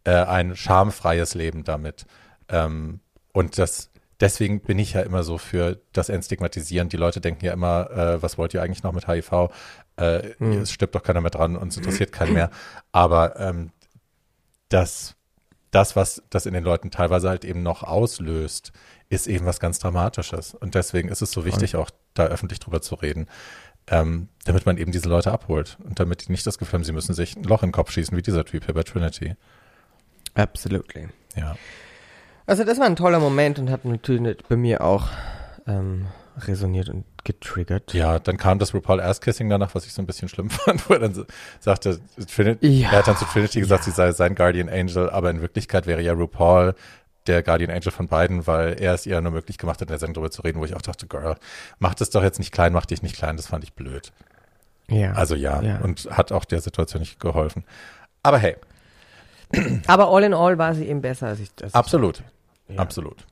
äh, 0.04 0.12
ein 0.12 0.56
schamfreies 0.56 1.34
Leben 1.34 1.64
damit 1.64 2.06
ähm, 2.48 3.00
und 3.32 3.58
das 3.58 3.90
deswegen 4.20 4.60
bin 4.60 4.78
ich 4.78 4.94
ja 4.94 5.00
immer 5.02 5.22
so 5.22 5.38
für 5.38 5.80
das 5.92 6.08
Entstigmatisieren. 6.08 6.88
Die 6.88 6.96
Leute 6.96 7.20
denken 7.20 7.44
ja 7.44 7.52
immer, 7.52 7.90
äh, 7.90 8.22
was 8.22 8.38
wollt 8.38 8.54
ihr 8.54 8.62
eigentlich 8.62 8.82
noch 8.82 8.92
mit 8.92 9.06
HIV? 9.08 9.50
Äh, 9.96 10.34
Es 10.40 10.72
stirbt 10.72 10.94
doch 10.94 11.02
keiner 11.02 11.20
mehr 11.20 11.30
dran 11.30 11.56
und 11.56 11.68
es 11.68 11.76
interessiert 11.78 12.12
keinen 12.12 12.32
mehr. 12.34 12.50
Aber 12.92 13.38
ähm, 13.38 13.70
das, 14.68 15.14
das, 15.70 15.96
was 15.96 16.22
das 16.30 16.46
in 16.46 16.54
den 16.54 16.64
Leuten 16.64 16.90
teilweise 16.90 17.28
halt 17.28 17.44
eben 17.44 17.62
noch 17.62 17.82
auslöst, 17.82 18.72
ist 19.08 19.26
eben 19.26 19.46
was 19.46 19.60
ganz 19.60 19.78
Dramatisches. 19.78 20.54
Und 20.54 20.74
deswegen 20.74 21.08
ist 21.08 21.22
es 21.22 21.30
so 21.30 21.44
wichtig, 21.44 21.76
auch 21.76 21.90
da 22.14 22.26
öffentlich 22.26 22.60
drüber 22.60 22.82
zu 22.82 22.94
reden, 22.96 23.26
ähm, 23.86 24.28
damit 24.44 24.66
man 24.66 24.76
eben 24.76 24.92
diese 24.92 25.08
Leute 25.08 25.32
abholt 25.32 25.78
und 25.84 25.98
damit 25.98 26.26
die 26.28 26.32
nicht 26.32 26.46
das 26.46 26.58
Gefühl 26.58 26.74
haben, 26.74 26.84
sie 26.84 26.92
müssen 26.92 27.14
sich 27.14 27.36
ein 27.36 27.44
Loch 27.44 27.62
in 27.62 27.68
den 27.68 27.72
Kopf 27.72 27.90
schießen, 27.90 28.16
wie 28.16 28.22
dieser 28.22 28.44
Typ 28.44 28.66
hier 28.66 28.74
bei 28.74 28.82
Trinity. 28.82 29.34
Absolutely. 30.34 31.08
Ja. 31.36 31.56
Also 32.48 32.64
das 32.64 32.78
war 32.78 32.86
ein 32.86 32.96
toller 32.96 33.20
Moment 33.20 33.58
und 33.58 33.70
hat 33.70 33.84
natürlich 33.84 34.38
bei 34.48 34.56
mir 34.56 34.80
auch 34.82 35.08
ähm, 35.66 36.06
resoniert 36.46 36.88
und 36.88 37.04
getriggert. 37.24 37.92
Ja, 37.92 38.18
dann 38.18 38.38
kam 38.38 38.58
das 38.58 38.72
RuPaul 38.72 39.00
Ass 39.00 39.20
Kissing 39.20 39.50
danach, 39.50 39.74
was 39.74 39.84
ich 39.84 39.92
so 39.92 40.00
ein 40.00 40.06
bisschen 40.06 40.28
schlimm 40.28 40.48
fand, 40.50 40.88
wo 40.88 40.94
er 40.94 41.00
dann 41.00 41.26
sagte, 41.60 42.00
Trinity, 42.34 42.80
Ja, 42.80 42.90
er 42.90 42.98
hat 43.00 43.08
dann 43.08 43.16
zu 43.18 43.26
Trinity 43.26 43.60
gesagt, 43.60 43.84
ja. 43.86 43.92
sie 43.92 43.96
sei 43.96 44.12
sein 44.12 44.34
Guardian 44.34 44.68
Angel, 44.70 45.10
aber 45.10 45.30
in 45.30 45.40
Wirklichkeit 45.42 45.86
wäre 45.86 46.00
ja 46.00 46.14
RuPaul 46.14 46.74
der 47.26 47.42
Guardian 47.42 47.70
Angel 47.70 47.92
von 47.92 48.08
beiden, 48.08 48.46
weil 48.46 48.80
er 48.80 48.94
es 48.94 49.04
ihr 49.04 49.20
nur 49.20 49.32
möglich 49.32 49.58
gemacht 49.58 49.76
hat, 49.82 49.88
in 49.88 49.92
der 49.92 49.98
Sendung 49.98 50.14
darüber 50.22 50.30
zu 50.30 50.40
reden, 50.40 50.58
wo 50.60 50.64
ich 50.64 50.74
auch 50.74 50.80
dachte, 50.80 51.06
Girl, 51.06 51.36
mach 51.78 51.94
das 51.94 52.08
doch 52.08 52.22
jetzt 52.22 52.38
nicht 52.38 52.52
klein, 52.52 52.72
mach 52.72 52.86
dich 52.86 53.02
nicht 53.02 53.16
klein, 53.16 53.36
das 53.36 53.46
fand 53.48 53.62
ich 53.64 53.74
blöd. 53.74 54.10
Ja. 54.88 55.12
Also 55.12 55.34
ja, 55.34 55.60
Ja. 55.60 55.78
und 55.80 56.08
hat 56.10 56.32
auch 56.32 56.46
der 56.46 56.62
Situation 56.62 57.00
nicht 57.00 57.20
geholfen. 57.20 57.64
Aber 58.22 58.38
hey, 58.38 58.56
Aber 59.86 60.08
all 60.08 60.22
in 60.24 60.32
all 60.32 60.56
war 60.56 60.74
sie 60.74 60.86
eben 60.86 61.02
besser 61.02 61.26
als 61.26 61.40
ich. 61.40 61.50
Als 61.62 61.74
absolut, 61.74 62.20
ich 62.20 62.24
ja. 62.68 62.78
absolut. 62.78 63.24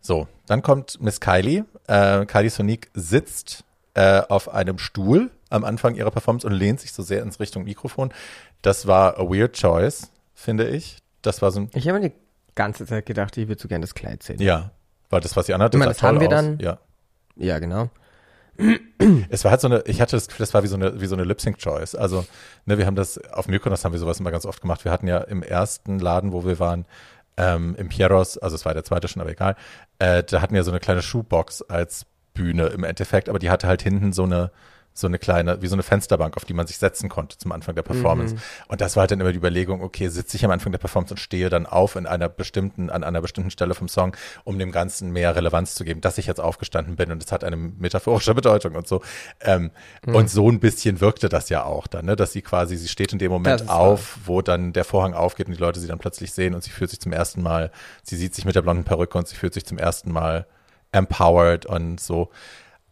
So, 0.00 0.28
dann 0.46 0.62
kommt 0.62 1.00
Miss 1.00 1.20
Kylie. 1.20 1.64
Äh, 1.88 2.26
Kylie 2.26 2.50
Sonique 2.50 2.90
sitzt 2.94 3.64
äh, 3.94 4.20
auf 4.28 4.48
einem 4.48 4.78
Stuhl 4.78 5.30
am 5.50 5.64
Anfang 5.64 5.94
ihrer 5.96 6.10
Performance 6.10 6.46
und 6.46 6.52
lehnt 6.52 6.80
sich 6.80 6.92
so 6.92 7.02
sehr 7.02 7.22
ins 7.22 7.40
Richtung 7.40 7.64
Mikrofon. 7.64 8.12
Das 8.62 8.86
war 8.86 9.18
a 9.18 9.22
weird 9.22 9.54
choice, 9.54 10.10
finde 10.34 10.68
ich. 10.68 10.98
Das 11.22 11.42
war 11.42 11.50
so 11.50 11.60
ein, 11.60 11.70
Ich 11.74 11.88
habe 11.88 11.98
mir 12.00 12.10
die 12.10 12.14
ganze 12.54 12.86
Zeit 12.86 13.06
gedacht, 13.06 13.36
ich 13.36 13.48
würde 13.48 13.60
so 13.60 13.68
gerne 13.68 13.82
das 13.82 13.94
Kleid 13.94 14.22
sehen. 14.22 14.40
ja, 14.40 14.70
war 15.10 15.20
das, 15.20 15.36
was 15.36 15.46
sie 15.46 15.54
anhatte. 15.54 15.76
Ich 15.76 15.78
meine, 15.80 15.92
das 15.92 16.02
haben 16.02 16.20
wir 16.20 16.26
aus. 16.28 16.30
dann- 16.34 16.58
Ja. 16.60 16.78
Ja, 17.36 17.58
genau. 17.58 17.90
Es 19.28 19.44
war 19.44 19.50
halt 19.50 19.60
so 19.60 19.68
eine, 19.68 19.82
ich 19.86 20.00
hatte 20.00 20.16
das 20.16 20.28
Gefühl, 20.28 20.44
das 20.44 20.54
war 20.54 20.62
wie 20.62 20.66
so 20.68 20.76
eine, 20.76 20.98
wie 21.00 21.06
so 21.06 21.14
eine 21.14 21.24
Lip-Sync-Choice. 21.24 21.94
Also, 21.94 22.24
ne, 22.64 22.78
wir 22.78 22.86
haben 22.86 22.96
das, 22.96 23.18
auf 23.32 23.48
Mykonos 23.48 23.84
haben 23.84 23.92
wir 23.92 23.98
sowas 23.98 24.18
immer 24.18 24.30
ganz 24.30 24.46
oft 24.46 24.62
gemacht. 24.62 24.84
Wir 24.86 24.92
hatten 24.92 25.06
ja 25.06 25.18
im 25.18 25.42
ersten 25.42 25.98
Laden, 25.98 26.32
wo 26.32 26.46
wir 26.46 26.58
waren, 26.58 26.86
ähm, 27.36 27.74
im 27.76 27.88
Pieros, 27.88 28.38
also 28.38 28.56
es 28.56 28.64
war 28.64 28.74
der 28.74 28.84
zweite 28.84 29.08
schon, 29.08 29.20
aber 29.22 29.30
egal, 29.30 29.56
äh, 29.98 30.22
da 30.22 30.40
hatten 30.40 30.54
wir 30.54 30.64
so 30.64 30.70
eine 30.70 30.80
kleine 30.80 31.02
Schuhbox 31.02 31.62
als 31.62 32.06
Bühne 32.34 32.66
im 32.66 32.84
Endeffekt, 32.84 33.28
aber 33.28 33.38
die 33.38 33.50
hatte 33.50 33.66
halt 33.66 33.82
hinten 33.82 34.12
so 34.12 34.24
eine, 34.24 34.50
so 34.98 35.06
eine 35.06 35.18
kleine, 35.18 35.60
wie 35.60 35.66
so 35.66 35.74
eine 35.74 35.82
Fensterbank, 35.82 36.36
auf 36.36 36.44
die 36.44 36.54
man 36.54 36.66
sich 36.66 36.78
setzen 36.78 37.08
konnte 37.08 37.36
zum 37.36 37.52
Anfang 37.52 37.74
der 37.74 37.82
Performance. 37.82 38.34
Und 38.68 38.80
das 38.80 38.96
war 38.96 39.02
halt 39.02 39.10
dann 39.10 39.20
immer 39.20 39.32
die 39.32 39.38
Überlegung, 39.38 39.82
okay, 39.82 40.08
sitze 40.08 40.36
ich 40.36 40.44
am 40.44 40.50
Anfang 40.50 40.72
der 40.72 40.78
Performance 40.78 41.12
und 41.12 41.18
stehe 41.18 41.50
dann 41.50 41.66
auf 41.66 41.96
in 41.96 42.06
einer 42.06 42.28
bestimmten, 42.28 42.88
an 42.90 43.04
einer 43.04 43.20
bestimmten 43.20 43.50
Stelle 43.50 43.74
vom 43.74 43.88
Song, 43.88 44.16
um 44.44 44.58
dem 44.58 44.72
Ganzen 44.72 45.10
mehr 45.12 45.36
Relevanz 45.36 45.74
zu 45.74 45.84
geben, 45.84 46.00
dass 46.00 46.18
ich 46.18 46.26
jetzt 46.26 46.40
aufgestanden 46.40 46.96
bin 46.96 47.12
und 47.12 47.22
es 47.22 47.30
hat 47.30 47.44
eine 47.44 47.56
metaphorische 47.56 48.34
Bedeutung 48.36 48.74
und 48.74 48.88
so. 48.88 49.02
Ähm, 49.40 49.70
Und 50.06 50.30
so 50.30 50.50
ein 50.50 50.60
bisschen 50.60 51.00
wirkte 51.00 51.28
das 51.28 51.48
ja 51.50 51.64
auch 51.64 51.86
dann, 51.86 52.06
ne? 52.06 52.16
dass 52.16 52.32
sie 52.32 52.42
quasi, 52.42 52.76
sie 52.76 52.88
steht 52.88 53.12
in 53.12 53.18
dem 53.18 53.30
Moment 53.30 53.62
auf, 53.68 54.18
wo 54.24 54.40
dann 54.42 54.72
der 54.72 54.84
Vorhang 54.84 55.14
aufgeht 55.14 55.46
und 55.48 55.56
die 55.56 55.60
Leute 55.60 55.80
sie 55.80 55.88
dann 55.88 55.98
plötzlich 55.98 56.32
sehen 56.32 56.54
und 56.54 56.64
sie 56.64 56.70
fühlt 56.70 56.90
sich 56.90 57.00
zum 57.00 57.12
ersten 57.12 57.42
Mal, 57.42 57.70
sie 58.02 58.16
sieht 58.16 58.34
sich 58.34 58.44
mit 58.44 58.54
der 58.54 58.62
blonden 58.62 58.84
Perücke 58.84 59.18
und 59.18 59.28
sie 59.28 59.36
fühlt 59.36 59.54
sich 59.54 59.66
zum 59.66 59.78
ersten 59.78 60.12
Mal 60.12 60.46
empowered 60.92 61.66
und 61.66 62.00
so. 62.00 62.30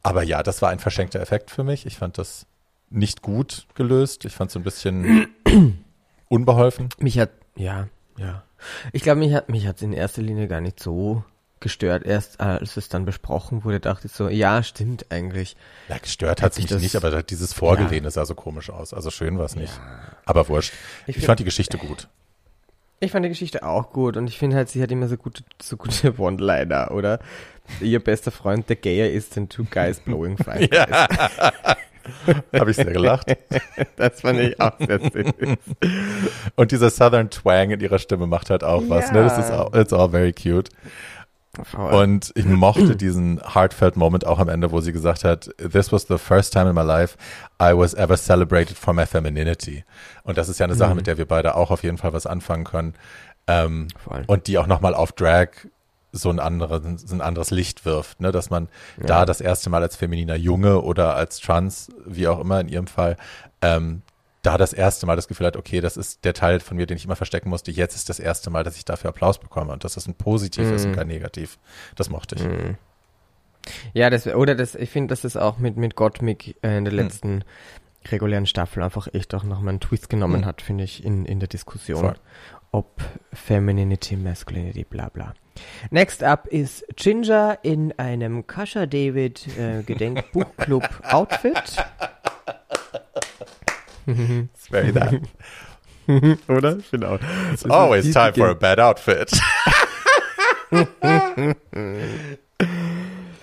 Aber 0.04 0.22
ja, 0.22 0.42
das 0.44 0.62
war 0.62 0.68
ein 0.70 0.78
verschenkter 0.78 1.18
Effekt 1.20 1.50
für 1.50 1.64
mich. 1.64 1.86
Ich 1.86 1.96
fand 1.96 2.18
das 2.18 2.46
nicht 2.90 3.22
gut 3.22 3.66
gelöst. 3.74 4.24
Ich 4.26 4.34
fand 4.34 4.50
es 4.50 4.56
ein 4.56 4.62
bisschen 4.62 5.26
unbeholfen. 6.28 6.90
Mich 6.98 7.18
hat, 7.18 7.30
ja, 7.56 7.88
ja. 8.16 8.44
Ich 8.92 9.02
glaube, 9.02 9.18
mich 9.20 9.34
hat 9.34 9.48
mich 9.48 9.66
hat's 9.66 9.82
in 9.82 9.92
erster 9.92 10.22
Linie 10.22 10.46
gar 10.48 10.60
nicht 10.60 10.78
so 10.80 11.24
gestört. 11.60 12.04
Erst 12.04 12.40
als 12.40 12.76
es 12.76 12.88
dann 12.88 13.04
besprochen 13.04 13.64
wurde, 13.64 13.80
dachte 13.80 14.06
ich 14.06 14.12
so, 14.12 14.28
ja, 14.28 14.62
stimmt 14.62 15.06
eigentlich. 15.10 15.56
Ja, 15.88 15.98
gestört 15.98 16.42
hat 16.42 16.52
es 16.52 16.58
mich 16.58 16.66
das- 16.66 16.82
nicht, 16.82 16.96
aber 16.96 17.22
dieses 17.22 17.52
Vorgelehne 17.52 18.10
sah 18.10 18.24
so 18.26 18.34
komisch 18.34 18.70
aus. 18.70 18.92
Also 18.94 19.10
schön 19.10 19.38
war 19.38 19.46
es 19.46 19.56
nicht. 19.56 19.72
Aber 20.26 20.48
wurscht. 20.48 20.72
Ich, 21.02 21.08
Ich 21.08 21.14
find- 21.16 21.26
fand 21.26 21.40
die 21.40 21.44
Geschichte 21.44 21.78
gut. 21.78 22.08
Ich 23.00 23.10
fand 23.10 23.24
die 23.24 23.28
Geschichte 23.30 23.64
auch 23.64 23.90
gut 23.92 24.16
und 24.16 24.28
ich 24.28 24.38
finde 24.38 24.56
halt, 24.56 24.70
sie 24.70 24.82
hat 24.82 24.90
immer 24.90 25.08
so 25.08 25.16
gute, 25.18 25.42
so 25.60 25.76
gute 25.76 26.14
One-Liner, 26.18 26.90
oder? 26.92 27.18
Ihr 27.80 28.02
bester 28.02 28.30
Freund, 28.30 28.68
der 28.68 28.76
gayer 28.76 29.10
ist, 29.10 29.34
sind 29.34 29.52
two 29.52 29.64
guys 29.70 30.00
blowing 30.00 30.36
fire. 30.36 30.68
Ja. 30.72 31.08
Habe 32.58 32.70
ich 32.70 32.76
sehr 32.76 32.84
gelacht. 32.86 33.26
Das 33.96 34.20
fand 34.20 34.38
ich 34.40 34.60
auch 34.60 34.72
sehr 34.78 35.00
süß. 35.00 35.32
Und 36.56 36.70
dieser 36.72 36.90
Southern 36.90 37.30
Twang 37.30 37.70
in 37.70 37.80
ihrer 37.80 37.98
Stimme 37.98 38.26
macht 38.26 38.50
halt 38.50 38.62
auch 38.62 38.82
was. 38.88 39.10
Ne? 39.12 39.22
Das 39.22 39.38
ist 39.38 39.48
Ja. 39.50 39.62
auch, 39.62 39.74
it's 39.74 39.92
all 39.92 40.10
very 40.10 40.32
cute. 40.32 40.68
Voll. 41.62 41.94
Und 41.94 42.32
ich 42.34 42.44
mochte 42.44 42.96
diesen 42.96 43.40
heartfelt 43.54 43.96
Moment 43.96 44.26
auch 44.26 44.38
am 44.38 44.48
Ende, 44.48 44.70
wo 44.72 44.80
sie 44.80 44.92
gesagt 44.92 45.24
hat, 45.24 45.50
this 45.56 45.92
was 45.92 46.06
the 46.08 46.18
first 46.18 46.52
time 46.52 46.68
in 46.68 46.74
my 46.74 46.82
life 46.82 47.16
I 47.62 47.72
was 47.76 47.94
ever 47.94 48.16
celebrated 48.16 48.76
for 48.76 48.92
my 48.92 49.06
femininity. 49.06 49.84
Und 50.24 50.36
das 50.36 50.48
ist 50.48 50.58
ja 50.60 50.64
eine 50.64 50.74
Sache, 50.74 50.94
mit 50.94 51.06
der 51.06 51.16
wir 51.16 51.26
beide 51.26 51.54
auch 51.54 51.70
auf 51.70 51.82
jeden 51.84 51.96
Fall 51.98 52.12
was 52.12 52.26
anfangen 52.26 52.64
können. 52.64 52.94
Ähm, 53.46 53.88
und 54.26 54.46
die 54.46 54.58
auch 54.58 54.66
nochmal 54.66 54.94
auf 54.94 55.12
Drag 55.12 55.48
so 56.14 56.30
ein, 56.30 56.38
anderen, 56.38 56.96
so 56.96 57.14
ein 57.14 57.20
anderes 57.20 57.50
Licht 57.50 57.84
wirft, 57.84 58.20
ne? 58.20 58.32
dass 58.32 58.50
man 58.50 58.68
da 58.98 59.26
das 59.26 59.40
erste 59.40 59.68
Mal 59.68 59.82
als 59.82 59.96
femininer 59.96 60.36
Junge 60.36 60.80
oder 60.80 61.14
als 61.16 61.40
Trans, 61.40 61.90
wie 62.06 62.28
auch 62.28 62.40
immer 62.40 62.60
in 62.60 62.68
ihrem 62.68 62.86
Fall, 62.86 63.16
ähm, 63.60 64.02
da 64.42 64.58
das 64.58 64.72
erste 64.72 65.06
Mal 65.06 65.16
das 65.16 65.26
Gefühl 65.26 65.46
hat, 65.46 65.56
okay, 65.56 65.80
das 65.80 65.96
ist 65.96 66.24
der 66.24 66.34
Teil 66.34 66.60
von 66.60 66.76
mir, 66.76 66.86
den 66.86 66.96
ich 66.96 67.04
immer 67.04 67.16
verstecken 67.16 67.48
musste. 67.48 67.70
Jetzt 67.70 67.96
ist 67.96 68.08
das 68.08 68.20
erste 68.20 68.50
Mal, 68.50 68.62
dass 68.62 68.76
ich 68.76 68.84
dafür 68.84 69.10
Applaus 69.10 69.38
bekomme 69.38 69.72
und 69.72 69.84
dass 69.84 69.94
das 69.94 70.06
ein 70.06 70.14
Positiv 70.14 70.70
ist 70.70 70.84
und 70.84 70.94
kein 70.94 71.06
Negativ. 71.08 71.58
Das 71.96 72.10
mochte 72.10 72.36
ich. 72.36 72.42
Ja, 73.94 74.10
das, 74.10 74.26
oder 74.26 74.54
das, 74.54 74.74
ich 74.74 74.90
finde, 74.90 75.12
dass 75.12 75.22
das 75.22 75.36
auch 75.36 75.58
mit, 75.58 75.76
mit 75.76 75.96
Gottmik 75.96 76.56
äh, 76.62 76.76
in 76.76 76.84
der 76.84 76.92
letzten 76.92 77.44
regulären 78.10 78.46
Staffel 78.46 78.82
einfach 78.82 79.08
echt 79.14 79.34
auch 79.34 79.44
nochmal 79.44 79.70
einen 79.70 79.80
Twist 79.80 80.10
genommen 80.10 80.42
Hm. 80.42 80.44
hat, 80.44 80.62
finde 80.62 80.84
ich, 80.84 81.02
in, 81.04 81.24
in 81.24 81.40
der 81.40 81.48
Diskussion. 81.48 82.00
Voll. 82.00 82.16
Ob 82.74 83.00
Femininity, 83.32 84.16
Masculinity, 84.16 84.84
bla 84.84 85.08
bla. 85.08 85.32
Next 85.90 86.24
up 86.24 86.48
ist 86.48 86.84
Ginger 86.96 87.58
in 87.62 87.96
einem 87.98 88.48
Kascha 88.48 88.86
David 88.86 89.46
äh, 89.56 89.82
Gedenkbuchclub 89.84 90.82
Outfit. 91.04 91.76
It's 94.06 94.66
very 94.68 94.92
that. 94.92 95.20
Oder? 96.48 96.78
Genau. 96.90 97.18
It's 97.52 97.64
always 97.64 98.12
time 98.12 98.34
for 98.34 98.48
a 98.50 98.54
bad 98.54 98.80
outfit. 98.80 99.30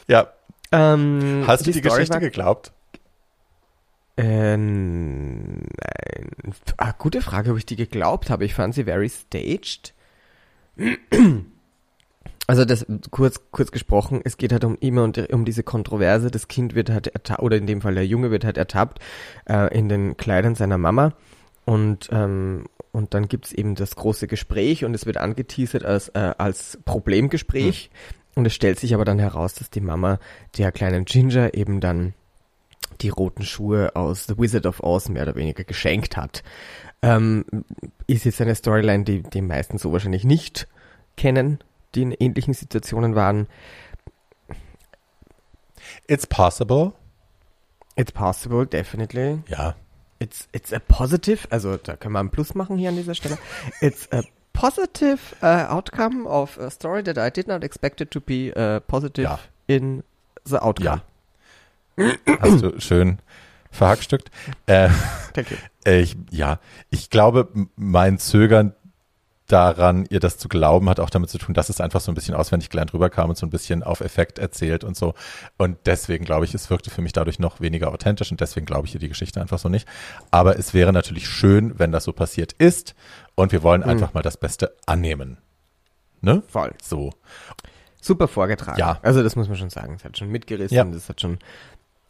ja. 0.08 0.28
Ähm, 0.74 1.44
Hast 1.48 1.66
du 1.66 1.72
die, 1.72 1.80
Story 1.80 2.02
Geschichte 2.02 2.20
geglaubt? 2.20 2.72
Äh, 4.22 4.56
nein. 4.56 5.66
Ah, 6.78 6.94
gute 6.98 7.22
Frage, 7.22 7.52
ob 7.52 7.58
ich 7.58 7.66
die 7.66 7.76
geglaubt 7.76 8.30
habe. 8.30 8.46
Ich 8.46 8.54
fand 8.54 8.76
sie 8.76 8.84
very 8.84 9.10
staged. 9.10 9.94
Also 12.46 12.66
das 12.66 12.86
kurz 13.10 13.40
kurz 13.52 13.72
gesprochen, 13.72 14.22
es 14.24 14.38
geht 14.38 14.52
halt 14.52 14.64
um 14.64 14.78
immer 14.80 15.04
und 15.04 15.18
um 15.32 15.46
diese 15.46 15.64
Kontroverse. 15.64 16.30
Das 16.30 16.48
Kind 16.48 16.76
wird 16.76 16.90
halt 16.90 17.08
ertappt, 17.08 17.42
oder 17.42 17.58
in 17.58 17.66
dem 17.66 17.82
Fall 17.82 17.96
der 17.96 18.06
Junge 18.06 18.30
wird 18.30 18.46
halt 18.46 18.58
ertappt 18.58 19.00
äh, 19.50 19.76
in 19.76 19.90
den 19.90 20.18
Kleidern 20.18 20.54
seiner 20.56 20.78
Mama 20.78 21.14
und 21.66 22.10
ähm, 22.12 22.66
und 22.92 23.14
dann 23.14 23.28
gibt's 23.28 23.54
eben 23.54 23.76
das 23.76 23.96
große 23.96 24.28
Gespräch 24.28 24.84
und 24.84 24.94
es 24.94 25.06
wird 25.06 25.18
angeteasert 25.18 25.86
als 25.86 26.10
äh, 26.10 26.34
als 26.38 26.78
Problemgespräch 26.86 27.90
und 28.36 28.46
es 28.46 28.54
stellt 28.54 28.80
sich 28.80 28.94
aber 28.94 29.06
dann 29.06 29.20
heraus, 29.20 29.54
dass 29.54 29.70
die 29.70 29.82
Mama 29.82 30.20
der 30.58 30.72
kleinen 30.72 31.06
Ginger 31.06 31.54
eben 31.54 31.80
dann 31.80 32.14
die 33.02 33.10
roten 33.10 33.44
Schuhe 33.44 33.96
aus 33.96 34.26
The 34.28 34.38
Wizard 34.38 34.66
of 34.66 34.82
Oz 34.82 35.10
mehr 35.10 35.24
oder 35.24 35.36
weniger 35.36 35.64
geschenkt 35.64 36.18
hat. 36.18 36.44
Ähm, 37.02 37.46
ist 38.08 38.26
jetzt 38.26 38.42
eine 38.42 38.56
Storyline, 38.56 39.04
die 39.04 39.24
die 39.24 39.42
meisten 39.42 39.78
so 39.78 39.92
wahrscheinlich 39.92 40.24
nicht 40.24 40.68
kennen, 41.18 41.60
die 41.96 42.04
in 42.04 42.12
ähnlichen 42.12 42.54
Situationen 42.54 43.16
waren. 43.16 43.48
It's 46.08 46.28
possible. 46.28 46.94
It's 47.96 48.12
possible, 48.12 48.66
definitely. 48.66 49.40
Ja. 49.48 49.76
It's, 50.20 50.48
it's 50.52 50.72
a 50.72 50.80
positive, 50.80 51.48
also 51.50 51.78
da 51.78 51.96
können 51.96 52.14
wir 52.14 52.20
einen 52.20 52.30
Plus 52.30 52.54
machen 52.54 52.78
hier 52.78 52.90
an 52.90 52.96
dieser 52.96 53.16
Stelle. 53.16 53.38
It's 53.82 54.08
a 54.12 54.22
positive 54.54 55.20
uh, 55.42 55.68
outcome 55.72 56.28
of 56.28 56.60
a 56.60 56.70
story 56.70 57.04
that 57.04 57.18
I 57.18 57.32
did 57.32 57.48
not 57.48 57.64
expect 57.64 58.02
it 58.02 58.12
to 58.12 58.22
be 58.22 58.54
uh, 58.56 58.80
positive 58.82 59.24
Ja. 59.24 59.40
in 59.66 60.04
the 60.46 60.62
outcome. 60.62 60.86
Ja. 60.86 61.02
Hast 62.40 62.62
du 62.62 62.80
schön 62.80 63.20
verhackstückt. 63.72 64.30
Äh, 64.68 64.90
you. 65.36 65.44
ich, 65.86 66.18
ja, 66.30 66.60
ich 66.90 67.10
glaube, 67.10 67.50
mein 67.76 68.20
Zögern 68.20 68.74
daran, 69.48 70.06
ihr 70.10 70.20
das 70.20 70.38
zu 70.38 70.48
glauben, 70.48 70.90
hat 70.90 71.00
auch 71.00 71.10
damit 71.10 71.30
zu 71.30 71.38
tun, 71.38 71.54
dass 71.54 71.70
es 71.70 71.82
einfach 71.82 72.00
so 72.00 72.12
ein 72.12 72.16
bisschen 72.16 72.36
auswendig 72.36 72.70
gelernt 72.70 72.94
rüberkam 72.94 73.30
und 73.30 73.38
so 73.38 73.46
ein 73.46 73.50
bisschen 73.50 73.84
auf 73.84 74.00
Effekt 74.00 74.40
erzählt 74.40 74.84
und 74.84 74.96
so. 74.96 75.14
Und 75.58 75.78
deswegen 75.86 76.24
glaube 76.24 76.46
ich, 76.46 76.54
es 76.54 76.70
wirkte 76.70 76.90
für 76.90 77.02
mich 77.02 77.12
dadurch 77.12 77.40
noch 77.40 77.60
weniger 77.60 77.92
authentisch 77.92 78.32
und 78.32 78.40
deswegen 78.40 78.66
glaube 78.66 78.88
ich 78.88 78.94
ihr 78.94 79.00
die 79.00 79.10
Geschichte 79.10 79.42
einfach 79.42 79.60
so 79.60 79.68
nicht. 79.68 79.88
Aber 80.30 80.58
es 80.58 80.74
wäre 80.74 80.94
natürlich 80.94 81.28
schön, 81.28 81.78
wenn 81.80 81.92
das 81.92 82.06
so 82.06 82.14
passiert 82.14 82.54
ist 82.54 82.96
und 83.36 83.52
wir 83.52 83.64
wollen 83.64 83.84
einfach 83.84 84.14
mal 84.14 84.24
das 84.24 84.38
Beste 84.38 84.76
annehmen. 84.86 85.38
Ne? 86.22 86.44
Voll. 86.48 86.72
So. 86.82 87.12
Super 88.00 88.28
vorgetragen. 88.28 88.80
Ja. 88.80 89.00
Also 89.04 89.22
das 89.22 89.36
muss 89.36 89.48
man 89.48 89.58
schon 89.58 89.70
sagen. 89.70 89.94
Es 89.96 90.04
hat 90.04 90.18
schon 90.18 90.30
mitgerissen. 90.30 90.76
Ja. 90.76 90.84
Das 90.84 91.08
hat 91.08 91.22
schon, 91.22 91.38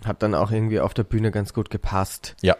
hat 0.05 0.23
dann 0.23 0.35
auch 0.35 0.51
irgendwie 0.51 0.79
auf 0.79 0.93
der 0.93 1.03
Bühne 1.03 1.31
ganz 1.31 1.53
gut 1.53 1.69
gepasst. 1.69 2.35
Ja. 2.41 2.55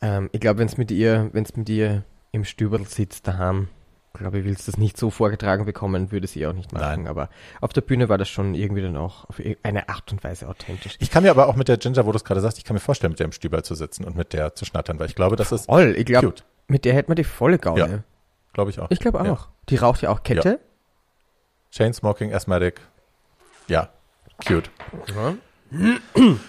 Ähm, 0.00 0.28
ich 0.32 0.40
glaube, 0.40 0.58
wenn 0.58 0.66
es 0.68 0.76
mit 0.76 0.90
ihr, 0.90 1.30
wenn 1.32 1.44
es 1.44 1.56
mit 1.56 1.68
ihr 1.68 2.04
im 2.32 2.44
Stüberl 2.44 2.84
sitzt 2.86 3.26
daheim, 3.28 3.68
glaube 4.12 4.38
ich, 4.38 4.44
willst 4.44 4.66
du 4.66 4.70
das 4.70 4.78
nicht 4.78 4.96
so 4.96 5.10
vorgetragen 5.10 5.64
bekommen, 5.64 6.12
würde 6.12 6.26
sie 6.26 6.46
auch 6.46 6.52
nicht 6.52 6.72
machen. 6.72 7.02
Nein. 7.02 7.06
Aber 7.08 7.28
auf 7.60 7.72
der 7.72 7.80
Bühne 7.80 8.08
war 8.08 8.16
das 8.16 8.28
schon 8.28 8.54
irgendwie 8.54 8.82
dann 8.82 8.96
auch 8.96 9.28
auf 9.28 9.40
eine 9.62 9.88
Art 9.88 10.12
und 10.12 10.22
Weise 10.22 10.48
authentisch. 10.48 10.96
Ich 11.00 11.10
kann 11.10 11.24
mir 11.24 11.30
aber 11.30 11.48
auch 11.48 11.56
mit 11.56 11.68
der 11.68 11.78
Ginger, 11.78 12.06
wo 12.06 12.12
du 12.12 12.16
es 12.16 12.24
gerade 12.24 12.40
sagst, 12.40 12.58
ich 12.58 12.64
kann 12.64 12.74
mir 12.74 12.80
vorstellen, 12.80 13.10
mit 13.10 13.18
der 13.18 13.26
im 13.26 13.32
Stüberl 13.32 13.64
zu 13.64 13.74
sitzen 13.74 14.04
und 14.04 14.16
mit 14.16 14.32
der 14.32 14.54
zu 14.54 14.64
schnattern, 14.64 14.98
weil 14.98 15.08
ich 15.08 15.16
glaube, 15.16 15.36
das 15.36 15.50
ist 15.50 15.66
Voll, 15.66 15.94
ich 15.96 16.06
glaube, 16.06 16.34
mit 16.68 16.84
der 16.84 16.94
hätte 16.94 17.10
man 17.10 17.16
die 17.16 17.24
volle 17.24 17.58
Gaule. 17.58 17.80
Ja. 17.80 17.98
Glaube 18.52 18.70
ich 18.70 18.78
auch. 18.78 18.90
Ich 18.90 19.00
glaube 19.00 19.20
auch. 19.20 19.24
Ja. 19.24 19.48
Die 19.68 19.76
raucht 19.76 20.02
ja 20.02 20.10
auch 20.10 20.22
Kette. 20.22 20.60
Chainsmoking, 21.72 22.32
Asthmatic. 22.32 22.80
Ja, 23.66 23.88
cute. 24.46 24.70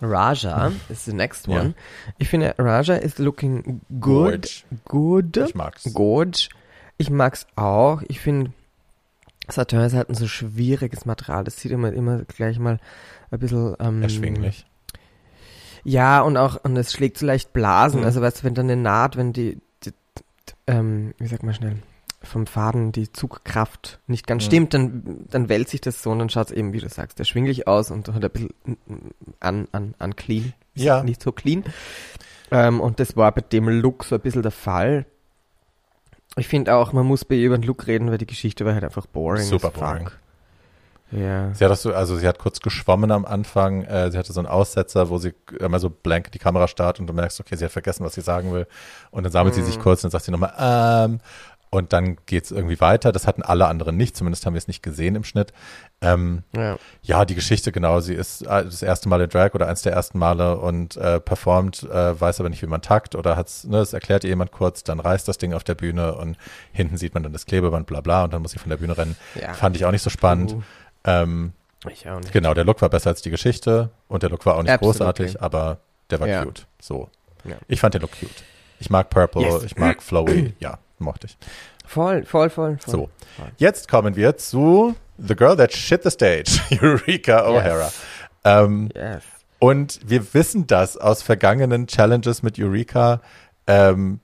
Raja 0.00 0.72
is 0.88 1.04
the 1.04 1.12
next 1.12 1.48
one. 1.48 1.74
Ich 2.18 2.28
finde, 2.28 2.54
Raja 2.58 2.94
is 2.94 3.18
looking 3.18 3.80
good. 4.00 4.64
Good. 4.86 5.36
Ich 5.36 5.54
mag's. 5.54 5.92
Gorge. 5.92 6.48
Ich 6.98 7.10
mag's 7.10 7.46
auch. 7.56 8.02
Ich 8.08 8.20
finde, 8.20 8.52
Saturn 9.48 9.84
ist 9.84 9.94
halt 9.94 10.08
ein 10.08 10.14
so 10.14 10.28
schwieriges 10.28 11.06
Material. 11.06 11.44
Das 11.44 11.60
sieht 11.60 11.72
immer, 11.72 11.92
immer 11.92 12.24
gleich 12.24 12.58
mal 12.58 12.78
ein 13.30 13.38
bisschen 13.38 13.76
ähm, 13.80 14.02
Erschwinglich. 14.02 14.66
Ja, 15.84 16.20
und 16.20 16.36
auch, 16.36 16.62
und 16.62 16.76
es 16.76 16.92
schlägt 16.92 17.18
so 17.18 17.26
leicht 17.26 17.52
Blasen. 17.52 18.00
Mhm. 18.00 18.06
Also 18.06 18.20
weißt 18.20 18.40
du, 18.40 18.44
wenn 18.44 18.54
dann 18.54 18.70
eine 18.70 18.80
Naht, 18.80 19.16
wenn 19.16 19.32
die, 19.32 19.60
die, 19.82 19.90
die 19.90 20.52
ähm, 20.66 21.14
wie 21.18 21.26
sag 21.26 21.42
mal 21.42 21.54
schnell, 21.54 21.76
vom 22.22 22.46
Faden 22.46 22.92
die 22.92 23.10
Zugkraft 23.12 23.98
nicht 24.06 24.26
ganz 24.26 24.42
Mhm. 24.44 24.46
stimmt, 24.46 24.74
dann, 24.74 25.24
dann 25.30 25.48
wälzt 25.48 25.70
sich 25.70 25.80
das 25.80 26.02
so 26.02 26.10
und 26.10 26.18
dann 26.18 26.28
schaut 26.28 26.48
es 26.48 26.52
eben, 26.52 26.72
wie 26.72 26.78
du 26.80 26.88
sagst, 26.88 27.18
erschwinglich 27.18 27.66
aus 27.66 27.90
und 27.90 28.08
hat 28.12 28.22
ein 28.24 28.30
bisschen 28.30 28.54
an, 29.40 29.68
an, 29.72 29.94
an 29.98 30.16
clean. 30.16 30.52
Ja. 30.74 31.02
Nicht 31.02 31.22
so 31.22 31.32
clean. 31.32 31.64
Ähm, 32.50 32.80
und 32.80 33.00
das 33.00 33.16
war 33.16 33.32
bei 33.32 33.40
dem 33.40 33.68
Look 33.68 34.04
so 34.04 34.16
ein 34.16 34.20
bisschen 34.20 34.42
der 34.42 34.50
Fall. 34.52 35.06
Ich 36.36 36.46
finde 36.48 36.74
auch, 36.74 36.92
man 36.92 37.06
muss 37.06 37.24
bei 37.24 37.36
ihr 37.36 37.46
über 37.46 37.58
den 37.58 37.64
Look 37.64 37.86
reden, 37.86 38.10
weil 38.10 38.18
die 38.18 38.26
Geschichte 38.26 38.64
war 38.64 38.74
halt 38.74 38.84
einfach 38.84 39.06
boring. 39.06 39.42
Super 39.44 39.70
fuck. 39.70 39.80
boring. 39.80 40.10
Ja. 41.12 41.52
Sie 41.54 41.64
hat 41.64 41.72
das 41.72 41.82
so, 41.82 41.92
also 41.92 42.16
sie 42.16 42.28
hat 42.28 42.38
kurz 42.38 42.60
geschwommen 42.60 43.10
am 43.10 43.24
Anfang. 43.24 43.82
Äh, 43.82 44.12
sie 44.12 44.18
hatte 44.18 44.32
so 44.32 44.38
einen 44.38 44.46
Aussetzer, 44.46 45.10
wo 45.10 45.18
sie 45.18 45.34
immer 45.58 45.80
so 45.80 45.90
blank 45.90 46.30
die 46.30 46.38
Kamera 46.38 46.68
starrt 46.68 47.00
und 47.00 47.08
du 47.08 47.12
merkst, 47.12 47.40
okay, 47.40 47.56
sie 47.56 47.64
hat 47.64 47.72
vergessen, 47.72 48.04
was 48.04 48.14
sie 48.14 48.20
sagen 48.20 48.52
will. 48.52 48.68
Und 49.10 49.24
dann 49.24 49.32
sammelt 49.32 49.56
sie 49.56 49.62
Mhm. 49.62 49.66
sich 49.66 49.80
kurz 49.80 50.04
und 50.04 50.12
dann 50.12 50.12
sagt 50.12 50.26
sie 50.26 50.30
nochmal, 50.30 50.54
ähm, 50.56 51.18
und 51.70 51.92
dann 51.92 52.16
geht's 52.26 52.50
irgendwie 52.50 52.80
weiter. 52.80 53.12
Das 53.12 53.26
hatten 53.28 53.42
alle 53.42 53.66
anderen 53.68 53.96
nicht, 53.96 54.16
zumindest 54.16 54.44
haben 54.44 54.54
wir 54.54 54.58
es 54.58 54.66
nicht 54.68 54.82
gesehen 54.82 55.14
im 55.14 55.22
Schnitt. 55.24 55.52
Ähm, 56.00 56.42
ja. 56.56 56.76
ja, 57.02 57.24
die 57.24 57.34
Geschichte, 57.36 57.70
genau. 57.72 58.00
Sie 58.00 58.14
ist 58.14 58.42
äh, 58.42 58.64
das 58.64 58.82
erste 58.82 59.08
Mal 59.08 59.20
in 59.20 59.28
Drag 59.30 59.54
oder 59.54 59.68
eins 59.68 59.82
der 59.82 59.92
ersten 59.92 60.18
Male 60.18 60.58
und 60.58 60.96
äh, 60.96 61.20
performt, 61.20 61.84
äh, 61.84 62.20
weiß 62.20 62.40
aber 62.40 62.48
nicht, 62.48 62.62
wie 62.62 62.66
man 62.66 62.82
takt 62.82 63.14
oder 63.14 63.36
hat's, 63.36 63.64
ne, 63.64 63.78
es 63.78 63.92
erklärt 63.92 64.24
ihr 64.24 64.30
jemand 64.30 64.50
kurz, 64.50 64.82
dann 64.82 64.98
reißt 64.98 65.28
das 65.28 65.38
Ding 65.38 65.52
auf 65.54 65.62
der 65.62 65.74
Bühne 65.76 66.14
und 66.16 66.36
hinten 66.72 66.96
sieht 66.96 67.14
man 67.14 67.22
dann 67.22 67.32
das 67.32 67.46
Klebeband, 67.46 67.86
bla 67.86 68.00
bla, 68.00 68.24
und 68.24 68.32
dann 68.32 68.42
muss 68.42 68.50
sie 68.52 68.58
von 68.58 68.70
der 68.70 68.78
Bühne 68.78 68.96
rennen. 68.98 69.16
Ja. 69.40 69.54
Fand 69.54 69.76
ich 69.76 69.84
auch 69.84 69.92
nicht 69.92 70.02
so 70.02 70.10
spannend. 70.10 70.52
Uh, 70.54 70.62
Ähm, 71.04 71.52
ich 71.88 72.08
auch 72.10 72.18
nicht. 72.20 72.32
genau, 72.32 72.52
der 72.52 72.64
Look 72.64 72.82
war 72.82 72.88
besser 72.90 73.10
als 73.10 73.22
die 73.22 73.30
Geschichte 73.30 73.90
und 74.08 74.22
der 74.22 74.28
Look 74.30 74.44
war 74.44 74.56
auch 74.56 74.62
nicht 74.62 74.72
Absolutely. 74.72 74.98
großartig, 74.98 75.40
aber 75.42 75.78
der 76.10 76.20
war 76.20 76.26
Ja. 76.28 76.44
cute. 76.44 76.66
So. 76.80 77.08
Ich 77.68 77.80
fand 77.80 77.94
den 77.94 78.02
Look 78.02 78.10
cute. 78.18 78.42
Ich 78.80 78.90
mag 78.90 79.08
Purple, 79.10 79.42
Yes. 79.42 79.62
ich 79.62 79.76
mag 79.76 80.02
Flowy, 80.02 80.54
ja, 80.60 80.78
mochte 81.00 81.26
ich. 81.26 81.36
Voll, 81.86 82.24
voll, 82.24 82.50
voll, 82.50 82.78
voll. 82.78 82.92
So. 82.92 83.10
Voll. 83.36 83.50
Jetzt 83.58 83.88
kommen 83.88 84.16
wir 84.16 84.36
zu 84.36 84.94
The 85.18 85.34
Girl 85.34 85.56
That 85.56 85.72
Shit 85.72 86.02
the 86.04 86.10
Stage, 86.10 86.60
Eureka 86.82 87.46
O'Hara. 87.46 87.92
Ähm, 88.44 88.90
Yes. 88.94 89.22
und 89.58 90.00
wir 90.06 90.32
wissen 90.34 90.66
das 90.66 90.96
aus 90.96 91.22
vergangenen 91.22 91.86
Challenges 91.86 92.42
mit 92.42 92.58
Eureka. 92.58 93.20
Ähm, 93.66 94.20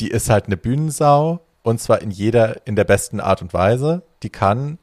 die 0.00 0.08
ist 0.08 0.30
halt 0.30 0.46
eine 0.46 0.56
Bühnensau 0.56 1.40
und 1.62 1.80
zwar 1.80 2.00
in 2.00 2.10
jeder, 2.10 2.66
in 2.66 2.74
der 2.74 2.84
besten 2.84 3.20
Art 3.20 3.42
und 3.42 3.52
Weise. 3.52 4.02
Die 4.22 4.30
kann 4.30 4.78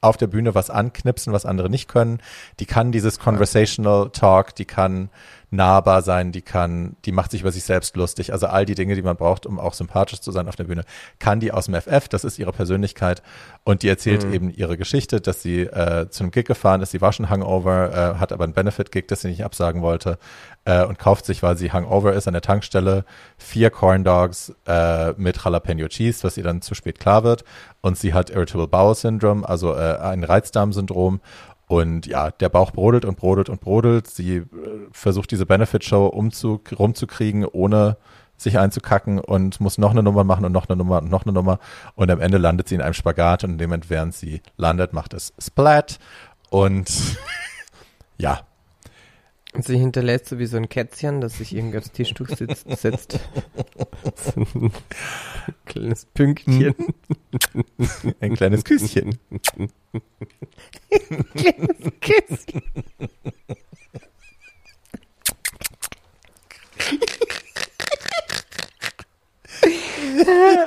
auf 0.00 0.16
der 0.16 0.26
Bühne 0.26 0.54
was 0.54 0.70
anknipsen, 0.70 1.32
was 1.32 1.46
andere 1.46 1.70
nicht 1.70 1.88
können. 1.88 2.20
Die 2.60 2.66
kann 2.66 2.92
dieses 2.92 3.18
Conversational 3.18 4.10
Talk, 4.10 4.54
die 4.54 4.64
kann 4.66 5.08
nahbar 5.50 6.02
sein, 6.02 6.32
die 6.32 6.42
kann, 6.42 6.96
die 7.04 7.12
macht 7.12 7.30
sich 7.30 7.42
über 7.42 7.52
sich 7.52 7.64
selbst 7.64 7.96
lustig. 7.96 8.32
Also 8.32 8.46
all 8.48 8.66
die 8.66 8.74
Dinge, 8.74 8.94
die 8.94 9.02
man 9.02 9.16
braucht, 9.16 9.46
um 9.46 9.60
auch 9.60 9.74
sympathisch 9.74 10.20
zu 10.20 10.32
sein 10.32 10.48
auf 10.48 10.56
der 10.56 10.64
Bühne, 10.64 10.84
kann 11.18 11.40
die 11.40 11.52
aus 11.52 11.66
dem 11.66 11.74
FF. 11.74 12.08
Das 12.08 12.24
ist 12.24 12.38
ihre 12.38 12.52
Persönlichkeit 12.52 13.22
und 13.64 13.82
die 13.82 13.88
erzählt 13.88 14.26
Mhm. 14.26 14.34
eben 14.34 14.50
ihre 14.50 14.76
Geschichte, 14.76 15.20
dass 15.20 15.42
sie 15.42 15.62
äh, 15.62 16.08
zu 16.10 16.24
einem 16.24 16.30
Gig 16.32 16.46
gefahren 16.46 16.80
ist. 16.80 16.90
Sie 16.90 17.00
war 17.00 17.12
schon 17.12 17.30
Hangover, 17.30 18.14
äh, 18.16 18.18
hat 18.18 18.32
aber 18.32 18.44
einen 18.44 18.54
Benefit-Gig, 18.54 19.06
das 19.08 19.20
sie 19.20 19.28
nicht 19.28 19.44
absagen 19.44 19.82
wollte 19.82 20.18
äh, 20.64 20.84
und 20.84 20.98
kauft 20.98 21.26
sich, 21.26 21.42
weil 21.42 21.56
sie 21.56 21.72
Hangover 21.72 22.12
ist, 22.12 22.26
an 22.26 22.34
der 22.34 22.42
Tankstelle 22.42 23.04
vier 23.38 23.70
Corn 23.70 24.02
Dogs 24.04 24.52
äh, 24.66 25.12
mit 25.12 25.42
Jalapeno 25.42 25.86
Cheese, 25.88 26.24
was 26.24 26.36
ihr 26.36 26.44
dann 26.44 26.60
zu 26.60 26.74
spät 26.74 26.98
klar 26.98 27.22
wird. 27.24 27.44
Und 27.80 27.96
sie 27.96 28.12
hat 28.14 28.30
Irritable 28.30 28.66
Bowel 28.66 28.96
Syndrome, 28.96 29.48
also 29.48 29.74
äh, 29.74 29.96
ein 29.98 30.24
Reizdarmsyndrom. 30.24 31.20
Und 31.68 32.06
ja, 32.06 32.30
der 32.30 32.48
Bauch 32.48 32.70
brodelt 32.70 33.04
und 33.04 33.16
brodelt 33.16 33.48
und 33.48 33.60
brodelt. 33.60 34.06
Sie 34.06 34.36
äh, 34.36 34.46
versucht 34.92 35.30
diese 35.30 35.46
Benefit-Show 35.46 36.06
umzu 36.06 36.60
rumzukriegen, 36.78 37.44
ohne 37.44 37.96
sich 38.36 38.58
einzukacken 38.58 39.18
und 39.18 39.60
muss 39.60 39.78
noch 39.78 39.90
eine 39.90 40.02
Nummer 40.02 40.22
machen 40.22 40.44
und 40.44 40.52
noch 40.52 40.68
eine 40.68 40.76
Nummer 40.76 40.98
und 40.98 41.10
noch 41.10 41.24
eine 41.24 41.32
Nummer. 41.32 41.58
Und 41.94 42.10
am 42.10 42.20
Ende 42.20 42.38
landet 42.38 42.68
sie 42.68 42.74
in 42.74 42.82
einem 42.82 42.94
Spagat 42.94 43.44
und 43.44 43.52
in 43.52 43.58
dem 43.58 43.70
Moment, 43.70 43.90
während 43.90 44.14
sie 44.14 44.42
landet, 44.56 44.92
macht 44.92 45.14
es 45.14 45.32
Splat. 45.38 45.98
Und 46.50 47.16
ja, 48.18 48.40
sie 49.62 49.78
hinterlässt 49.78 50.26
so 50.26 50.38
wie 50.38 50.46
so 50.46 50.56
ein 50.56 50.68
Kätzchen, 50.68 51.20
das 51.20 51.38
sich 51.38 51.54
irgendwie 51.54 51.78
aufs 51.78 51.92
Tischtuch 51.92 52.28
sitzt, 52.28 52.66
setzt. 52.78 53.18
so 54.34 54.40
ein 54.40 54.72
kleines 55.64 56.06
Pünktchen. 56.06 56.74
Ein 58.20 58.34
kleines 58.34 58.64
Küsschen. 58.64 59.18
kleines 61.34 61.92
Küsschen. 62.00 62.62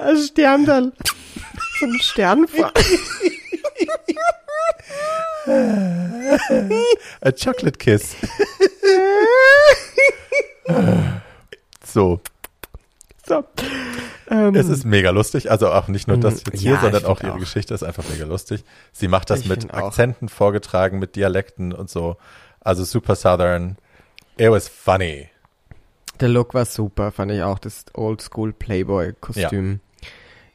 ein 0.09 0.17
Sterndal. 0.17 0.91
So 1.79 1.85
ein 1.85 1.99
Sternfall. 2.01 2.73
A 7.21 7.31
chocolate 7.31 7.77
kiss. 7.77 8.15
so. 11.85 12.19
So. 13.25 13.43
Ähm, 14.29 14.55
Es 14.55 14.67
ist 14.69 14.85
mega 14.85 15.11
lustig. 15.11 15.51
Also 15.51 15.71
auch 15.71 15.87
nicht 15.87 16.07
nur 16.07 16.17
das 16.17 16.43
jetzt 16.45 16.59
hier, 16.59 16.71
Ja, 16.73 16.81
sondern 16.81 17.05
auch 17.05 17.21
ihre 17.21 17.33
auch. 17.33 17.39
Geschichte 17.39 17.73
ist 17.73 17.83
einfach 17.83 18.03
mega 18.09 18.25
lustig. 18.25 18.63
Sie 18.91 19.07
macht 19.07 19.29
das 19.29 19.41
Ich 19.41 19.47
mit 19.49 19.61
find 19.63 19.73
auch. 19.73 19.87
Akzenten 19.87 20.29
vorgetragen, 20.29 20.99
mit 20.99 21.15
Dialekten 21.15 21.73
und 21.73 21.89
so. 21.89 22.17
Also 22.59 22.83
super 22.83 23.15
Southern. 23.15 23.77
It 24.37 24.49
was 24.51 24.67
funny. 24.67 25.29
Der 26.19 26.29
Look 26.29 26.53
war 26.53 26.65
super, 26.65 27.11
fand 27.11 27.31
ich 27.31 27.41
auch. 27.43 27.59
Das 27.59 27.85
Oldschool 27.93 28.51
Playboy-Kostüm 28.53 29.79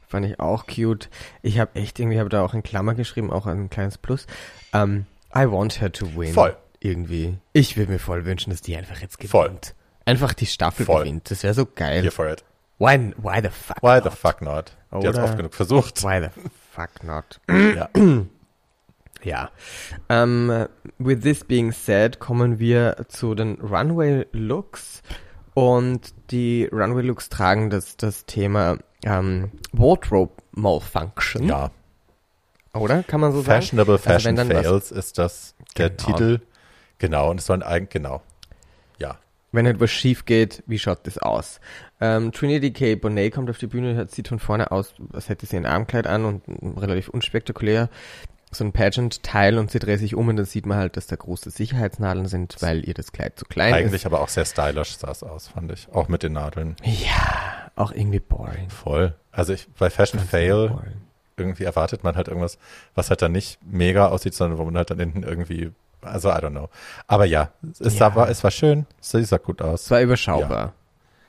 fand 0.07 0.25
ich 0.25 0.39
auch 0.39 0.65
cute. 0.67 1.09
Ich 1.41 1.59
habe 1.59 1.75
echt 1.75 1.99
irgendwie, 1.99 2.19
habe 2.19 2.29
da 2.29 2.43
auch 2.43 2.53
in 2.53 2.63
Klammer 2.63 2.95
geschrieben, 2.95 3.31
auch 3.31 3.45
ein 3.45 3.69
kleines 3.69 3.97
Plus. 3.97 4.27
Ähm, 4.73 5.05
I 5.35 5.49
want 5.49 5.81
her 5.81 5.91
to 5.91 6.05
win. 6.15 6.33
Voll. 6.33 6.55
Irgendwie. 6.79 7.37
Ich 7.53 7.77
würde 7.77 7.91
mir 7.91 7.99
voll 7.99 8.25
wünschen, 8.25 8.51
dass 8.51 8.61
die 8.61 8.75
einfach 8.75 8.99
jetzt 8.99 9.17
gewinnt. 9.17 9.31
Voll. 9.31 9.51
Einfach 10.05 10.33
die 10.33 10.45
Staffel 10.45 10.85
Voll. 10.85 11.03
gewinnt. 11.03 11.31
Das 11.31 11.43
wäre 11.43 11.53
so 11.53 11.65
geil. 11.65 12.01
Here 12.01 12.11
for 12.11 12.29
it. 12.29 12.43
Why, 12.77 13.13
why 13.17 13.41
the 13.41 13.49
fuck 13.49 13.81
Why 13.81 13.95
not? 13.95 14.03
the 14.03 14.09
fuck 14.11 14.41
not? 14.41 14.75
Die 15.01 15.07
hat 15.07 15.17
oft 15.17 15.37
genug 15.37 15.53
versucht. 15.53 16.03
Why 16.03 16.21
the 16.21 16.29
fuck 16.71 17.03
not? 17.03 17.39
Ja. 17.49 17.89
Ja. 19.23 19.49
Ähm, 20.07 20.67
with 20.99 21.21
this 21.21 21.43
being 21.43 21.71
said, 21.71 22.19
kommen 22.19 22.59
wir 22.59 23.05
zu 23.07 23.33
den 23.33 23.55
Runway 23.55 24.27
Looks. 24.33 25.01
Und 25.55 26.13
die 26.29 26.69
Runway 26.71 27.01
Looks 27.01 27.29
tragen 27.29 27.71
das, 27.71 27.97
das 27.97 28.25
Thema 28.27 28.77
ähm, 29.05 29.51
Wardrobe 29.71 30.33
Malfunction. 30.51 31.43
ja. 31.47 31.71
Oder? 32.73 33.03
Kann 33.03 33.21
man 33.21 33.31
so 33.31 33.37
sagen? 33.41 33.61
Fashionable 33.61 33.93
Also 33.93 34.03
Fashion 34.03 34.37
was- 34.37 34.47
Fails 34.47 34.91
ist 34.91 35.17
das 35.17 35.55
der 35.77 35.91
Genau. 35.91 36.03
Titel. 36.03 36.41
Genau. 36.97 37.29
Und 37.31 37.39
es 37.39 37.45
sollen 37.45 37.63
eigentlich, 37.63 37.89
genau. 37.91 38.21
Ja. 38.99 39.17
Wenn 39.53 39.65
etwas 39.65 39.91
schief 39.91 40.25
geht, 40.25 40.61
wie 40.67 40.77
schaut 40.77 41.07
das 41.07 41.17
aus? 41.17 41.61
Ähm, 42.01 42.33
Trinity 42.33 42.73
K. 42.73 42.95
Bonet 42.95 43.33
kommt 43.33 43.49
auf 43.49 43.57
die 43.59 43.67
Bühne, 43.67 44.05
sieht 44.09 44.27
von 44.27 44.39
vorne 44.39 44.71
aus, 44.71 44.93
als 45.13 45.29
hätte 45.29 45.45
sie 45.45 45.55
ein 45.55 45.65
Armkleid 45.65 46.05
an 46.05 46.25
und 46.25 46.43
relativ 46.77 47.07
unspektakulär. 47.07 47.87
So 48.51 48.65
ein 48.65 48.73
Pageant-Teil 48.73 49.57
und 49.57 49.71
sie 49.71 49.79
dreht 49.79 49.99
sich 49.99 50.13
um 50.15 50.27
und 50.27 50.35
dann 50.35 50.45
sieht 50.45 50.65
man 50.65 50.77
halt, 50.77 50.97
dass 50.97 51.07
da 51.07 51.15
große 51.15 51.51
Sicherheitsnadeln 51.51 52.25
sind, 52.27 52.57
weil 52.61 52.85
ihr 52.85 52.93
das 52.93 53.13
Kleid 53.13 53.39
zu 53.39 53.45
klein 53.45 53.73
Eigentlich 53.73 54.05
aber 54.05 54.19
auch 54.19 54.29
sehr 54.29 54.45
stylisch 54.45 54.97
sah 54.97 55.11
es 55.11 55.23
aus, 55.23 55.47
fand 55.47 55.71
ich. 55.71 55.87
Auch 55.93 56.09
mit 56.09 56.23
den 56.23 56.33
Nadeln. 56.33 56.75
ist. 56.83 57.05
Ja, 57.05 57.53
auch 57.75 57.91
irgendwie 57.91 58.19
boring. 58.19 58.69
Voll. 58.69 59.15
Also 59.31 59.53
ich, 59.53 59.67
bei 59.77 59.89
Fashion 59.89 60.19
Fail 60.19 60.69
Boring. 60.69 61.01
irgendwie 61.37 61.63
erwartet 61.63 62.03
man 62.03 62.15
halt 62.15 62.27
irgendwas, 62.27 62.57
was 62.93 63.09
halt 63.09 63.21
dann 63.21 63.31
nicht 63.33 63.59
mega 63.63 64.07
aussieht, 64.07 64.33
sondern 64.33 64.57
wo 64.59 64.65
man 64.65 64.77
halt 64.77 64.89
dann 64.91 64.99
hinten 64.99 65.23
irgendwie, 65.23 65.71
also 66.01 66.29
I 66.29 66.33
don't 66.35 66.51
know. 66.51 66.69
Aber 67.07 67.25
ja, 67.25 67.49
es, 67.71 67.79
Ja. 67.79 67.89
Sah, 67.89 68.15
war, 68.15 68.29
es 68.29 68.43
war 68.43 68.51
schön, 68.51 68.85
sie 69.01 69.23
sah 69.23 69.37
gut 69.37 69.61
aus. 69.61 69.83
Es 69.83 69.91
war 69.91 70.01
überschaubar. 70.01 70.73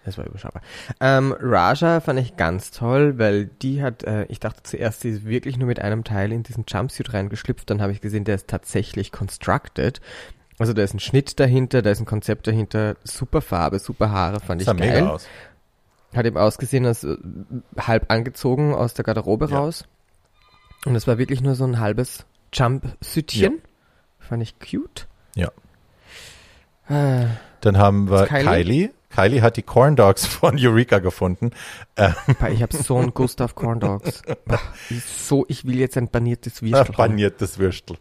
Es 0.08 0.16
war 0.16 0.24
überschaubar. 0.24 0.62
Ähm, 1.00 1.34
Raja 1.40 1.98
fand 2.00 2.20
ich 2.20 2.36
ganz 2.36 2.70
toll, 2.70 3.18
weil 3.18 3.46
die 3.46 3.82
hat, 3.82 4.04
äh, 4.04 4.24
ich 4.26 4.38
dachte 4.38 4.62
zuerst, 4.62 5.00
sie 5.00 5.10
ist 5.10 5.24
wirklich 5.24 5.56
nur 5.56 5.66
mit 5.66 5.80
einem 5.80 6.04
Teil 6.04 6.30
in 6.30 6.44
diesen 6.44 6.64
Jumpsuit 6.68 7.12
reingeschlüpft, 7.12 7.68
dann 7.68 7.82
habe 7.82 7.90
ich 7.90 8.00
gesehen, 8.00 8.22
der 8.22 8.36
ist 8.36 8.46
tatsächlich 8.46 9.10
constructed. 9.10 10.00
Also 10.58 10.72
da 10.72 10.82
ist 10.84 10.94
ein 10.94 11.00
Schnitt 11.00 11.40
dahinter, 11.40 11.82
da 11.82 11.90
ist 11.90 11.98
ein 12.00 12.06
Konzept 12.06 12.46
dahinter, 12.46 12.94
super 13.02 13.42
Farbe, 13.42 13.80
super 13.80 14.10
Haare, 14.10 14.38
fand 14.38 14.62
ich 14.62 14.66
sah 14.66 14.74
geil. 14.74 14.92
mega 15.02 15.08
aus. 15.10 15.26
Hat 16.16 16.26
eben 16.26 16.36
ausgesehen 16.38 16.86
als 16.86 17.04
äh, 17.04 17.16
halb 17.78 18.10
angezogen 18.10 18.74
aus 18.74 18.94
der 18.94 19.04
Garderobe 19.04 19.46
Ja. 19.50 19.58
raus. 19.58 19.84
Und 20.84 20.94
es 20.96 21.06
war 21.06 21.18
wirklich 21.18 21.40
nur 21.42 21.54
so 21.54 21.64
ein 21.64 21.78
halbes 21.80 22.24
Jumpsuitchen. 22.52 23.60
Fand 24.18 24.42
ich 24.42 24.58
cute. 24.58 25.06
Ja. 25.34 25.50
Äh, 26.88 27.26
Dann 27.60 27.78
haben 27.78 28.10
wir 28.10 28.26
Kylie? 28.26 28.44
Kylie. 28.44 28.90
Kylie 29.10 29.42
hat 29.42 29.56
die 29.56 29.62
Corn 29.62 29.96
Dogs 29.96 30.26
von 30.26 30.56
Eureka 30.58 30.98
gefunden. 31.00 31.50
Papa, 31.94 32.48
Ich 32.48 32.62
habe 32.62 32.76
so 32.76 32.96
einen 32.98 33.14
Gustav 33.14 33.54
Corn 33.54 33.80
Dogs. 33.80 34.22
So, 35.06 35.44
ich 35.48 35.64
will 35.66 35.76
jetzt 35.78 35.96
ein 35.96 36.08
paniertes 36.08 36.62
Würstel. 36.62 36.78
haben. 36.84 36.92
Paniertes 36.94 37.58
Würstel. 37.58 37.96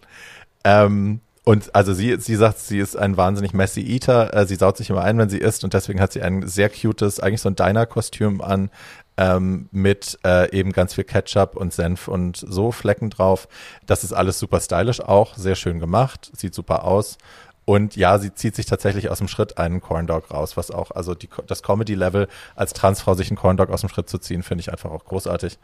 Ähm, 0.63 1.21
und 1.45 1.75
also 1.75 1.93
sie, 1.93 2.19
sie 2.19 2.35
sagt, 2.35 2.57
sie 2.57 2.79
ist 2.79 2.97
ein 2.97 3.17
wahnsinnig 3.17 3.53
messy 3.53 3.81
Eater. 3.81 4.33
Äh, 4.33 4.47
sie 4.47 4.55
saut 4.55 4.77
sich 4.77 4.89
immer 4.89 5.03
ein, 5.03 5.19
wenn 5.19 5.29
sie 5.29 5.37
isst. 5.37 5.63
Und 5.63 5.75
deswegen 5.75 6.01
hat 6.01 6.11
sie 6.11 6.23
ein 6.23 6.47
sehr 6.47 6.69
cutes, 6.69 7.19
eigentlich 7.19 7.41
so 7.41 7.49
ein 7.49 7.55
Diner-Kostüm 7.55 8.41
an, 8.41 8.71
ähm, 9.17 9.69
mit 9.71 10.17
äh, 10.25 10.51
eben 10.57 10.71
ganz 10.71 10.95
viel 10.95 11.03
Ketchup 11.03 11.55
und 11.55 11.71
Senf 11.71 12.07
und 12.07 12.37
so 12.37 12.71
Flecken 12.71 13.11
drauf. 13.11 13.47
Das 13.85 14.03
ist 14.03 14.11
alles 14.11 14.39
super 14.39 14.59
stylisch 14.59 15.01
auch, 15.01 15.35
sehr 15.35 15.55
schön 15.55 15.79
gemacht, 15.79 16.31
sieht 16.35 16.55
super 16.55 16.83
aus. 16.83 17.19
Und 17.63 17.95
ja, 17.95 18.17
sie 18.17 18.33
zieht 18.33 18.55
sich 18.55 18.65
tatsächlich 18.65 19.11
aus 19.11 19.19
dem 19.19 19.27
Schritt 19.27 19.59
einen 19.59 19.81
Corn 19.81 20.07
Dog 20.07 20.31
raus, 20.31 20.57
was 20.57 20.71
auch, 20.71 20.91
also 20.91 21.13
die, 21.13 21.29
das 21.45 21.61
Comedy-Level 21.61 22.27
als 22.55 22.73
Transfrau 22.73 23.13
sich 23.13 23.29
einen 23.29 23.37
Corn 23.37 23.57
Dog 23.57 23.69
aus 23.69 23.81
dem 23.81 23.89
Schritt 23.89 24.09
zu 24.09 24.17
ziehen, 24.17 24.41
finde 24.41 24.61
ich 24.61 24.71
einfach 24.71 24.89
auch 24.89 25.05
großartig. 25.05 25.59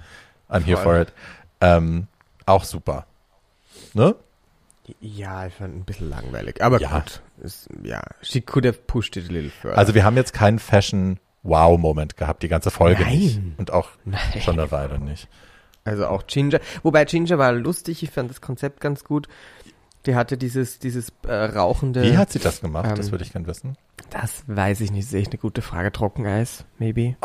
I'm 0.47 0.63
here 0.63 0.77
Voll. 0.77 0.84
for 0.84 1.01
it. 1.01 1.13
Ähm, 1.59 2.07
auch 2.45 2.65
super. 2.65 3.05
Ne? 3.93 4.15
Ja, 4.99 5.45
ich 5.47 5.53
fand 5.53 5.75
ein 5.75 5.84
bisschen 5.86 6.09
langweilig. 6.09 6.61
Aber 6.61 6.79
Ja. 6.79 6.99
gut. 6.99 7.21
Ist, 7.41 7.69
ja, 7.84 8.01
she 8.21 8.41
could 8.41 8.65
have 8.65 8.79
pushed 8.88 9.15
it 9.17 9.29
a 9.29 9.32
little 9.34 9.49
further. 9.51 9.77
Also 9.77 9.93
wir 9.95 10.03
haben 10.03 10.15
jetzt 10.17 10.34
keinen 10.34 10.59
Fashion-Wow-Moment 10.59 12.17
gehabt, 12.17 12.43
die 12.43 12.47
ganze 12.47 12.71
Folge 12.71 13.03
Nein. 13.03 13.17
nicht. 13.17 13.39
Und 13.57 13.71
auch 13.71 13.89
Nein. 14.05 14.19
schon 14.41 14.59
eine 14.59 14.71
Weile 14.71 14.99
nicht. 14.99 15.27
Also 15.84 16.05
auch 16.07 16.27
Ginger. 16.27 16.59
Wobei 16.84 17.05
Ginger 17.05 17.38
war 17.38 17.51
lustig, 17.53 18.03
ich 18.03 18.11
fand 18.11 18.29
das 18.29 18.41
Konzept 18.41 18.82
ganz 18.82 19.03
gut. 19.03 19.27
Die 20.05 20.15
hatte 20.15 20.38
dieses, 20.38 20.79
dieses 20.79 21.11
äh, 21.27 21.34
rauchende. 21.34 22.01
Wie 22.03 22.17
hat 22.17 22.32
sie 22.32 22.39
das 22.39 22.61
gemacht? 22.61 22.88
ähm, 22.89 22.95
das 22.95 23.11
würde 23.11 23.23
ich 23.23 23.34
gern 23.34 23.45
wissen. 23.47 23.77
Das 24.09 24.43
weiß 24.47 24.82
ich 24.82 24.91
nicht, 24.91 25.03
das 25.07 25.13
ist 25.13 25.19
echt 25.19 25.32
eine 25.32 25.39
gute 25.39 25.61
Frage. 25.61 25.91
Trockeneis, 25.91 26.65
maybe. 26.79 27.15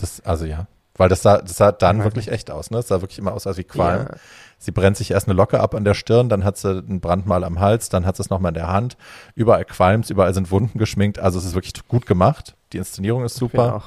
Das, 0.00 0.20
also 0.24 0.44
ja. 0.44 0.66
Weil 0.94 1.08
das 1.08 1.22
sah, 1.22 1.42
das 1.42 1.56
sah 1.56 1.72
dann 1.72 2.02
wirklich 2.04 2.28
echt 2.30 2.50
aus, 2.50 2.70
ne? 2.70 2.78
Es 2.78 2.88
sah 2.88 3.02
wirklich 3.02 3.18
immer 3.18 3.34
aus, 3.34 3.46
als 3.46 3.58
wie 3.58 3.64
Qualm. 3.64 4.06
Ja. 4.06 4.14
Sie 4.58 4.72
brennt 4.72 4.96
sich 4.96 5.10
erst 5.10 5.28
eine 5.28 5.36
Locke 5.36 5.60
ab 5.60 5.74
an 5.74 5.84
der 5.84 5.94
Stirn, 5.94 6.28
dann 6.28 6.42
hat 6.42 6.56
sie 6.56 6.70
einen 6.78 7.00
Brandmal 7.00 7.44
am 7.44 7.60
Hals, 7.60 7.88
dann 7.88 8.06
hat 8.06 8.16
sie 8.16 8.22
es 8.22 8.30
nochmal 8.30 8.50
in 8.50 8.54
der 8.54 8.68
Hand. 8.68 8.96
Überall 9.34 9.64
qualmt, 9.64 10.08
überall 10.10 10.32
sind 10.34 10.50
Wunden 10.50 10.78
geschminkt. 10.78 11.18
Also 11.18 11.38
es 11.38 11.44
ist 11.44 11.54
wirklich 11.54 11.74
gut 11.88 12.06
gemacht. 12.06 12.56
Die 12.72 12.78
Inszenierung 12.78 13.24
ist 13.24 13.36
super. 13.36 13.82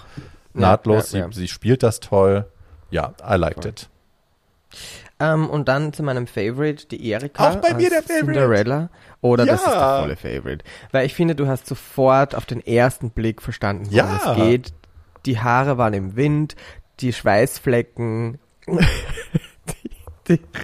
Nahtlos. 0.54 1.12
Ja, 1.12 1.20
ja, 1.20 1.26
ja. 1.26 1.32
Sie, 1.32 1.42
sie 1.42 1.48
spielt 1.48 1.84
das 1.84 2.00
toll. 2.00 2.46
Ja, 2.92 3.14
I 3.28 3.36
liked 3.36 3.64
Voll. 3.64 3.72
it. 3.72 3.90
Ähm, 5.20 5.50
und 5.50 5.68
dann 5.68 5.92
zu 5.92 6.02
meinem 6.04 6.28
Favorite, 6.28 6.88
die 6.88 7.10
Erika. 7.10 7.50
Auch 7.50 7.56
bei 7.58 7.74
mir 7.74 7.90
der 7.90 8.02
Favorite. 8.04 8.26
Cinderella. 8.26 8.90
Oder 9.22 9.46
das 9.46 9.62
Ja. 9.66 9.68
ist 9.68 9.74
der 9.76 10.00
volle 10.02 10.16
Favorite. 10.16 10.66
Weil 10.92 11.06
ich 11.06 11.14
finde, 11.14 11.36
du 11.36 11.48
hast 11.48 11.66
sofort 11.68 12.36
auf 12.36 12.46
den 12.46 12.66
ersten 12.66 13.10
Blick 13.10 13.42
verstanden, 13.42 13.86
worum 13.92 13.96
Ja. 13.98 14.32
es 14.32 14.36
geht. 14.38 14.74
Die 15.26 15.40
Haare 15.40 15.78
waren 15.78 15.94
im 15.94 16.16
Wind, 16.16 16.56
die 17.02 17.12
Schweißflecken, 17.12 18.40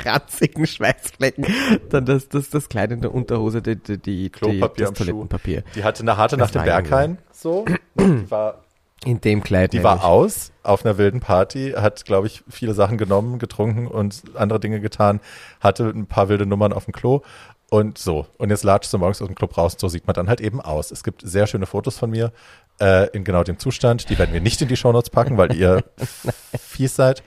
die, 0.05 0.09
die 0.09 0.09
ratzigen 0.09 0.67
Schweißflecken, 0.67 1.45
dann 1.89 2.05
das, 2.05 2.29
das, 2.29 2.49
das 2.49 2.69
Kleid 2.69 2.91
in 2.91 3.01
der 3.01 3.13
Unterhose, 3.13 3.61
die, 3.61 3.75
die, 3.75 3.97
die, 3.97 4.29
Klopapier 4.29 4.85
das 4.85 4.89
am 4.89 4.95
Schuh. 4.95 5.03
Toilettenpapier. 5.03 5.63
Die 5.75 5.83
hatte 5.83 6.01
eine 6.03 6.17
harte 6.17 6.37
Das 6.37 6.47
nach 6.47 6.51
dem 6.51 6.59
war 6.59 6.81
Berghain. 6.81 7.17
So. 7.31 7.65
Die 7.99 8.31
war 8.31 8.63
In 9.05 9.21
dem 9.21 9.43
Kleid. 9.43 9.73
Die 9.73 9.83
war 9.83 10.03
aus 10.03 10.51
auf 10.63 10.85
einer 10.85 10.97
wilden 10.97 11.19
Party, 11.19 11.73
hat, 11.75 12.05
glaube 12.05 12.27
ich, 12.27 12.43
viele 12.49 12.73
Sachen 12.73 12.97
genommen, 12.97 13.39
getrunken 13.39 13.87
und 13.87 14.23
andere 14.35 14.59
Dinge 14.59 14.79
getan, 14.79 15.19
hatte 15.59 15.89
ein 15.89 16.07
paar 16.07 16.29
wilde 16.29 16.45
Nummern 16.45 16.73
auf 16.73 16.85
dem 16.85 16.93
Klo 16.93 17.21
und 17.69 17.97
so. 17.97 18.27
Und 18.37 18.49
jetzt 18.49 18.63
latscht 18.63 18.91
sie 18.91 18.97
morgens 18.97 19.21
aus 19.21 19.27
dem 19.27 19.35
Club 19.35 19.57
raus, 19.57 19.75
so 19.77 19.87
sieht 19.87 20.07
man 20.07 20.13
dann 20.13 20.29
halt 20.29 20.41
eben 20.41 20.61
aus. 20.61 20.91
Es 20.91 21.03
gibt 21.03 21.21
sehr 21.23 21.47
schöne 21.47 21.65
Fotos 21.65 21.97
von 21.97 22.09
mir 22.09 22.31
äh, 22.79 23.09
in 23.11 23.23
genau 23.23 23.43
dem 23.43 23.59
Zustand. 23.59 24.09
Die 24.09 24.17
werden 24.17 24.33
wir 24.33 24.41
nicht 24.41 24.61
in 24.61 24.67
die 24.67 24.77
Shownotes 24.77 25.09
packen, 25.09 25.37
weil 25.37 25.53
ihr 25.55 25.83
fies 26.59 26.95
seid. 26.95 27.23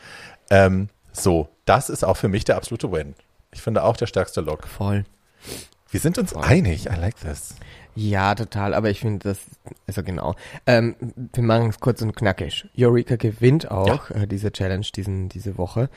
Ähm, 0.51 0.89
so, 1.23 1.49
das 1.65 1.89
ist 1.91 2.05
auch 2.05 2.17
für 2.17 2.29
mich 2.29 2.45
der 2.45 2.57
absolute 2.57 2.91
Win. 2.93 3.15
Ich 3.53 3.63
finde 3.63 3.83
auch 3.85 3.97
der 3.97 4.07
stärkste 4.07 4.41
Look. 4.41 4.67
Voll. 4.67 5.05
Wir 5.91 6.01
sind 6.01 6.19
uns 6.19 6.33
Voll. 6.33 6.45
einig. 6.45 6.87
I 6.87 6.95
like 7.01 7.17
this. 7.17 7.55
Ja, 7.95 8.35
total, 8.35 8.75
aber 8.75 8.91
ich 8.91 9.01
finde 9.01 9.29
das, 9.31 9.39
also 9.87 10.03
genau. 10.03 10.35
Ähm, 10.67 10.95
wir 11.33 11.43
machen 11.43 11.71
es 11.71 11.81
kurz 11.81 12.01
und 12.03 12.15
knackig. 12.15 12.67
Eureka 12.79 13.17
gewinnt 13.17 13.71
auch 13.71 14.11
äh, 14.11 14.27
diese 14.27 14.53
Challenge 14.53 14.87
diesen, 14.95 15.29
diese 15.29 15.59
Woche 15.59 15.89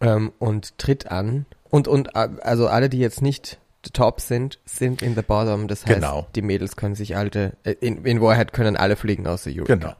ähm, 0.00 0.32
und 0.38 0.78
tritt 0.78 1.10
an. 1.10 1.44
Und, 1.68 1.88
und 1.88 2.14
äh, 2.14 2.28
also 2.42 2.68
alle, 2.68 2.88
die 2.88 2.98
jetzt 2.98 3.20
nicht 3.20 3.58
the 3.84 3.90
top 3.90 4.20
sind, 4.20 4.58
sind 4.64 5.02
in 5.02 5.14
the 5.14 5.22
bottom. 5.22 5.68
Das 5.68 5.84
heißt, 5.84 5.94
Genau. 5.96 6.26
die 6.34 6.40
Mädels 6.42 6.76
können 6.76 6.94
sich 6.94 7.16
alte, 7.16 7.52
äh, 7.64 7.72
in, 7.72 8.04
in 8.06 8.20
Wahrheit 8.22 8.52
können 8.54 8.76
alle 8.76 8.96
fliegen 8.96 9.26
außer 9.26 9.50
Eureka. 9.50 9.74
Genau. 9.74 9.92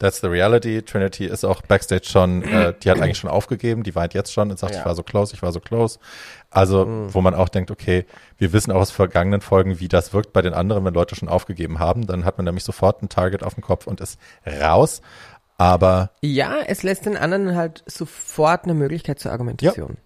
That's 0.00 0.20
the 0.20 0.26
reality. 0.26 0.82
Trinity 0.82 1.24
ist 1.26 1.44
auch 1.44 1.62
backstage 1.62 2.04
schon, 2.04 2.42
äh, 2.42 2.74
die 2.82 2.90
hat 2.90 3.00
eigentlich 3.00 3.18
schon 3.18 3.30
aufgegeben, 3.30 3.84
die 3.84 3.94
weint 3.94 4.12
jetzt 4.12 4.32
schon 4.32 4.50
und 4.50 4.58
sagt, 4.58 4.74
Ja. 4.74 4.80
ich 4.80 4.86
war 4.86 4.94
so 4.96 5.04
close, 5.04 5.34
ich 5.34 5.42
war 5.42 5.52
so 5.52 5.60
close. 5.60 6.00
Also, 6.50 6.86
wo 7.12 7.20
man 7.20 7.34
auch 7.34 7.48
denkt, 7.48 7.70
okay, 7.70 8.04
wir 8.36 8.52
wissen 8.52 8.72
auch 8.72 8.80
aus 8.80 8.90
vergangenen 8.90 9.40
Folgen, 9.40 9.78
wie 9.78 9.88
das 9.88 10.12
wirkt 10.12 10.32
bei 10.32 10.42
den 10.42 10.52
anderen, 10.52 10.84
wenn 10.84 10.94
Leute 10.94 11.14
schon 11.14 11.28
aufgegeben 11.28 11.78
haben. 11.78 12.06
Dann 12.06 12.24
hat 12.24 12.38
man 12.38 12.44
nämlich 12.44 12.64
sofort 12.64 13.02
ein 13.02 13.08
Target 13.08 13.42
auf 13.44 13.54
dem 13.54 13.62
Kopf 13.62 13.86
und 13.86 14.00
ist 14.00 14.18
raus. 14.60 15.00
Aber 15.58 16.10
Ja, 16.20 16.56
es 16.66 16.82
lässt 16.82 17.06
den 17.06 17.16
anderen 17.16 17.54
halt 17.54 17.84
sofort 17.86 18.64
eine 18.64 18.74
Möglichkeit 18.74 19.20
zur 19.20 19.30
Argumentation. 19.30 19.96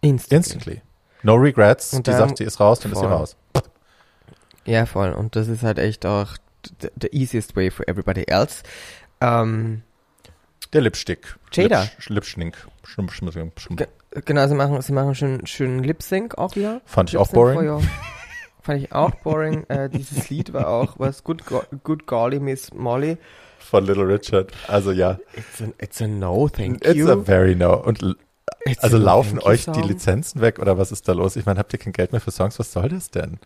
Instantly. 0.00 0.36
instantly. 0.36 0.82
No 1.22 1.34
regrets. 1.36 1.92
Und 1.94 2.08
die 2.08 2.12
sagt, 2.12 2.38
sie 2.38 2.44
ist 2.44 2.58
raus, 2.58 2.80
dann 2.80 2.90
ist 2.90 2.98
sie 2.98 3.04
voll. 3.04 3.12
raus. 3.12 3.36
Ja, 4.64 4.86
voll. 4.86 5.12
Und 5.12 5.36
das 5.36 5.48
ist 5.48 5.62
halt 5.62 5.78
echt 5.78 6.06
auch 6.06 6.36
the, 6.80 6.88
the 7.00 7.08
easiest 7.12 7.54
way 7.56 7.70
for 7.70 7.86
everybody 7.88 8.24
else. 8.28 8.62
Ähm, 9.22 9.82
Der 10.72 10.80
Lipstick. 10.80 11.36
Jada. 11.52 11.82
Lipsch- 11.82 12.08
Lipschnink. 12.12 12.56
Genau, 14.24 14.46
sie 14.46 14.54
machen, 14.54 14.80
sie 14.82 14.92
machen 14.92 15.14
schön, 15.14 15.46
schön 15.46 15.82
Lip 15.82 16.02
Sync 16.02 16.36
auch 16.38 16.56
wieder. 16.56 16.80
Fand 16.84 17.10
ich 17.10 17.16
auch 17.16 17.28
boring. 17.28 17.80
Fand 18.62 18.82
ich 18.82 18.92
auch 18.92 19.10
boring. 19.16 19.64
äh, 19.68 19.88
dieses 19.88 20.28
Lied 20.30 20.52
war 20.52 20.68
auch 20.68 20.94
was 20.98 21.24
Good, 21.24 21.46
Go 21.46 21.62
Good 21.82 22.06
Golly 22.06 22.38
Miss 22.40 22.72
Molly. 22.74 23.16
Von 23.58 23.86
Little 23.86 24.06
Richard. 24.06 24.52
Also 24.68 24.92
ja. 24.92 25.18
It's 25.34 25.62
a, 25.62 25.72
it's 25.82 26.02
a 26.02 26.06
no, 26.06 26.48
thank 26.48 26.84
It's 26.84 26.94
you. 26.94 27.08
a 27.10 27.16
very 27.16 27.54
no. 27.54 27.74
Und 27.74 28.02
It's 28.64 28.82
also 28.82 28.98
laufen 28.98 29.38
euch 29.40 29.64
die. 29.66 29.80
Lizenzen 29.80 30.40
weg 30.40 30.58
oder 30.58 30.76
was 30.78 30.92
ist 30.92 31.08
da 31.08 31.12
los? 31.12 31.36
Ich 31.36 31.46
meine, 31.46 31.58
habt 31.58 31.72
ihr 31.72 31.78
kein 31.78 31.92
Geld 31.92 32.12
mehr 32.12 32.20
für 32.20 32.30
Songs? 32.30 32.58
Was 32.58 32.72
soll 32.72 32.88
das 32.88 33.10
denn? 33.10 33.38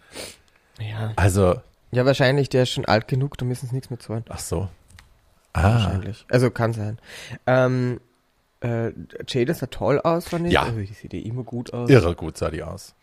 Ja. 0.81 1.12
Also, 1.16 1.61
ja, 1.93 2.05
wahrscheinlich, 2.05 2.49
der 2.51 2.64
ist 2.64 2.70
schon 2.70 2.85
alt 2.85 3.09
genug, 3.09 3.39
da 3.39 3.45
müssen 3.47 3.66
sie 3.68 3.74
nichts 3.74 3.89
mehr 3.89 3.99
zahlen. 3.99 4.24
ach 4.29 4.39
so. 4.41 4.68
Ah. 5.57 5.75
Wahrscheinlich. 5.75 6.27
Also 6.31 6.51
kann 6.51 6.73
sein. 6.73 6.99
Ähm, 7.47 8.01
äh, 8.61 8.93
Jada 9.27 9.55
sah 9.55 9.67
toll 9.67 10.01
aus, 10.01 10.29
fand 10.29 10.47
ich. 10.47 10.53
Ja. 10.53 10.65
Also, 10.65 10.81
die 10.81 10.87
sieht 10.87 11.13
ja 11.13 11.21
immer 11.21 11.45
gut 11.45 11.73
aus. 11.73 11.89
Irre 11.89 12.15
gut 12.15 12.37
sah 12.37 12.51
die 12.51 12.63
aus. 12.63 12.95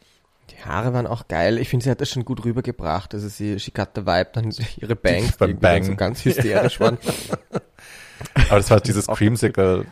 Die 0.50 0.64
Haare 0.64 0.94
waren 0.94 1.08
auch 1.08 1.28
geil. 1.28 1.58
Ich 1.58 1.70
finde, 1.70 1.86
sie 1.86 1.90
hat 1.90 2.02
das 2.02 2.10
schon 2.10 2.26
gut 2.26 2.44
rübergebracht. 2.44 3.14
Also 3.14 3.28
sie, 3.28 3.60
she 3.60 3.72
got 3.72 3.90
the 3.96 4.06
vibe, 4.06 4.30
dann 4.34 4.54
ihre 4.78 4.96
Bangs, 4.96 5.38
die 5.38 5.54
Bang. 5.54 5.84
so 5.84 5.96
ganz 5.96 6.24
hysterisch 6.26 6.80
waren. 6.80 6.98
Aber 8.50 8.58
das 8.58 8.70
war 8.70 8.80
dieses 8.80 9.08
Creamsicle, 9.08 9.86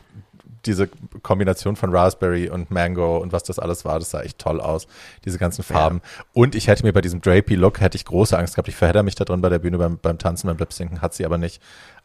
diese 0.66 0.88
Kombination 1.24 1.76
von 1.76 1.96
Raspberry 1.96 2.50
und 2.50 2.70
Mango 2.70 3.18
und 3.18 3.32
was 3.32 3.44
das 3.44 3.58
alles 3.58 3.84
war, 3.84 3.98
das 3.98 4.12
sah 4.12 4.22
echt 4.22 4.38
toll 4.40 4.62
aus. 4.62 4.88
Diese 5.26 5.40
ganzen 5.40 5.64
Farben. 5.64 6.02
Und 6.34 6.54
ich 6.54 6.68
hätte 6.68 6.84
mir 6.84 6.94
bei 6.94 7.02
diesem 7.02 7.22
Drapey-Look, 7.22 7.80
hätte 7.80 7.96
ich 7.96 8.06
große 8.06 8.38
Angst 8.38 8.56
gehabt. 8.56 8.68
Ich 8.68 8.76
verhedder 8.76 9.04
mich 9.04 9.16
da 9.16 9.26
drin 9.26 9.42
bei 9.42 9.50
der 9.50 9.60
Bühne 9.60 9.78
beim, 9.78 9.98
beim 9.98 10.18
Tanzen, 10.18 10.48
beim 10.48 10.58
Lip-Sinken, 10.58 11.02
hat 11.02 11.14
sie 11.14 11.26
aber 11.26 11.38
nicht. 11.38 11.62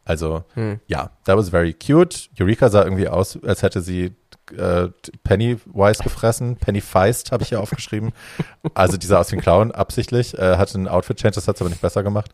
Also, 0.07 0.45
Hm. 0.55 0.81
ja, 0.87 1.11
that 1.25 1.37
was 1.37 1.51
very 1.51 1.75
cute. 1.75 2.31
Eureka 2.41 2.71
sah 2.71 2.85
irgendwie 2.85 3.09
aus, 3.09 3.39
als 3.45 3.63
hätte 3.63 3.83
sie 3.83 4.15
äh, 4.57 4.89
Pennywise 5.25 6.03
gefressen. 6.03 6.57
Penny 6.57 6.81
Feist 6.81 7.33
habe 7.33 7.43
ich 7.43 7.49
hier 7.51 7.61
aufgeschrieben. 7.61 8.13
Also 8.75 8.97
die 8.97 9.07
sah 9.07 9.19
aus 9.21 9.33
wie 9.33 9.37
ein 9.37 9.43
Clown, 9.43 9.73
absichtlich. 9.73 10.39
Äh, 10.39 10.57
hatte 10.57 10.77
einen 10.77 10.87
Outfit-Change, 10.89 11.35
das 11.35 11.49
hat 11.49 11.61
aber 11.61 11.71
nicht 11.71 11.83
besser 11.83 12.03
gemacht. 12.05 12.31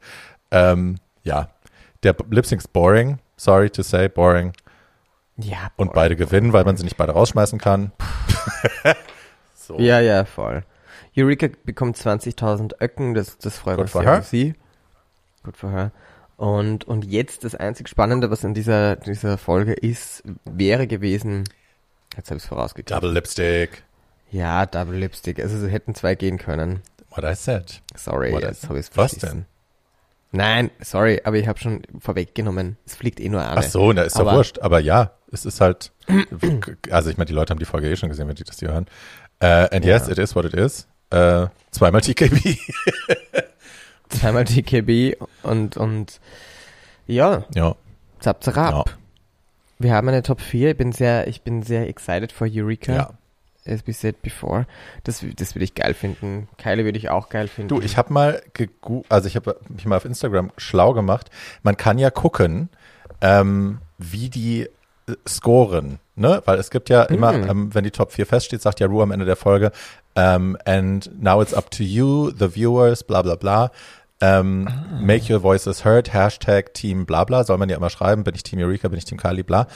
Ähm, 0.50 0.98
ja, 1.24 1.48
der 2.02 2.14
Lip-Sync 2.30 2.60
ist 2.60 2.72
boring. 2.72 3.18
Sorry 3.36 3.70
to 3.70 3.82
say, 3.82 4.08
boring. 4.08 4.52
Ja, 5.38 5.70
Und 5.76 5.88
voll. 5.88 5.94
beide 5.94 6.16
gewinnen, 6.16 6.52
weil 6.52 6.64
man 6.64 6.76
sie 6.76 6.84
nicht 6.84 6.98
beide 6.98 7.12
rausschmeißen 7.12 7.58
kann. 7.58 7.92
so. 9.54 9.78
Ja, 9.78 10.00
ja, 10.00 10.24
voll. 10.26 10.64
Eureka 11.16 11.48
bekommt 11.64 11.96
20.000 11.96 12.82
Öcken, 12.82 13.14
das, 13.14 13.38
das 13.38 13.56
freut 13.58 13.76
Good 13.76 13.84
mich 13.86 13.92
sehr 13.92 14.16
für 14.16 14.22
sie. 14.28 14.54
Good 15.42 15.56
for 15.56 15.70
her. 15.70 15.90
Und, 16.42 16.88
und 16.88 17.04
jetzt 17.04 17.44
das 17.44 17.54
einzig 17.54 17.88
Spannende, 17.88 18.28
was 18.32 18.42
in 18.42 18.52
dieser, 18.52 18.96
dieser 18.96 19.38
Folge 19.38 19.74
ist, 19.74 20.24
wäre 20.44 20.88
gewesen, 20.88 21.44
jetzt 22.16 22.30
habe 22.30 22.38
ich 22.38 22.42
es 22.42 22.48
vorausgegeben. 22.48 22.92
Double 23.00 23.12
Lipstick. 23.12 23.84
Ja, 24.32 24.66
Double 24.66 24.96
Lipstick. 24.96 25.38
Also 25.38 25.56
sie 25.56 25.68
hätten 25.70 25.94
zwei 25.94 26.16
gehen 26.16 26.38
können. 26.38 26.82
What 27.10 27.22
I 27.22 27.36
said. 27.36 27.80
Sorry, 27.94 28.32
What 28.32 28.42
jetzt 28.42 28.68
habe 28.68 28.80
ich 28.80 28.86
es 28.88 28.96
Was 28.96 29.12
denn? 29.12 29.44
Nein, 30.32 30.72
sorry, 30.80 31.20
aber 31.22 31.36
ich 31.36 31.46
habe 31.46 31.60
schon 31.60 31.82
vorweggenommen. 32.00 32.76
Es 32.86 32.96
fliegt 32.96 33.20
eh 33.20 33.28
nur 33.28 33.42
an. 33.42 33.58
Ach 33.58 33.62
so, 33.62 33.92
na, 33.92 34.02
ist 34.02 34.16
doch 34.16 34.22
Aber- 34.22 34.38
wurscht. 34.38 34.58
Aber 34.58 34.80
ja, 34.80 35.12
es 35.30 35.44
ist 35.44 35.60
halt, 35.60 35.92
also 36.90 37.08
ich 37.08 37.18
meine, 37.18 37.26
die 37.26 37.34
Leute 37.34 37.52
haben 37.52 37.60
die 37.60 37.66
Folge 37.66 37.88
eh 37.88 37.94
schon 37.94 38.08
gesehen, 38.08 38.26
wenn 38.26 38.34
die 38.34 38.42
das 38.42 38.58
hier 38.58 38.72
hören. 38.72 38.86
Uh, 39.40 39.68
and 39.72 39.84
yes, 39.84 40.06
Ja. 40.06 40.12
it 40.14 40.18
is 40.18 40.34
what 40.34 40.44
it 40.44 40.54
is. 40.54 40.88
Uh, 41.14 41.46
zweimal 41.70 42.00
TKB. 42.00 42.58
Zweimal 44.12 44.44
TKB 44.44 45.16
und, 45.42 45.76
und 45.76 46.20
ja, 47.06 47.44
ja, 47.54 47.74
zap, 48.20 48.42
zap. 48.44 48.56
Ja. 48.56 48.84
Wir 49.78 49.94
haben 49.94 50.08
eine 50.08 50.22
Top 50.22 50.40
4. 50.40 50.70
Ich 50.70 50.76
bin 50.76 50.92
sehr, 50.92 51.26
ich 51.26 51.42
bin 51.42 51.62
sehr 51.62 51.88
excited 51.88 52.30
for 52.32 52.46
Eureka. 52.50 52.92
ja. 52.92 53.10
As 53.64 53.86
we 53.86 53.92
said 53.92 54.20
before. 54.22 54.66
Das, 55.04 55.24
das 55.36 55.54
würde 55.54 55.62
ich 55.64 55.76
geil 55.76 55.94
finden. 55.94 56.48
Kylie 56.58 56.84
würde 56.84 56.98
ich 56.98 57.10
auch 57.10 57.28
geil 57.28 57.46
finden. 57.46 57.68
Du, 57.68 57.80
ich 57.80 57.96
habe 57.96 58.12
mal 58.12 58.42
also 59.08 59.28
ich 59.28 59.36
habe 59.36 59.56
mich 59.68 59.86
mal 59.86 59.96
auf 59.96 60.04
Instagram 60.04 60.50
schlau 60.56 60.92
gemacht. 60.94 61.30
Man 61.62 61.76
kann 61.76 61.96
ja 61.98 62.10
gucken, 62.10 62.70
ähm, 63.20 63.78
wie 63.98 64.28
die 64.30 64.62
äh, 64.62 64.68
scoren, 65.28 66.00
ne? 66.16 66.42
Weil 66.44 66.58
es 66.58 66.70
gibt 66.70 66.88
ja 66.88 67.04
immer, 67.04 67.32
Mm. 67.32 67.50
ähm, 67.50 67.74
wenn 67.74 67.84
die 67.84 67.92
Top 67.92 68.10
4 68.10 68.26
feststeht, 68.26 68.62
sagt 68.62 68.80
ja 68.80 68.88
Ru 68.88 69.00
am 69.00 69.12
Ende 69.12 69.26
der 69.26 69.36
Folge, 69.36 69.70
ähm, 70.16 70.58
and 70.64 71.22
now 71.22 71.40
it's 71.40 71.54
up 71.54 71.70
to 71.70 71.84
you, 71.84 72.32
the 72.36 72.52
viewers, 72.52 73.04
bla 73.04 73.22
bla 73.22 73.36
bla. 73.36 73.70
Ähm, 74.22 74.68
Make 75.00 75.32
your 75.32 75.42
voices 75.42 75.84
heard, 75.84 76.14
Hashtag 76.14 76.72
Team 76.72 77.04
bla 77.04 77.24
bla, 77.24 77.44
soll 77.44 77.58
man 77.58 77.68
ja 77.68 77.76
immer 77.76 77.90
schreiben, 77.90 78.24
bin 78.24 78.34
ich 78.34 78.44
Team 78.44 78.60
Eureka, 78.60 78.88
bin 78.88 78.98
ich 78.98 79.04
Team 79.04 79.18
Kylie, 79.18 79.44
bla. 79.44 79.66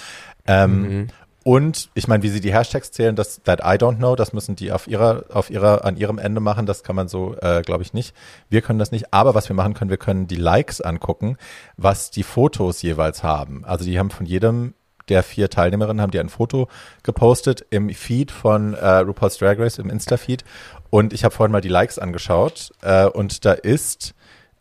Ähm, 0.46 0.82
Mhm. 0.82 1.06
Und 1.46 1.90
ich 1.94 2.08
meine, 2.08 2.24
wie 2.24 2.28
sie 2.28 2.40
die 2.40 2.52
Hashtags 2.52 2.90
zählen, 2.90 3.14
das 3.14 3.40
that 3.44 3.60
I 3.60 3.78
don't 3.78 3.98
know, 3.98 4.16
das 4.16 4.32
müssen 4.32 4.56
die 4.56 4.72
auf 4.72 4.88
ihrer, 4.88 5.26
auf 5.32 5.48
ihrer, 5.48 5.84
an 5.84 5.96
ihrem 5.96 6.18
Ende 6.18 6.40
machen. 6.40 6.66
Das 6.66 6.82
kann 6.82 6.96
man 6.96 7.06
so, 7.06 7.36
äh, 7.40 7.62
glaube 7.62 7.84
ich, 7.84 7.92
nicht. 7.92 8.16
Wir 8.48 8.62
können 8.62 8.80
das 8.80 8.90
nicht. 8.90 9.14
Aber 9.14 9.36
was 9.36 9.48
wir 9.48 9.54
machen 9.54 9.74
können, 9.74 9.88
wir 9.88 9.96
können 9.96 10.26
die 10.26 10.34
Likes 10.34 10.80
angucken, 10.80 11.36
was 11.76 12.10
die 12.10 12.24
Fotos 12.24 12.82
jeweils 12.82 13.22
haben. 13.22 13.64
Also 13.64 13.84
die 13.84 13.96
haben 13.96 14.10
von 14.10 14.26
jedem 14.26 14.74
der 15.08 15.22
vier 15.22 15.48
Teilnehmerinnen 15.48 16.02
haben 16.02 16.10
die 16.10 16.18
ein 16.18 16.30
Foto 16.30 16.66
gepostet 17.04 17.64
im 17.70 17.90
Feed 17.90 18.32
von 18.32 18.74
äh, 18.74 18.98
RuPaul's 18.98 19.38
Drag 19.38 19.56
Race, 19.60 19.78
im 19.78 19.88
Insta-Feed. 19.88 20.42
Und 20.90 21.12
ich 21.12 21.22
habe 21.22 21.32
vorhin 21.32 21.52
mal 21.52 21.60
die 21.60 21.68
Likes 21.68 22.00
angeschaut. 22.00 22.72
Äh, 22.82 23.06
und 23.06 23.44
da 23.44 23.52
ist 23.52 24.15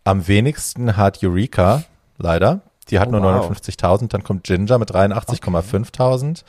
am 0.06 0.28
wenigsten 0.28 0.96
hat 0.96 1.22
Eureka, 1.22 1.84
leider. 2.18 2.62
Die 2.90 3.00
hat 3.00 3.10
Oh, 3.10 3.12
nur 3.12 3.24
wow. 3.24 3.50
59.000. 3.52 4.08
Dann 4.10 4.24
kommt 4.24 4.44
Ginger 4.46 4.78
mit 4.78 4.92
83,5.000. 4.92 6.44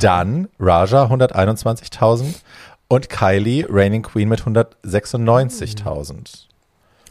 Dann 0.00 0.48
Raja 0.60 1.04
121.000 1.06 2.36
und 2.88 3.08
Kylie, 3.10 3.66
Reigning 3.68 4.02
Queen 4.02 4.28
mit 4.28 4.42
196.000. 4.42 6.46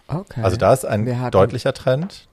okay. 0.08 0.42
Also 0.42 0.58
da 0.58 0.74
ist 0.74 0.86
ein 0.86 1.06
deutlicher 1.32 1.74
Trend. 1.74 2.28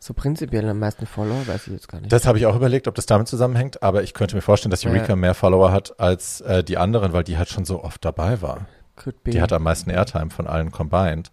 So 0.00 0.14
prinzipiell 0.14 0.68
am 0.68 0.78
meisten 0.78 1.06
Follower, 1.06 1.46
weiß 1.46 1.66
ich 1.66 1.72
jetzt 1.72 1.88
gar 1.88 2.00
nicht. 2.00 2.12
Das 2.12 2.26
habe 2.26 2.38
ich 2.38 2.46
auch 2.46 2.54
überlegt, 2.54 2.86
ob 2.86 2.94
das 2.94 3.06
damit 3.06 3.28
zusammenhängt, 3.28 3.82
aber 3.82 4.02
ich 4.02 4.14
könnte 4.14 4.36
mir 4.36 4.42
vorstellen, 4.42 4.70
dass 4.70 4.82
Ja. 4.84 4.90
Eureka 4.90 5.16
mehr 5.16 5.34
Follower 5.34 5.72
hat 5.72 5.98
als 5.98 6.40
äh, 6.42 6.62
die 6.62 6.76
anderen, 6.78 7.12
weil 7.12 7.24
die 7.24 7.36
halt 7.38 7.48
schon 7.48 7.64
so 7.64 7.82
oft 7.82 8.04
dabei 8.04 8.40
war. 8.42 8.66
Could 8.96 9.22
be. 9.24 9.30
Die 9.32 9.42
hat 9.42 9.52
am 9.52 9.62
meisten 9.64 9.90
Airtime 9.90 10.30
von 10.30 10.46
allen 10.46 10.70
combined. 10.70 11.30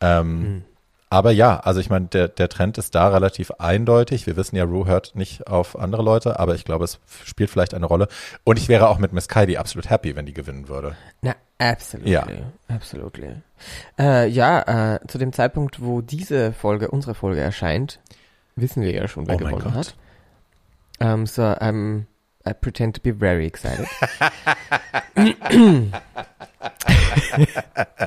Ähm, 0.00 0.42
Hm. 0.42 0.62
Aber 1.12 1.32
ja, 1.32 1.58
also 1.58 1.80
ich 1.80 1.90
meine, 1.90 2.06
der, 2.06 2.28
der 2.28 2.48
Trend 2.48 2.78
ist 2.78 2.94
da 2.94 3.08
relativ 3.08 3.50
eindeutig. 3.58 4.28
Wir 4.28 4.36
wissen 4.36 4.54
ja, 4.54 4.62
Rue 4.62 4.86
hört 4.86 5.16
nicht 5.16 5.48
auf 5.48 5.76
andere 5.76 6.02
Leute, 6.02 6.38
aber 6.38 6.54
ich 6.54 6.64
glaube, 6.64 6.84
es 6.84 7.00
spielt 7.24 7.50
vielleicht 7.50 7.74
eine 7.74 7.86
Rolle. 7.86 8.06
Und 8.44 8.60
ich 8.60 8.68
wäre 8.68 8.88
auch 8.88 8.98
mit 8.98 9.12
Miss 9.12 9.26
Kylie 9.26 9.58
absolut 9.58 9.90
happy, 9.90 10.14
wenn 10.14 10.24
die 10.24 10.32
gewinnen 10.32 10.68
würde. 10.68 10.94
Na, 11.20 11.34
absolutely. 11.58 12.12
Ja. 12.12 12.26
Absolutely. 12.68 13.34
Äh, 13.98 14.28
ja, 14.28 14.94
äh, 14.94 15.00
zu 15.08 15.18
dem 15.18 15.32
Zeitpunkt, 15.32 15.82
wo 15.82 16.00
diese 16.00 16.52
Folge, 16.52 16.92
unsere 16.92 17.16
Folge 17.16 17.40
erscheint, 17.40 17.98
wissen 18.54 18.80
wir 18.80 18.92
ja 18.92 19.08
schon, 19.08 19.26
wer 19.26 19.34
Oh 19.34 19.38
gewonnen 19.38 19.74
hat. 19.74 19.96
Um, 21.00 21.26
so, 21.26 21.42
I'm, 21.42 22.04
I 22.50 22.52
pretend 22.52 22.94
to 22.96 23.00
be 23.00 23.12
very 23.12 23.46
excited. 23.46 23.86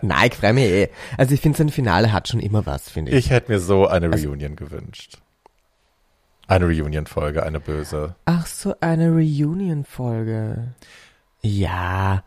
Nein, 0.02 0.30
ich 0.32 0.36
freue 0.36 0.54
mich 0.54 0.66
eh. 0.66 0.90
Also 1.18 1.34
ich 1.34 1.42
finde, 1.42 1.58
so 1.58 1.64
ein 1.64 1.70
Finale 1.70 2.12
hat 2.12 2.28
schon 2.28 2.40
immer 2.40 2.66
was, 2.66 2.90
finde 2.90 3.12
ich. 3.12 3.18
Ich 3.18 3.30
hätte 3.32 3.52
mir 3.52 3.60
so 3.60 3.88
eine 3.88 4.12
Also- 4.12 4.28
Reunion 4.28 4.56
gewünscht. 4.56 5.18
Eine 6.46 6.66
Reunion-Folge, 6.66 7.42
eine 7.44 7.62
böse. 7.62 8.16
Ach 8.26 8.46
so, 8.46 8.76
eine 8.82 9.10
Reunion-Folge. 9.12 10.74
Ja. 11.42 12.24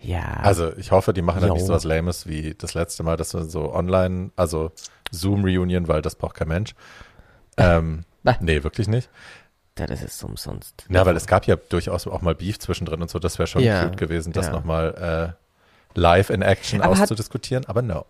Ja. 0.00 0.24
Also 0.42 0.76
ich 0.76 0.90
hoffe, 0.90 1.12
die 1.12 1.22
machen 1.22 1.40
dann 1.40 1.50
Jo. 1.50 1.54
nicht 1.54 1.66
so 1.66 1.72
was 1.72 1.84
Lames 1.84 2.26
wie 2.26 2.54
das 2.58 2.74
letzte 2.74 3.04
Mal, 3.04 3.16
dass 3.16 3.34
wir 3.34 3.44
so 3.44 3.72
online, 3.72 4.32
also 4.34 4.72
Zoom-Reunion, 5.12 5.86
weil 5.86 6.02
das 6.02 6.16
braucht 6.16 6.34
kein 6.34 6.48
Mensch. 6.48 6.74
Ähm, 7.56 8.04
nee, 8.40 8.64
wirklich 8.64 8.88
nicht. 8.88 9.08
Das 9.86 10.02
ist 10.02 10.22
umsonst. 10.24 10.84
Ja, 10.88 11.06
weil 11.06 11.16
es 11.16 11.26
gab 11.26 11.46
ja 11.46 11.56
durchaus 11.56 12.06
auch 12.06 12.20
mal 12.22 12.34
Beef 12.34 12.58
zwischendrin 12.58 13.00
und 13.02 13.10
so. 13.10 13.18
Das 13.18 13.38
wäre 13.38 13.46
schon 13.46 13.62
Ja, 13.62 13.84
cute 13.84 13.96
gewesen, 13.96 14.32
das 14.32 14.46
ja. 14.46 14.52
nochmal 14.52 15.36
live 15.94 16.30
in 16.30 16.42
Action 16.42 16.80
Aber 16.82 16.94
hat- 16.96 17.02
auszudiskutieren, 17.02 17.64
aber 17.66 17.82
no. 17.82 18.04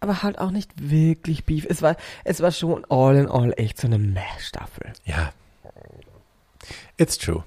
Aber 0.00 0.22
halt 0.22 0.38
auch 0.38 0.50
nicht 0.50 0.70
wirklich 0.76 1.44
Beef. 1.46 1.66
Es 1.68 1.80
war, 1.80 1.96
es 2.24 2.40
war 2.42 2.52
schon 2.52 2.84
all 2.90 3.16
in 3.16 3.26
all 3.26 3.54
echt 3.56 3.80
so 3.80 3.86
eine 3.86 3.98
Meh-Staffel. 3.98 4.92
Ja. 5.04 5.32
It's 6.96 7.18
true. 7.18 7.42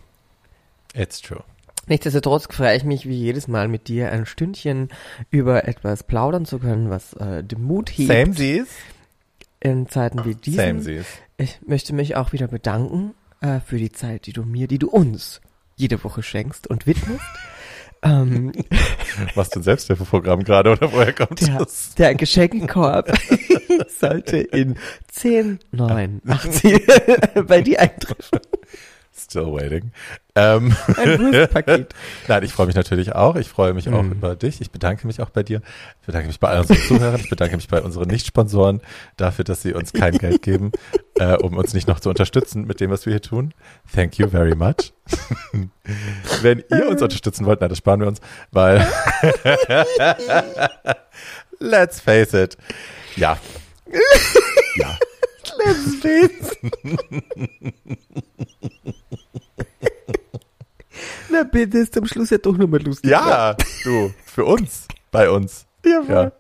It's 0.94 1.22
true. 1.22 1.44
Nichtsdestotrotz 1.88 2.48
freue 2.54 2.76
ich 2.76 2.84
mich 2.84 3.08
wie 3.08 3.16
jedes 3.16 3.48
Mal 3.48 3.68
mit 3.68 3.88
dir 3.88 4.12
ein 4.12 4.26
Stündchen 4.26 4.90
über 5.30 5.68
etwas 5.68 6.04
plaudern 6.04 6.46
zu 6.46 6.60
können, 6.60 6.90
was 6.90 7.14
äh, 7.14 7.44
den 7.44 7.62
Mut 7.64 7.90
hebt 7.90 8.12
Same 8.12 8.34
sees. 8.34 8.68
in 9.62 9.88
Zeiten 9.88 10.26
wie 10.26 10.36
diesen. 10.36 10.58
Same 10.60 10.82
sees. 10.82 11.06
Ich 11.38 11.60
möchte 11.66 11.94
mich 11.94 12.16
auch 12.16 12.34
wieder 12.34 12.48
bedanken 12.48 13.14
äh, 13.42 13.60
für 13.60 13.78
die 13.78 13.92
Zeit, 13.92 14.26
die 14.26 14.34
du 14.34 14.44
mir, 14.44 14.68
die 14.68 14.80
du 14.80 14.90
uns 14.90 15.42
jede 15.76 16.04
Woche 16.04 16.24
schenkst 16.24 16.68
und 16.68 16.88
widmest. 16.88 17.24
ähm, 18.04 18.52
Machst 19.36 19.56
du 19.56 19.60
ein 19.60 19.64
Selbsthilfeprogramm 19.64 20.44
gerade 20.44 20.72
oder 20.72 20.92
woher 20.92 21.14
kommt 21.14 21.42
der, 21.42 21.60
das? 21.60 21.96
der 21.96 22.16
Geschenkekorb 22.16 23.12
sollte 24.00 24.38
in 24.38 24.78
10, 25.10 25.60
9, 25.72 26.22
80 26.28 26.88
bei 27.48 27.62
dir 27.62 27.80
eintreffen. 27.82 28.40
Still 29.20 29.48
waiting. 29.54 29.92
Ähm, 30.36 30.76
Ein 30.96 31.20
Wurstpaket. 31.20 31.94
Nein, 32.28 32.44
ich 32.44 32.54
freue 32.54 32.68
mich 32.68 32.76
natürlich 32.76 33.16
auch. 33.16 33.36
Ich 33.36 33.50
freue 33.50 33.74
mich 33.74 33.90
auch 33.90 34.04
Mhm. 34.04 34.12
über 34.12 34.36
dich. 34.36 34.62
Ich 34.62 34.70
bedanke 34.70 35.08
mich 35.08 35.20
auch 35.22 35.32
bei 35.32 35.42
dir. 35.44 35.62
Ich 36.02 36.06
bedanke 36.06 36.28
mich 36.28 36.40
bei 36.40 36.50
allen 36.50 36.62
unseren 36.62 36.78
Zuhörern. 36.78 37.20
Ich 37.20 37.30
bedanke 37.30 37.56
mich 37.56 37.68
bei 37.68 37.82
unseren 37.82 38.08
Nicht-Sponsoren 38.10 38.82
dafür, 39.18 39.44
dass 39.44 39.64
sie 39.64 39.74
uns 39.74 39.92
kein 39.92 40.18
Geld 40.18 40.44
geben, 40.44 40.72
äh, 41.16 41.34
um 41.38 41.58
uns 41.58 41.74
nicht 41.74 41.88
noch 41.88 42.00
zu 42.00 42.10
unterstützen 42.10 42.66
mit 42.66 42.80
dem, 42.80 42.92
was 42.92 43.06
wir 43.08 43.14
hier 43.14 43.22
tun. 43.22 43.54
Thank 43.94 44.20
you 44.20 44.30
very 44.30 44.56
much. 44.56 44.94
Wenn 46.44 46.64
ihr 46.70 46.88
uns 46.88 47.02
unterstützen 47.02 47.46
wollt, 47.48 47.60
nein, 47.62 47.70
das 47.70 47.80
sparen 47.80 48.02
wir 48.02 48.08
uns, 48.08 48.22
weil 48.52 48.88
let's 51.60 52.00
face 52.00 52.34
it. 52.34 52.56
Ja. 53.16 53.38
Ja. 54.76 54.98
Let's 55.66 55.96
face. 56.02 56.58
Na 56.84 56.98
bitte, 61.44 61.78
ist 61.80 61.94
zum 61.94 62.06
Schluss 62.08 62.30
ja 62.30 62.38
doch 62.38 62.58
nochmal 62.58 62.82
lustig. 62.82 63.10
Ja, 63.12 63.56
du, 63.84 64.14
für 64.26 64.46
uns, 64.46 64.88
bei 65.12 65.30
uns. 65.30 65.66
Jawohl. 65.86 66.10
Ja. 66.10 66.32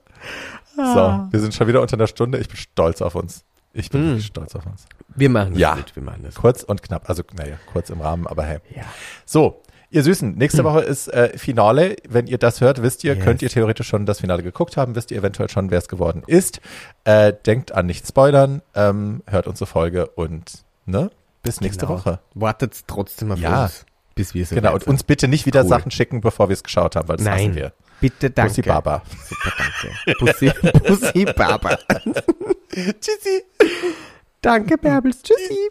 So, 0.76 1.28
wir 1.32 1.40
sind 1.40 1.54
schon 1.54 1.68
wieder 1.68 1.82
unter 1.82 1.96
einer 1.96 2.08
Stunde. 2.08 2.38
Ich 2.38 2.48
bin 2.48 2.58
stolz 2.58 3.02
auf 3.02 3.16
uns. 3.16 3.44
Ich 3.74 3.90
bin 3.90 4.04
wirklich 4.06 4.28
stolz 4.28 4.56
auf 4.56 4.66
uns. 4.66 4.86
Wir 5.16 5.30
machen 5.30 5.52
das 5.54 5.60
Ja. 5.62 5.76
gut, 5.76 5.96
wir 5.96 6.04
machen 6.04 6.22
das. 6.24 6.36
Kurz 6.36 6.64
und 6.64 6.84
knapp. 6.84 7.10
Also, 7.10 7.24
naja, 7.36 7.56
kurz 7.72 7.90
im 7.90 8.02
Rahmen, 8.02 8.28
aber 8.28 8.44
hey. 8.44 8.60
Ja. 8.76 8.84
So, 9.26 9.62
ihr 9.90 10.04
Süßen, 10.04 10.36
nächste 10.36 10.64
Woche 10.64 10.82
ist 10.82 11.08
äh, 11.08 11.36
Finale. 11.38 11.96
Wenn 12.08 12.28
ihr 12.28 12.38
das 12.38 12.62
hört, 12.62 12.82
wisst 12.84 13.04
ihr, 13.04 13.16
Yes. 13.16 13.24
könnt 13.24 13.42
ihr 13.42 13.50
theoretisch 13.50 13.88
schon 13.88 14.06
das 14.06 14.20
Finale 14.20 14.44
geguckt 14.44 14.78
haben, 14.78 14.96
wisst 14.96 15.10
ihr 15.12 15.18
eventuell 15.18 15.50
schon, 15.50 15.72
wer 15.72 15.80
es 15.80 15.88
geworden 15.88 16.24
ist. 16.28 16.60
Äh, 17.06 17.34
denkt 17.46 17.72
an 17.72 17.86
nicht 17.88 18.08
spoilern, 18.08 18.62
ähm, 18.76 19.24
hört 19.28 19.48
unsere 19.48 19.66
Folge 19.68 20.08
und 20.08 20.64
ne, 20.86 21.10
bis 21.42 21.62
nächste 21.62 21.86
Genau. 21.88 22.00
Woche. 22.00 22.20
Wartet 22.36 22.84
trotzdem 22.88 23.32
auf 23.32 23.40
Ja. 23.40 23.64
uns, 23.64 23.86
bis 24.18 24.34
wir 24.34 24.46
so 24.46 24.56
Genau, 24.56 24.74
und 24.74 24.86
uns 24.88 25.04
bitte 25.04 25.28
nicht 25.30 25.46
wieder 25.46 25.62
Cool. 25.64 25.70
Sachen 25.70 25.92
schicken, 25.92 26.20
bevor 26.22 26.50
wir 26.50 26.54
es 26.54 26.64
geschaut 26.64 26.96
haben, 26.98 27.08
weil 27.08 27.16
das 27.18 27.26
Nein, 27.26 27.56
wir. 27.56 27.72
bitte 28.02 28.30
danke. 28.30 28.50
Bussi 28.50 28.62
Baba. 28.64 29.04
Super, 29.30 29.54
danke. 29.58 30.20
Bussi, 30.20 30.52
Bussi 30.88 31.26
Baba. 31.36 31.78
Tschüssi. 32.74 33.44
danke, 34.42 34.78
Bärbels. 34.78 35.22
Tschüssi. 35.24 35.70